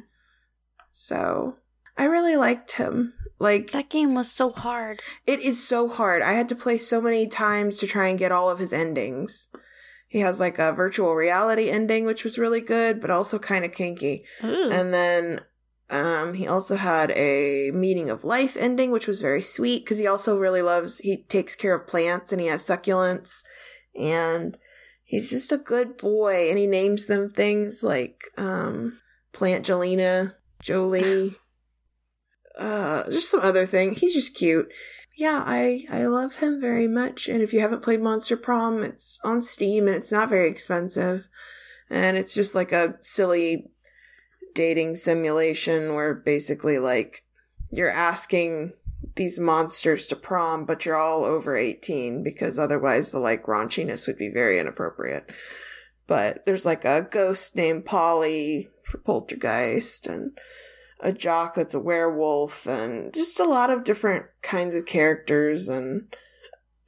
So, 0.93 1.57
I 1.99 2.05
really 2.05 2.37
liked 2.37 2.73
him. 2.73 3.13
Like, 3.41 3.73
That 3.73 3.91
game 3.91 4.15
was 4.15 4.31
so 4.31 4.51
hard. 4.51 5.01
It 5.27 5.41
is 5.41 5.63
so 5.67 5.89
hard. 5.89 6.23
I 6.23 6.33
had 6.33 6.49
to 6.49 6.55
play 6.55 6.79
so 6.79 7.01
many 7.01 7.27
times 7.27 7.79
to 7.79 7.87
try 7.87 8.09
and 8.09 8.19
get 8.19 8.33
all 8.33 8.49
of 8.49 8.59
his 8.59 8.73
endings. 8.73 9.49
He 10.07 10.21
has 10.21 10.41
like 10.41 10.59
a 10.59 10.73
virtual 10.73 11.15
reality 11.15 11.69
ending, 11.69 12.07
which 12.07 12.25
was 12.25 12.39
really 12.39 12.63
good, 12.63 13.01
but 13.01 13.11
also 13.11 13.39
kind 13.39 13.65
of 13.65 13.73
kinky. 13.73 14.25
Ooh. 14.43 14.71
And 14.71 14.95
then 14.95 15.41
um, 15.91 16.35
he 16.35 16.47
also 16.47 16.77
had 16.77 17.11
a 17.11 17.71
meaning 17.73 18.09
of 18.11 18.25
life 18.25 18.57
ending, 18.57 18.91
which 18.91 19.07
was 19.07 19.21
very 19.21 19.43
sweet 19.43 19.85
because 19.85 19.99
he 19.99 20.07
also 20.07 20.39
really 20.39 20.63
loves, 20.63 21.01
he 21.01 21.25
takes 21.25 21.55
care 21.55 21.75
of 21.75 21.87
plants 21.87 22.33
and 22.33 22.41
he 22.41 22.47
has 22.47 22.63
succulents. 22.63 23.43
And 23.95 24.57
he's 25.05 25.31
just 25.31 25.53
a 25.53 25.59
good 25.59 25.97
boy 25.97 26.49
and 26.49 26.59
he 26.59 26.67
names 26.67 27.07
them 27.07 27.29
things 27.29 27.83
like 27.83 28.23
um, 28.37 29.01
Plant 29.33 29.67
Jelena, 29.67 30.35
Jolie, 30.63 31.37
uh, 32.59 33.05
just 33.11 33.31
some 33.31 33.41
other 33.41 33.67
thing. 33.67 33.95
He's 33.95 34.15
just 34.15 34.35
cute. 34.35 34.71
Yeah, 35.17 35.43
I 35.47 35.85
I 35.91 36.07
love 36.07 36.37
him 36.37 36.61
very 36.61 36.89
much. 36.89 37.29
And 37.29 37.43
if 37.43 37.53
you 37.53 37.61
haven't 37.61 37.83
played 37.83 38.01
Monster 38.01 38.37
Prom, 38.37 38.83
it's 38.83 39.21
on 39.25 39.43
Steam 39.43 39.87
and 39.87 39.97
it's 39.97 40.13
not 40.13 40.29
very 40.29 40.49
expensive. 40.49 41.27
And 41.91 42.17
it's 42.17 42.35
just 42.35 42.55
like 42.55 42.73
a 42.73 42.97
silly 43.01 43.71
dating 44.55 44.97
simulation 44.97 45.95
where 45.95 46.15
basically 46.15 46.79
like 46.79 47.25
you're 47.71 47.91
asking 47.91 48.73
these 49.17 49.39
monsters 49.39 50.07
to 50.07 50.17
prom, 50.17 50.65
but 50.65 50.85
you're 50.85 50.97
all 50.97 51.25
over 51.25 51.57
18 51.57 52.23
because 52.23 52.59
otherwise 52.59 53.11
the 53.11 53.19
like 53.19 53.45
raunchiness 53.47 54.07
would 54.07 54.19
be 54.19 54.29
very 54.29 54.59
inappropriate. 54.59 55.31
But 56.07 56.47
there's 56.47 56.65
like 56.65 56.85
a 56.85 57.07
ghost 57.11 57.55
named 57.57 57.85
Polly 57.85 58.69
for 58.85 58.99
Poltergeist 58.99 60.07
and 60.07 60.39
a 61.01 61.13
jock 61.13 61.55
that's 61.55 61.75
a 61.75 61.81
werewolf 61.81 62.67
and 62.67 63.15
just 63.15 63.41
a 63.41 63.45
lot 63.45 63.71
of 63.71 63.85
different 63.85 64.27
kinds 64.43 64.75
of 64.75 64.87
characters 64.87 65.69
and 65.69 66.15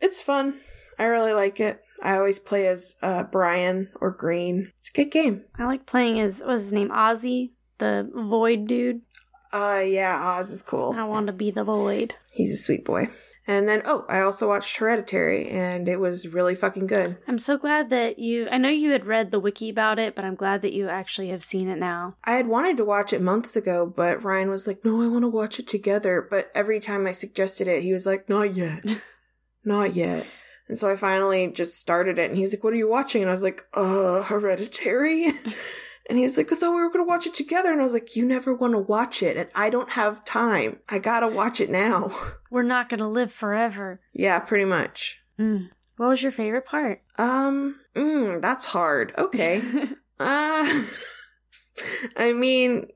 it's 0.01 0.23
fun. 0.23 0.55
I 0.99 1.05
really 1.07 1.33
like 1.33 1.61
it. 1.61 1.81
I 2.03 2.17
always 2.17 2.39
play 2.39 2.67
as 2.67 2.97
uh, 3.03 3.25
Brian 3.25 3.91
or 4.01 4.11
Green. 4.11 4.73
It's 4.79 4.91
a 4.91 4.93
good 4.93 5.11
game. 5.11 5.45
I 5.59 5.65
like 5.67 5.87
playing 5.87 6.21
as 6.21 6.43
what's 6.45 6.63
his 6.63 6.73
name? 6.73 6.91
Ozzy, 6.91 7.51
the 7.79 8.11
void 8.15 8.67
dude. 8.67 9.03
Uh 9.53 9.83
yeah, 9.85 10.37
Oz 10.39 10.51
is 10.51 10.63
cool. 10.63 10.95
I 10.97 11.05
want 11.05 11.27
to 11.27 11.33
be 11.33 11.51
the 11.51 11.65
void. 11.65 12.15
He's 12.35 12.53
a 12.53 12.63
sweet 12.63 12.85
boy. 12.85 13.09
And 13.47 13.69
then 13.69 13.83
oh, 13.85 14.05
I 14.09 14.21
also 14.21 14.47
watched 14.47 14.77
Hereditary 14.77 15.49
and 15.49 15.89
it 15.89 15.99
was 15.99 16.29
really 16.29 16.55
fucking 16.55 16.87
good. 16.87 17.19
I'm 17.27 17.39
so 17.39 17.57
glad 17.57 17.91
that 17.91 18.19
you. 18.19 18.49
I 18.51 18.59
know 18.59 18.69
you 18.69 18.93
had 18.93 19.07
read 19.07 19.31
the 19.31 19.41
wiki 19.41 19.71
about 19.71 19.99
it, 19.99 20.15
but 20.15 20.25
I'm 20.25 20.35
glad 20.35 20.63
that 20.63 20.73
you 20.73 20.89
actually 20.89 21.29
have 21.29 21.43
seen 21.43 21.69
it 21.69 21.79
now. 21.79 22.17
I 22.25 22.33
had 22.33 22.47
wanted 22.47 22.77
to 22.77 22.85
watch 22.85 23.13
it 23.13 23.23
months 23.23 23.57
ago, 23.57 23.87
but 23.87 24.23
Ryan 24.23 24.51
was 24.51 24.67
like, 24.67 24.85
"No, 24.85 25.03
I 25.03 25.09
want 25.09 25.23
to 25.23 25.29
watch 25.29 25.59
it 25.59 25.67
together." 25.67 26.27
But 26.29 26.51
every 26.55 26.81
time 26.81 27.07
I 27.07 27.13
suggested 27.13 27.67
it, 27.67 27.83
he 27.83 27.93
was 27.93 28.07
like, 28.07 28.29
"Not 28.29 28.55
yet. 28.55 28.85
Not 29.65 29.95
yet." 29.95 30.27
And 30.71 30.79
so 30.79 30.89
I 30.89 30.95
finally 30.95 31.51
just 31.51 31.81
started 31.81 32.17
it 32.17 32.31
and 32.31 32.39
he's 32.39 32.55
like, 32.55 32.63
What 32.63 32.73
are 32.73 32.77
you 32.77 32.89
watching? 32.89 33.23
And 33.23 33.29
I 33.29 33.35
was 33.35 33.43
like, 33.43 33.67
Uh, 33.75 34.23
Hereditary. 34.23 35.27
and 36.11 36.19
he's 36.19 36.37
like, 36.37 36.53
I 36.53 36.57
thought 36.57 36.75
we 36.75 36.83
were 36.83 36.91
going 36.91 37.05
to 37.05 37.09
watch 37.09 37.27
it 37.27 37.35
together. 37.35 37.71
And 37.71 37.81
I 37.81 37.85
was 37.85 37.93
like, 37.93 38.17
You 38.17 38.27
never 38.27 38.53
want 38.53 38.75
to 38.75 38.81
watch 38.81 39.23
it. 39.23 39.37
And 39.37 39.49
I 39.55 39.71
don't 39.71 39.91
have 39.91 40.25
time. 40.25 40.81
I 40.91 40.99
got 40.99 41.21
to 41.21 41.29
watch 41.29 41.61
it 41.61 41.71
now. 41.71 42.11
We're 42.51 42.65
not 42.65 42.89
gonna 42.89 43.09
live 43.09 43.33
forever. 43.33 44.01
yeah, 44.13 44.41
pretty 44.41 44.65
much. 44.65 45.21
Mm. 45.39 45.69
What 45.97 46.09
was 46.09 46.23
your 46.23 46.33
favorite 46.33 46.67
part? 46.67 47.03
Um, 47.17 47.79
mm, 47.95 48.43
that's 48.43 48.65
hard. 48.65 49.13
Okay. 49.17 49.63
uh, 50.19 50.83
I 52.17 52.33
mean, 52.35 52.89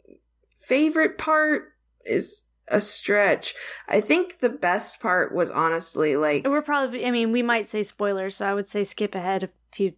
favorite 0.58 1.16
part 1.16 1.68
is 2.04 2.48
a 2.68 2.80
stretch. 2.80 3.54
I 3.88 4.00
think 4.00 4.40
the 4.40 4.48
best 4.48 4.98
part 4.98 5.32
was 5.32 5.50
honestly 5.50 6.16
like 6.16 6.48
We're 6.48 6.62
probably. 6.62 7.06
I 7.06 7.12
mean, 7.12 7.30
we 7.30 7.42
might 7.42 7.68
say 7.68 7.84
spoilers, 7.84 8.36
so 8.36 8.48
I 8.48 8.54
would 8.54 8.66
say 8.66 8.82
skip 8.82 9.14
ahead 9.14 9.44
a 9.44 9.50
few 9.70 9.92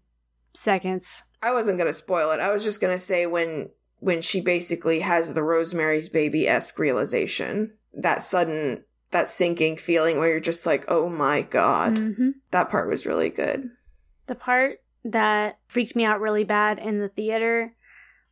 seconds. 0.52 1.24
I 1.42 1.52
wasn't 1.52 1.78
gonna 1.78 1.92
spoil 1.92 2.30
it. 2.32 2.40
I 2.40 2.52
was 2.52 2.64
just 2.64 2.80
gonna 2.80 2.98
say 2.98 3.26
when 3.26 3.70
when 3.98 4.22
she 4.22 4.40
basically 4.40 5.00
has 5.00 5.34
the 5.34 5.42
Rosemary's 5.42 6.08
Baby 6.08 6.46
esque 6.46 6.78
realization, 6.78 7.72
that 7.94 8.22
sudden 8.22 8.84
that 9.10 9.28
sinking 9.28 9.76
feeling 9.76 10.18
where 10.18 10.28
you're 10.28 10.40
just 10.40 10.66
like, 10.66 10.84
oh 10.88 11.08
my 11.08 11.42
god, 11.42 11.98
hmm 11.98 12.30
that 12.50 12.70
part 12.70 12.88
was 12.88 13.06
really 13.06 13.30
good. 13.30 13.70
The 14.26 14.34
part 14.34 14.80
that 15.04 15.58
freaked 15.66 15.94
me 15.94 16.04
out 16.04 16.20
really 16.20 16.44
bad 16.44 16.78
in 16.78 16.98
the 16.98 17.08
theater 17.08 17.74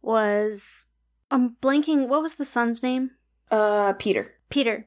was 0.02 0.86
I'm 1.30 1.56
blanking. 1.62 2.08
What 2.08 2.22
was 2.22 2.34
the 2.34 2.44
son's 2.44 2.82
name? 2.82 3.12
Uh, 3.50 3.92
Peter. 3.98 4.34
Peter. 4.48 4.86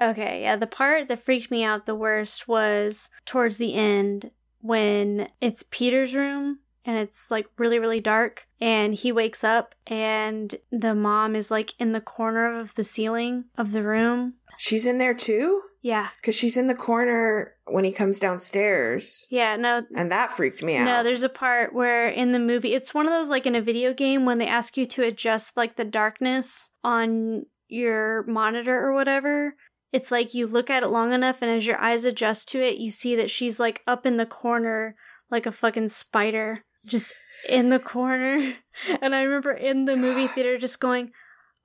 Okay, 0.00 0.42
yeah, 0.42 0.56
the 0.56 0.66
part 0.66 1.08
that 1.08 1.22
freaked 1.24 1.50
me 1.50 1.62
out 1.62 1.86
the 1.86 1.94
worst 1.94 2.48
was 2.48 3.10
towards 3.24 3.58
the 3.58 3.74
end 3.74 4.30
when 4.60 5.28
it's 5.40 5.64
Peter's 5.70 6.14
room 6.16 6.58
and 6.84 6.98
it's 6.98 7.30
like 7.30 7.46
really, 7.58 7.78
really 7.78 8.00
dark 8.00 8.46
and 8.60 8.94
he 8.94 9.12
wakes 9.12 9.42
up 9.44 9.74
and 9.86 10.54
the 10.70 10.94
mom 10.94 11.34
is 11.34 11.50
like 11.50 11.74
in 11.78 11.92
the 11.92 12.00
corner 12.00 12.58
of 12.58 12.74
the 12.74 12.84
ceiling 12.84 13.44
of 13.56 13.72
the 13.72 13.82
room. 13.82 14.34
She's 14.58 14.86
in 14.86 14.98
there 14.98 15.14
too. 15.14 15.62
Yeah. 15.82 16.08
Because 16.16 16.34
she's 16.34 16.56
in 16.56 16.66
the 16.66 16.74
corner 16.74 17.54
when 17.66 17.84
he 17.84 17.92
comes 17.92 18.18
downstairs. 18.18 19.26
Yeah, 19.30 19.56
no. 19.56 19.82
And 19.94 20.10
that 20.10 20.32
freaked 20.32 20.62
me 20.62 20.76
out. 20.76 20.86
No, 20.86 21.02
there's 21.02 21.22
a 21.22 21.28
part 21.28 21.74
where 21.74 22.08
in 22.08 22.32
the 22.32 22.38
movie, 22.38 22.74
it's 22.74 22.94
one 22.94 23.06
of 23.06 23.12
those 23.12 23.28
like 23.28 23.44
in 23.44 23.54
a 23.54 23.60
video 23.60 23.92
game 23.92 24.24
when 24.24 24.38
they 24.38 24.46
ask 24.46 24.78
you 24.78 24.86
to 24.86 25.02
adjust 25.02 25.58
like 25.58 25.76
the 25.76 25.84
darkness 25.84 26.70
on 26.82 27.44
your 27.68 28.22
monitor 28.24 28.78
or 28.78 28.94
whatever. 28.94 29.56
It's 29.92 30.10
like 30.10 30.34
you 30.34 30.46
look 30.46 30.70
at 30.70 30.82
it 30.82 30.88
long 30.88 31.12
enough, 31.12 31.40
and 31.40 31.50
as 31.50 31.66
your 31.66 31.80
eyes 31.80 32.04
adjust 32.04 32.48
to 32.48 32.60
it, 32.60 32.78
you 32.78 32.90
see 32.90 33.14
that 33.14 33.30
she's 33.30 33.60
like 33.60 33.82
up 33.86 34.04
in 34.04 34.16
the 34.16 34.26
corner 34.26 34.96
like 35.30 35.46
a 35.46 35.52
fucking 35.52 35.88
spider, 35.88 36.64
just 36.86 37.14
in 37.48 37.70
the 37.70 37.78
corner. 37.78 38.54
And 39.00 39.14
I 39.14 39.22
remember 39.22 39.52
in 39.52 39.84
the 39.84 39.94
movie 39.94 40.26
theater 40.26 40.58
just 40.58 40.80
going, 40.80 41.12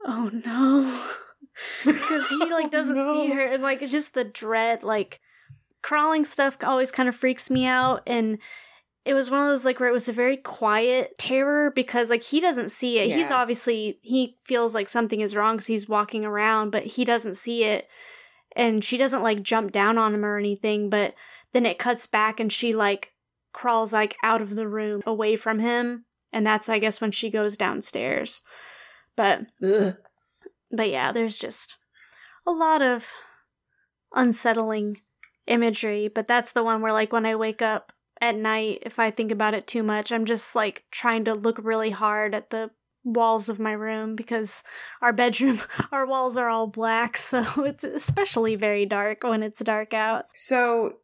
oh 0.05 0.29
no. 0.45 1.05
because 1.85 2.29
he 2.29 2.37
oh, 2.41 2.47
like 2.51 2.69
doesn't 2.69 2.97
Oh, 2.97 3.13
no. 3.15 3.25
see 3.25 3.33
her 3.33 3.45
and 3.45 3.63
like 3.63 3.81
it's 3.81 3.91
just 3.91 4.13
the 4.13 4.23
dread 4.23 4.83
like 4.83 5.19
crawling 5.81 6.23
stuff 6.23 6.57
always 6.63 6.91
kind 6.91 7.09
of 7.09 7.15
freaks 7.15 7.49
me 7.49 7.65
out 7.65 8.03
and 8.05 8.37
it 9.05 9.13
was 9.13 9.31
one 9.31 9.41
of 9.41 9.47
those 9.47 9.65
like 9.65 9.79
where 9.79 9.89
it 9.89 9.93
was 9.93 10.07
a 10.07 10.13
very 10.13 10.37
quiet 10.37 11.17
terror 11.17 11.71
because 11.71 12.09
like 12.09 12.23
he 12.23 12.39
doesn't 12.39 12.69
see 12.69 12.99
it 12.99 13.11
he's 13.11 13.31
obviously 13.31 13.97
he 14.03 14.37
feels 14.45 14.75
like 14.75 14.87
something 14.87 15.21
is 15.21 15.35
wrong 15.35 15.55
because 15.55 15.67
he's 15.67 15.89
walking 15.89 16.23
around 16.25 16.69
but 16.69 16.83
he 16.83 17.03
doesn't 17.03 17.35
see 17.35 17.63
it 17.63 17.87
and 18.55 18.83
she 18.83 18.97
doesn't 18.97 19.23
like 19.23 19.41
jump 19.41 19.71
down 19.71 19.97
on 19.97 20.13
him 20.13 20.23
or 20.23 20.37
anything 20.37 20.89
but 20.89 21.13
then 21.53 21.65
it 21.65 21.79
cuts 21.79 22.05
back 22.05 22.39
and 22.39 22.51
she 22.53 22.73
like 22.73 23.13
crawls 23.59 23.91
like 23.93 24.15
out 24.23 24.41
of 24.41 24.55
the 24.55 24.67
room 24.67 25.01
away 25.05 25.35
from 25.35 25.59
him 25.59 26.05
and 26.31 26.45
that's 26.45 26.69
i 26.69 26.79
guess 26.79 27.01
when 27.01 27.11
she 27.11 27.29
goes 27.29 27.57
downstairs 27.57 28.41
but 29.19 29.47
Ugh. 29.61 29.97
but 30.71 30.89
yeah, 30.89 31.11
there's 31.11 31.37
just 31.37 31.75
a 32.47 32.51
lot 32.51 32.81
of 32.81 33.11
unsettling 34.13 35.01
imagery. 35.45 36.07
But 36.07 36.25
that's 36.25 36.53
the 36.53 36.63
one 36.63 36.81
where, 36.81 36.93
like, 36.93 37.11
when 37.11 37.25
I 37.25 37.35
wake 37.35 37.61
up 37.61 37.91
at 38.21 38.37
night, 38.37 38.83
if 38.83 38.97
I 38.97 39.11
think 39.11 39.33
about 39.33 39.53
it 39.53 39.67
too 39.67 39.83
much, 39.83 40.13
I'm 40.13 40.23
just 40.23 40.55
like 40.55 40.85
trying 40.89 41.25
to 41.25 41.33
look 41.33 41.59
really 41.61 41.89
hard 41.89 42.33
at 42.33 42.49
the 42.49 42.71
walls 43.03 43.49
of 43.49 43.59
my 43.59 43.73
room 43.73 44.15
because 44.15 44.63
our 45.01 45.11
bedroom, 45.11 45.59
our 45.91 46.05
walls 46.05 46.37
are 46.37 46.47
all 46.47 46.67
black. 46.67 47.17
So 47.17 47.43
it's 47.65 47.83
especially 47.83 48.55
very 48.55 48.85
dark 48.85 49.23
when 49.23 49.43
it's 49.43 49.59
dark 49.59 49.93
out. 49.93 50.27
So, 50.33 50.99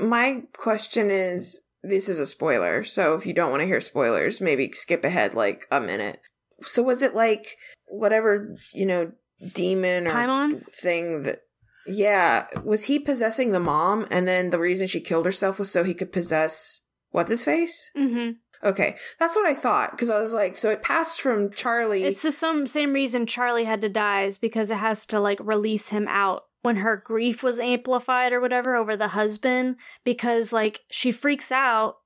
my 0.00 0.44
question 0.56 1.10
is 1.10 1.62
this 1.82 2.08
is 2.08 2.18
a 2.18 2.26
spoiler. 2.26 2.84
So, 2.84 3.14
if 3.14 3.26
you 3.26 3.32
don't 3.32 3.50
want 3.50 3.62
to 3.62 3.66
hear 3.66 3.80
spoilers, 3.80 4.40
maybe 4.40 4.70
skip 4.72 5.04
ahead 5.04 5.34
like 5.34 5.66
a 5.70 5.80
minute. 5.80 6.20
So, 6.62 6.82
was 6.82 7.02
it 7.02 7.14
like 7.14 7.56
whatever, 7.86 8.54
you 8.74 8.86
know, 8.86 9.12
demon 9.54 10.06
or 10.06 10.12
Paimon? 10.12 10.64
thing 10.66 11.22
that. 11.22 11.40
Yeah. 11.86 12.46
Was 12.62 12.84
he 12.84 12.98
possessing 12.98 13.52
the 13.52 13.60
mom? 13.60 14.06
And 14.10 14.28
then 14.28 14.50
the 14.50 14.60
reason 14.60 14.86
she 14.86 15.00
killed 15.00 15.24
herself 15.24 15.58
was 15.58 15.70
so 15.70 15.82
he 15.82 15.94
could 15.94 16.12
possess. 16.12 16.82
What's 17.10 17.30
his 17.30 17.44
face? 17.44 17.90
Mm-hmm. 17.96 18.32
Okay. 18.62 18.96
That's 19.18 19.34
what 19.34 19.46
I 19.46 19.54
thought. 19.54 19.92
Because 19.92 20.10
I 20.10 20.20
was 20.20 20.34
like, 20.34 20.56
so 20.56 20.68
it 20.68 20.82
passed 20.82 21.20
from 21.20 21.50
Charlie. 21.50 22.04
It's 22.04 22.22
the 22.22 22.30
some, 22.30 22.66
same 22.66 22.92
reason 22.92 23.26
Charlie 23.26 23.64
had 23.64 23.80
to 23.80 23.88
die 23.88 24.24
is 24.24 24.38
because 24.38 24.70
it 24.70 24.76
has 24.76 25.06
to 25.06 25.18
like 25.18 25.40
release 25.40 25.88
him 25.88 26.06
out 26.08 26.44
when 26.62 26.76
her 26.76 26.96
grief 26.96 27.42
was 27.42 27.58
amplified 27.58 28.32
or 28.32 28.40
whatever 28.40 28.74
over 28.76 28.96
the 28.96 29.08
husband 29.08 29.76
because 30.04 30.52
like 30.52 30.80
she 30.90 31.10
freaks 31.12 31.50
out 31.50 31.96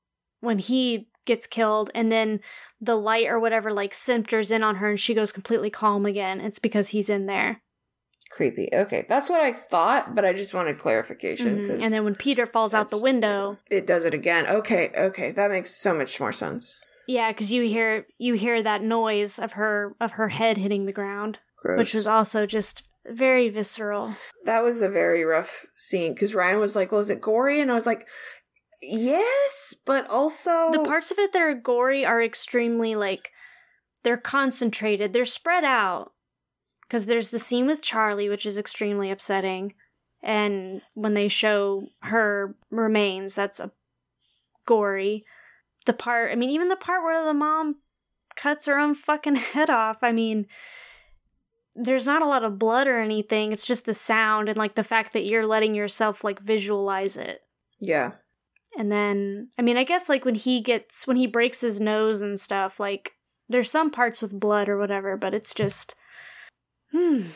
when 0.40 0.58
he 0.58 1.08
gets 1.24 1.46
killed 1.46 1.90
and 1.94 2.12
then 2.12 2.38
the 2.80 2.94
light 2.96 3.26
or 3.26 3.40
whatever 3.40 3.72
like 3.72 3.94
centers 3.94 4.50
in 4.50 4.62
on 4.62 4.76
her 4.76 4.90
and 4.90 5.00
she 5.00 5.14
goes 5.14 5.32
completely 5.32 5.70
calm 5.70 6.04
again. 6.06 6.40
It's 6.40 6.58
because 6.58 6.88
he's 6.90 7.08
in 7.10 7.26
there. 7.26 7.60
creepy. 8.30 8.68
Okay. 8.74 9.06
That's 9.08 9.30
what 9.30 9.40
I 9.40 9.52
thought, 9.52 10.16
but 10.16 10.24
I 10.24 10.32
just 10.32 10.52
wanted 10.54 10.80
clarification. 10.80 11.58
Mhm. 11.58 11.66
'cause 11.68 11.80
And 11.80 11.94
then 11.94 12.02
when 12.04 12.16
Peter 12.16 12.46
falls 12.46 12.74
out 12.74 12.90
the 12.90 12.98
window, 12.98 13.58
it 13.70 13.86
does 13.86 14.04
it 14.04 14.12
again. 14.12 14.44
Okay. 14.48 14.90
Okay. 14.96 15.30
That 15.30 15.52
makes 15.52 15.70
so 15.76 15.94
much 15.94 16.18
more 16.18 16.32
sense. 16.32 16.76
yeah, 17.06 17.30
because 17.30 17.52
you 17.52 17.62
hear 17.62 18.06
you 18.18 18.34
hear 18.34 18.60
that 18.62 18.82
noise 18.82 19.38
of 19.38 19.52
her 19.52 19.94
of 20.00 20.12
her 20.12 20.30
head 20.30 20.56
hitting 20.56 20.84
the 20.86 20.92
ground, 20.92 21.38
Gross. 21.62 21.78
which 21.78 21.94
was 21.94 22.06
also 22.08 22.44
just 22.44 22.82
very 23.06 23.48
visceral. 23.48 24.14
that 24.44 24.62
was 24.62 24.82
a 24.82 24.88
very 24.88 25.24
rough 25.24 25.66
scene 25.76 26.14
because 26.14 26.34
Ryan 26.34 26.60
was 26.60 26.74
like, 26.76 26.90
"Well, 26.92 27.00
is 27.00 27.10
it 27.10 27.20
gory?" 27.20 27.60
And 27.60 27.70
I 27.70 27.74
was 27.74 27.86
like, 27.86 28.06
"Yes, 28.82 29.74
but 29.84 30.08
also 30.08 30.70
the 30.72 30.84
parts 30.84 31.10
of 31.10 31.18
it 31.18 31.32
that 31.32 31.42
are 31.42 31.54
gory 31.54 32.04
are 32.04 32.22
extremely 32.22 32.94
like 32.94 33.30
they're 34.02 34.16
concentrated 34.18 35.12
they're 35.12 35.24
spread 35.24 35.64
out 35.64 36.12
because 36.82 37.06
there's 37.06 37.30
the 37.30 37.38
scene 37.38 37.66
with 37.66 37.80
charlie 37.80 38.28
which 38.28 38.44
is 38.46 38.58
extremely 38.58 39.10
upsetting 39.10 39.72
and 40.22 40.82
when 40.92 41.14
they 41.14 41.26
show 41.26 41.86
her 42.02 42.54
remains 42.70 43.34
that's 43.34 43.60
a 43.60 43.72
gory 44.66 45.24
the 45.86 45.92
part 45.92 46.30
i 46.30 46.34
mean 46.34 46.50
even 46.50 46.68
the 46.68 46.76
part 46.76 47.02
where 47.02 47.24
the 47.24 47.34
mom 47.34 47.76
cuts 48.36 48.66
her 48.66 48.78
own 48.78 48.94
fucking 48.94 49.36
head 49.54 49.70
off 49.70 49.96
i 50.02 50.12
mean 50.12 50.46
there's 51.74 52.06
not 52.06 52.22
a 52.22 52.28
lot 52.28 52.44
of 52.44 52.58
blood 52.58 52.86
or 52.86 52.98
anything. 52.98 53.52
It's 53.52 53.66
just 53.66 53.84
the 53.86 53.94
sound 53.94 54.48
and 54.48 54.58
like 54.58 54.74
the 54.74 54.84
fact 54.84 55.12
that 55.12 55.24
you're 55.24 55.46
letting 55.46 55.74
yourself 55.74 56.24
like 56.24 56.40
visualize 56.40 57.16
it. 57.16 57.40
Yeah, 57.80 58.12
and 58.76 58.90
then, 58.90 59.50
I 59.58 59.62
mean, 59.62 59.76
I 59.76 59.84
guess 59.84 60.08
like 60.08 60.24
when 60.24 60.34
he 60.34 60.60
gets, 60.60 61.06
when 61.06 61.16
he 61.16 61.26
breaks 61.26 61.60
his 61.60 61.80
nose 61.80 62.22
and 62.22 62.38
stuff, 62.38 62.80
like 62.80 63.12
there's 63.48 63.70
some 63.70 63.90
parts 63.90 64.20
with 64.20 64.38
blood 64.38 64.68
or 64.68 64.78
whatever, 64.78 65.16
but 65.16 65.34
it's 65.34 65.54
just, 65.54 65.94
hmm. 66.90 67.26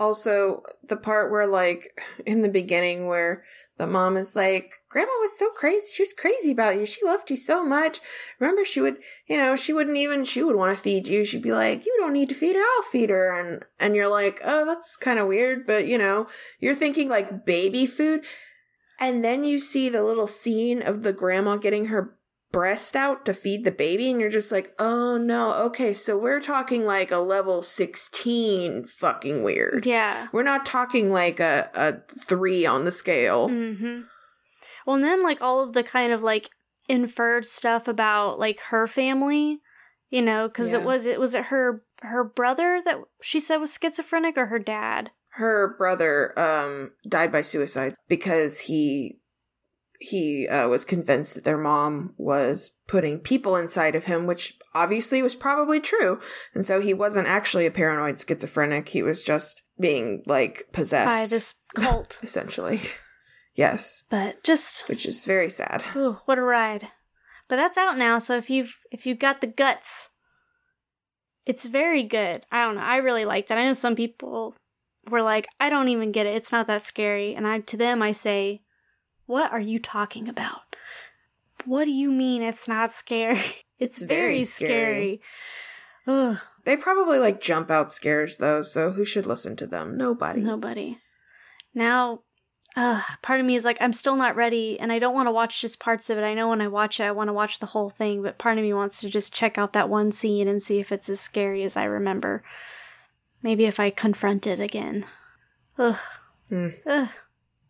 Also, 0.00 0.62
the 0.88 0.96
part 0.96 1.30
where, 1.30 1.46
like, 1.46 1.88
in 2.26 2.42
the 2.42 2.48
beginning, 2.48 3.06
where 3.06 3.44
the 3.76 3.86
mom 3.86 4.16
is 4.16 4.36
like, 4.36 4.74
Grandma 4.88 5.10
was 5.20 5.36
so 5.36 5.50
crazy. 5.50 5.86
She 5.92 6.02
was 6.02 6.12
crazy 6.12 6.52
about 6.52 6.76
you. 6.76 6.86
She 6.86 7.04
loved 7.04 7.30
you 7.30 7.36
so 7.36 7.64
much. 7.64 8.00
Remember, 8.38 8.64
she 8.64 8.80
would, 8.80 8.98
you 9.26 9.36
know, 9.36 9.56
she 9.56 9.72
wouldn't 9.72 9.96
even, 9.96 10.24
she 10.24 10.42
would 10.44 10.54
want 10.54 10.76
to 10.76 10.82
feed 10.82 11.08
you. 11.08 11.24
She'd 11.24 11.42
be 11.42 11.52
like, 11.52 11.84
You 11.84 11.96
don't 11.98 12.12
need 12.12 12.28
to 12.28 12.34
feed 12.34 12.54
her. 12.54 12.62
I'll 12.62 12.82
feed 12.82 13.10
her. 13.10 13.36
And, 13.36 13.64
and 13.80 13.96
you're 13.96 14.08
like, 14.08 14.40
Oh, 14.44 14.64
that's 14.64 14.96
kind 14.96 15.18
of 15.18 15.26
weird. 15.26 15.66
But, 15.66 15.86
you 15.86 15.98
know, 15.98 16.28
you're 16.60 16.74
thinking 16.74 17.08
like 17.08 17.44
baby 17.44 17.86
food. 17.86 18.24
And 19.00 19.24
then 19.24 19.42
you 19.42 19.58
see 19.58 19.88
the 19.88 20.04
little 20.04 20.28
scene 20.28 20.80
of 20.80 21.02
the 21.02 21.12
grandma 21.12 21.56
getting 21.56 21.86
her 21.86 22.16
breast 22.54 22.94
out 22.94 23.26
to 23.26 23.34
feed 23.34 23.64
the 23.64 23.72
baby. 23.72 24.10
And 24.10 24.20
you're 24.20 24.30
just 24.30 24.52
like, 24.52 24.72
Oh 24.78 25.18
no. 25.18 25.54
Okay. 25.66 25.92
So 25.92 26.16
we're 26.16 26.40
talking 26.40 26.84
like 26.86 27.10
a 27.10 27.18
level 27.18 27.62
16 27.62 28.86
fucking 28.86 29.42
weird. 29.42 29.84
Yeah. 29.84 30.28
We're 30.32 30.44
not 30.44 30.64
talking 30.64 31.10
like 31.10 31.40
a, 31.40 31.68
a 31.74 31.94
three 32.18 32.64
on 32.64 32.84
the 32.84 32.92
scale. 32.92 33.48
hmm 33.48 34.02
Well, 34.86 34.96
and 34.96 35.04
then 35.04 35.22
like 35.22 35.42
all 35.42 35.62
of 35.62 35.72
the 35.72 35.82
kind 35.82 36.12
of 36.12 36.22
like 36.22 36.48
inferred 36.88 37.44
stuff 37.44 37.88
about 37.88 38.38
like 38.38 38.60
her 38.60 38.86
family, 38.86 39.60
you 40.10 40.22
know, 40.22 40.48
because 40.48 40.72
it 40.72 40.84
was, 40.84 41.06
it 41.06 41.18
was 41.18 41.34
it 41.34 41.46
her, 41.46 41.82
her 42.02 42.22
brother 42.22 42.80
that 42.84 42.98
she 43.20 43.40
said 43.40 43.56
was 43.56 43.76
schizophrenic 43.80 44.38
or 44.38 44.46
her 44.46 44.58
dad? 44.58 45.10
Her 45.30 45.74
brother 45.76 46.38
um, 46.38 46.92
died 47.08 47.32
by 47.32 47.42
suicide 47.42 47.96
because 48.08 48.60
he 48.60 49.18
he 50.00 50.48
uh, 50.48 50.68
was 50.68 50.84
convinced 50.84 51.34
that 51.34 51.44
their 51.44 51.58
mom 51.58 52.14
was 52.18 52.74
putting 52.86 53.20
people 53.20 53.56
inside 53.56 53.94
of 53.94 54.04
him, 54.04 54.26
which 54.26 54.58
obviously 54.74 55.22
was 55.22 55.34
probably 55.34 55.80
true. 55.80 56.20
And 56.54 56.64
so 56.64 56.80
he 56.80 56.92
wasn't 56.92 57.28
actually 57.28 57.66
a 57.66 57.70
paranoid 57.70 58.18
schizophrenic. 58.18 58.88
He 58.88 59.02
was 59.02 59.22
just 59.22 59.62
being 59.78 60.22
like 60.26 60.64
possessed 60.72 61.30
By 61.30 61.34
this 61.34 61.54
cult. 61.74 62.20
essentially. 62.22 62.80
Yes, 63.54 64.02
but 64.10 64.42
just, 64.42 64.88
which 64.88 65.06
is 65.06 65.24
very 65.24 65.48
sad. 65.48 65.84
Ooh, 65.94 66.18
what 66.24 66.38
a 66.38 66.42
ride. 66.42 66.88
But 67.48 67.56
that's 67.56 67.78
out 67.78 67.96
now, 67.96 68.18
so 68.18 68.36
if 68.36 68.50
you've 68.50 68.78
if 68.90 69.06
you've 69.06 69.18
got 69.18 69.40
the 69.40 69.46
guts, 69.46 70.10
it's 71.46 71.66
very 71.66 72.02
good. 72.02 72.44
I 72.50 72.64
don't 72.64 72.76
know. 72.76 72.82
I 72.82 72.96
really 72.96 73.24
liked 73.24 73.50
it. 73.50 73.58
I 73.58 73.64
know 73.64 73.74
some 73.74 73.94
people 73.94 74.56
were 75.08 75.22
like, 75.22 75.46
I 75.60 75.70
don't 75.70 75.88
even 75.88 76.10
get 76.10 76.26
it. 76.26 76.34
It's 76.34 76.52
not 76.52 76.66
that 76.66 76.82
scary. 76.82 77.34
And 77.34 77.46
I 77.46 77.60
to 77.60 77.76
them 77.76 78.02
I 78.02 78.12
say, 78.12 78.62
What 79.26 79.52
are 79.52 79.60
you 79.60 79.78
talking 79.78 80.28
about? 80.28 80.76
What 81.64 81.84
do 81.86 81.90
you 81.90 82.10
mean 82.10 82.42
it's 82.42 82.68
not 82.68 82.92
scary? 82.92 83.40
It's 83.76 84.00
Very 84.00 84.20
very, 84.36 84.44
scary. 84.44 84.70
scary. 84.76 85.20
Ugh, 86.06 86.38
They 86.64 86.76
probably 86.76 87.18
like 87.18 87.40
jump 87.40 87.72
out 87.72 87.90
scares 87.90 88.36
though, 88.36 88.62
so 88.62 88.92
who 88.92 89.04
should 89.04 89.26
listen 89.26 89.56
to 89.56 89.66
them? 89.66 89.96
Nobody. 89.98 90.40
nobody. 90.42 90.98
Now, 91.74 92.20
uh, 92.76 93.02
part 93.20 93.40
of 93.40 93.46
me 93.46 93.56
is 93.56 93.64
like, 93.64 93.76
I'm 93.80 93.92
still 93.92 94.14
not 94.14 94.36
ready, 94.36 94.78
and 94.78 94.92
I 94.92 95.00
don't 95.00 95.12
want 95.14 95.26
to 95.26 95.32
watch 95.32 95.60
just 95.60 95.80
parts 95.80 96.08
of 96.08 96.18
it. 96.18 96.22
I 96.22 96.34
know 96.34 96.48
when 96.48 96.60
I 96.60 96.68
watch 96.68 97.00
it, 97.00 97.04
I 97.04 97.10
want 97.10 97.28
to 97.28 97.32
watch 97.34 97.58
the 97.58 97.66
whole 97.66 97.90
thing, 97.90 98.22
but 98.22 98.38
part 98.38 98.58
of 98.58 98.62
me 98.62 98.72
wants 98.72 99.00
to 99.00 99.10
just 99.10 99.34
check 99.34 99.58
out 99.58 99.72
that 99.72 99.88
one 99.88 100.12
scene 100.12 100.46
and 100.46 100.62
see 100.62 100.78
if 100.78 100.92
it's 100.92 101.08
as 101.10 101.20
scary 101.20 101.64
as 101.64 101.76
I 101.76 101.84
remember. 101.84 102.44
Maybe 103.42 103.64
if 103.64 103.80
I 103.80 103.90
confront 103.90 104.46
it 104.46 104.60
again. 104.60 105.04
Ugh. 105.78 105.96
Hmm. 106.48 106.68
Ugh. 106.86 107.08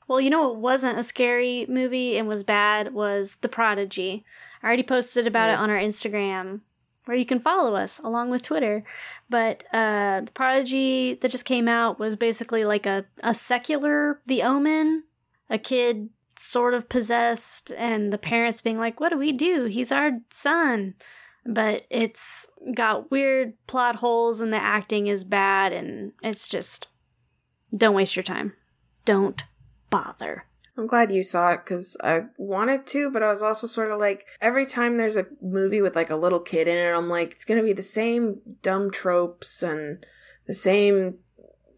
Well, 0.07 0.21
you 0.21 0.31
know 0.31 0.49
what 0.49 0.57
wasn't 0.57 0.99
a 0.99 1.03
scary 1.03 1.67
movie 1.69 2.17
and 2.19 2.29
was 2.29 2.43
bad 2.43 2.93
was 2.93 3.37
The 3.37 3.49
Prodigy. 3.49 4.25
I 4.63 4.67
already 4.67 4.83
posted 4.83 5.27
about 5.27 5.51
it 5.51 5.59
on 5.59 5.71
our 5.71 5.79
Instagram. 5.79 6.61
where 7.07 7.17
you 7.17 7.27
can 7.27 7.41
follow 7.41 7.75
us 7.75 7.99
along 7.99 8.31
with 8.31 8.43
Twitter. 8.43 8.83
But 9.29 9.65
uh, 9.73 10.23
the 10.23 10.33
Prodigy 10.33 11.15
that 11.15 11.31
just 11.31 11.45
came 11.45 11.69
out 11.69 11.99
was 11.99 12.17
basically 12.17 12.65
like 12.65 12.87
a, 12.87 13.05
a 13.23 13.35
secular 13.35 14.21
The 14.27 14.43
Omen, 14.43 15.05
a 15.51 15.59
kid 15.59 16.09
sort 16.37 16.75
of 16.75 16.89
possessed, 16.89 17.73
and 17.77 18.13
the 18.13 18.19
parents 18.19 18.61
being 18.61 18.79
like, 18.79 19.01
What 19.01 19.11
do 19.11 19.19
we 19.19 19.33
do? 19.33 19.65
He's 19.65 19.93
our 19.93 20.13
son. 20.31 20.95
But 21.47 21.87
it's 21.91 22.49
got 22.75 23.11
weird 23.11 23.53
plot 23.67 23.97
holes, 23.97 24.41
and 24.41 24.51
the 24.53 24.63
acting 24.63 25.07
is 25.09 25.25
bad, 25.25 25.73
and 25.73 26.13
it's 26.23 26.49
just 26.49 26.89
don't 27.77 27.95
waste 27.95 28.17
your 28.17 28.23
time. 28.23 28.55
Don't 29.05 29.45
bother. 29.95 30.47
I'm 30.77 30.89
glad 30.89 31.13
you 31.13 31.23
saw 31.23 31.53
it 31.53 31.61
because 31.65 31.97
I 32.03 32.23
wanted 32.37 32.87
to, 32.89 33.11
but 33.11 33.23
I 33.23 33.31
was 33.31 33.43
also 33.43 33.69
sort 33.69 33.93
of 33.93 34.01
like, 34.01 34.27
every 34.41 34.67
time 34.67 34.97
there's 34.97 35.17
a 35.17 35.27
movie 35.41 35.81
with 35.81 35.95
like 35.95 36.11
a 36.11 36.17
little 36.17 36.41
kid 36.41 36.67
in 36.67 36.77
it, 36.77 36.97
I'm 36.97 37.09
like, 37.09 37.31
it's 37.31 37.45
going 37.45 37.61
to 37.61 37.67
be 37.67 37.73
the 37.73 37.83
same 37.83 38.41
dumb 38.61 38.91
tropes 38.91 39.63
and 39.63 40.05
the 40.47 40.55
same 40.55 41.19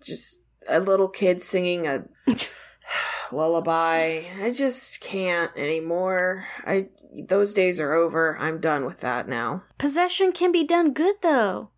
just 0.03 0.41
a 0.69 0.81
little 0.81 1.09
kid 1.09 1.43
singing 1.43 1.87
a 1.87 2.07
lullaby. 3.33 4.23
I 4.41 4.53
just 4.55 5.01
can't 5.01 5.53
anymore. 5.57 6.47
I 6.65 6.89
those 7.29 7.53
days 7.55 7.81
are 7.81 7.93
over. 7.93 8.37
I'm 8.39 8.61
done 8.61 8.85
with 8.87 9.01
that 9.01 9.29
now. 9.29 9.63
Possession 9.79 10.33
can 10.33 10.53
be 10.53 10.65
done 10.65 10.93
good 10.93 11.17
though. 11.21 11.71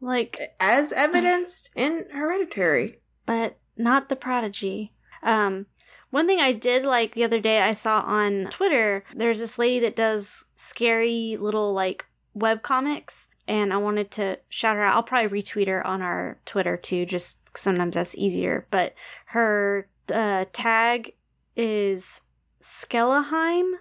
Like 0.00 0.38
as 0.60 0.92
evidenced 0.92 1.70
in 1.74 2.06
Hereditary. 2.12 3.00
But 3.26 3.58
not 3.76 4.08
the 4.08 4.16
prodigy. 4.16 4.92
Um 5.22 5.66
one 6.10 6.26
thing 6.26 6.40
I 6.40 6.52
did 6.52 6.84
like 6.84 7.14
the 7.14 7.24
other 7.24 7.40
day 7.40 7.60
I 7.60 7.72
saw 7.72 8.00
on 8.00 8.46
Twitter, 8.50 9.04
there's 9.14 9.40
this 9.40 9.58
lady 9.58 9.78
that 9.80 9.96
does 9.96 10.46
scary 10.56 11.36
little 11.38 11.72
like 11.72 12.06
web 12.34 12.62
comics 12.62 13.28
and 13.46 13.72
I 13.72 13.78
wanted 13.78 14.10
to 14.12 14.38
shout 14.48 14.76
her 14.76 14.82
out. 14.82 14.94
I'll 14.94 15.02
probably 15.02 15.42
retweet 15.42 15.68
her 15.68 15.86
on 15.86 16.02
our 16.02 16.38
Twitter 16.44 16.76
too, 16.76 17.06
just 17.06 17.56
sometimes 17.56 17.94
that's 17.94 18.16
easier. 18.16 18.66
But 18.70 18.94
her 19.26 19.88
uh, 20.12 20.44
tag 20.52 21.14
is 21.56 22.22
Skeleheim. 22.62 23.72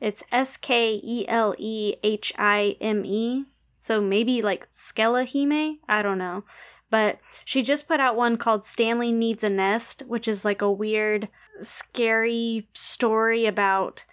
It's 0.00 0.24
S 0.32 0.56
K 0.56 1.00
E 1.02 1.26
L 1.28 1.54
E 1.58 1.94
H 2.02 2.32
I 2.38 2.76
M 2.80 3.04
E. 3.04 3.44
So 3.76 4.00
maybe 4.00 4.42
like 4.42 4.70
Skelehime? 4.70 5.78
I 5.88 6.02
don't 6.02 6.18
know. 6.18 6.44
But 6.92 7.20
she 7.46 7.62
just 7.62 7.88
put 7.88 8.00
out 8.00 8.16
one 8.16 8.36
called 8.36 8.66
Stanley 8.66 9.12
Needs 9.12 9.42
a 9.42 9.48
Nest, 9.48 10.02
which 10.08 10.28
is 10.28 10.44
like 10.44 10.60
a 10.60 10.70
weird, 10.70 11.26
scary 11.58 12.68
story 12.74 13.46
about 13.46 14.04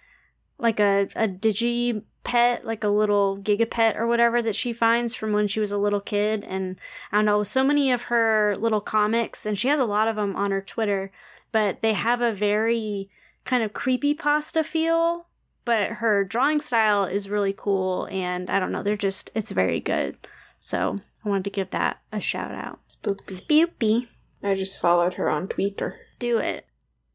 like 0.56 0.80
a, 0.80 1.06
a 1.14 1.28
digi 1.28 2.02
pet, 2.24 2.64
like 2.64 2.82
a 2.82 2.88
little 2.88 3.36
gigapet 3.36 3.96
or 3.96 4.06
whatever 4.06 4.40
that 4.40 4.56
she 4.56 4.72
finds 4.72 5.14
from 5.14 5.34
when 5.34 5.46
she 5.46 5.60
was 5.60 5.72
a 5.72 5.76
little 5.76 6.00
kid. 6.00 6.42
And 6.44 6.80
I 7.12 7.18
don't 7.18 7.26
know, 7.26 7.42
so 7.42 7.62
many 7.62 7.92
of 7.92 8.04
her 8.04 8.56
little 8.56 8.80
comics, 8.80 9.44
and 9.44 9.58
she 9.58 9.68
has 9.68 9.78
a 9.78 9.84
lot 9.84 10.08
of 10.08 10.16
them 10.16 10.34
on 10.34 10.50
her 10.50 10.62
Twitter, 10.62 11.12
but 11.52 11.82
they 11.82 11.92
have 11.92 12.22
a 12.22 12.32
very 12.32 13.10
kind 13.44 13.62
of 13.62 13.74
creepy 13.74 14.14
pasta 14.14 14.64
feel. 14.64 15.26
But 15.66 15.90
her 15.90 16.24
drawing 16.24 16.60
style 16.60 17.04
is 17.04 17.28
really 17.28 17.54
cool, 17.54 18.08
and 18.10 18.48
I 18.48 18.58
don't 18.58 18.72
know, 18.72 18.82
they're 18.82 18.96
just, 18.96 19.30
it's 19.34 19.50
very 19.50 19.80
good. 19.80 20.16
So 20.56 21.00
I 21.24 21.28
wanted 21.28 21.44
to 21.44 21.50
give 21.50 21.70
that 21.70 22.00
a 22.12 22.20
shout 22.20 22.52
out. 22.52 22.80
Spoopy. 22.88 23.24
Spoopy. 23.24 24.08
I 24.42 24.54
just 24.54 24.80
followed 24.80 25.14
her 25.14 25.28
on 25.28 25.46
Twitter. 25.46 26.00
Do 26.18 26.38
it. 26.38 26.66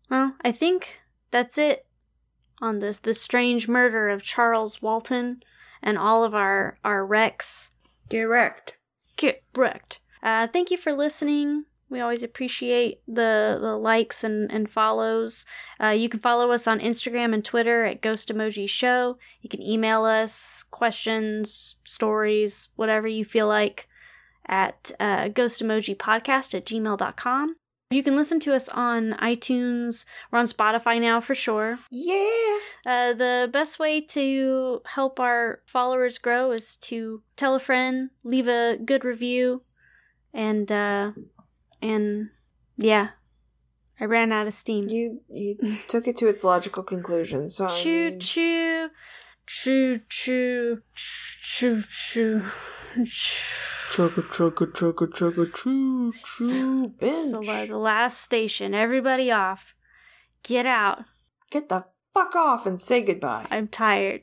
Well, 0.10 0.36
I 0.42 0.52
think 0.52 1.00
that's 1.32 1.58
it 1.58 1.86
on 2.62 2.80
this 2.80 3.00
the 3.00 3.14
strange 3.14 3.68
murder 3.68 4.10
of 4.10 4.22
Charles 4.22 4.82
Walton 4.82 5.42
and 5.82 5.98
all 5.98 6.24
of 6.24 6.36
our 6.36 6.78
our 6.84 7.06
wrecks. 7.06 7.72
Get 8.10 8.24
wrecked. 8.24 8.78
Get 9.18 9.44
wrecked. 9.56 10.00
Uh, 10.22 10.48
thank 10.48 10.72
you 10.72 10.78
for 10.78 10.94
listening. 10.94 11.66
We 11.90 12.00
always 12.00 12.24
appreciate 12.24 13.02
the 13.08 13.58
the 13.62 13.78
likes 13.78 14.24
and, 14.24 14.52
and 14.52 14.70
follows. 14.70 15.46
Uh, 15.82 15.90
you 15.90 16.10
can 16.10 16.20
follow 16.20 16.52
us 16.52 16.68
on 16.68 16.80
Instagram 16.80 17.34
and 17.34 17.44
Twitter 17.44 17.86
at 17.86 18.02
Ghost 18.02 18.30
Emoji 18.30 18.68
Show. 18.68 19.18
You 19.42 19.50
can 19.50 19.62
email 19.62 20.04
us 20.06 20.64
questions, 20.64 21.78
stories, 21.86 22.70
whatever 22.76 23.08
you 23.08 23.26
feel 23.26 23.48
like 23.48 23.88
at 24.48 24.92
uh, 25.00 25.30
ghostemojipodcast 25.30 26.56
at 26.56 26.66
gmail.com. 26.66 27.56
You 27.92 28.04
can 28.04 28.16
listen 28.16 28.40
to 28.42 28.56
us 28.56 28.68
on 28.68 29.14
iTunes. 29.14 30.06
We're 30.32 30.40
on 30.40 30.48
Spotify 30.48 31.00
now 31.00 31.22
for 31.22 31.36
sure. 31.36 31.78
Yeah. 31.92 32.58
Uh, 32.86 33.14
the 33.14 33.50
best 33.52 33.78
way 33.78 34.02
to 34.02 34.82
help 34.86 35.20
our 35.20 35.62
followers 35.68 36.18
grow 36.18 36.52
is 36.52 36.78
to 36.78 37.22
tell 37.36 37.56
a 37.56 37.60
friend, 37.60 38.10
leave 38.24 38.48
a 38.48 38.78
good 38.84 39.06
review, 39.06 39.62
and 40.34 40.72
uh, 40.72 41.12
and 41.82 42.30
yeah, 42.76 43.10
I 44.00 44.06
ran 44.06 44.32
out 44.32 44.48
of 44.48 44.54
steam. 44.54 44.90
You 44.90 45.22
you 45.30 45.56
took 45.88 46.08
it 46.08 46.18
to 46.18 46.28
its 46.28 46.44
logical 46.44 46.84
conclusion. 46.84 47.50
So 47.50 47.66
I 47.66 47.70
choo 47.70 48.10
mean, 48.10 48.20
choo, 48.20 48.90
choo 49.46 50.00
choo, 50.10 50.82
choo 50.96 51.82
choo. 51.88 52.44
Chugga 53.04 54.24
chugga 54.30 54.72
chugga 54.72 55.08
chugga 55.08 55.54
choo 55.54 56.12
choo 56.12 56.88
bench. 56.90 57.32
So 57.32 57.40
uh, 57.40 57.66
the 57.66 57.78
last 57.78 58.22
station. 58.22 58.74
Everybody 58.74 59.32
off. 59.32 59.76
Get 60.44 60.66
out. 60.66 61.04
Get 61.52 61.70
the 61.70 61.86
fuck 62.14 62.36
off 62.36 62.66
and 62.66 62.80
say 62.80 63.04
goodbye. 63.04 63.48
I'm 63.52 63.68
tired. 63.68 64.22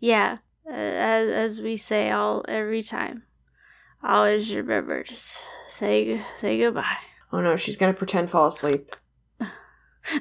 Yeah, 0.00 0.36
as 0.68 1.28
as 1.28 1.60
we 1.60 1.76
say 1.76 2.10
all 2.10 2.44
every 2.48 2.82
time. 2.82 3.22
Always 4.04 4.54
remember 4.54 5.02
to 5.04 5.16
say 5.68 6.22
say 6.36 6.58
goodbye. 6.58 6.98
Oh 7.32 7.40
no, 7.40 7.56
she's 7.56 7.76
gonna 7.76 7.94
pretend 7.94 8.30
fall 8.30 8.48
asleep. 8.48 8.94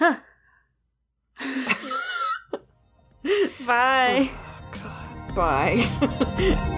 Bye. 3.66 4.30
Bye. 5.36 6.78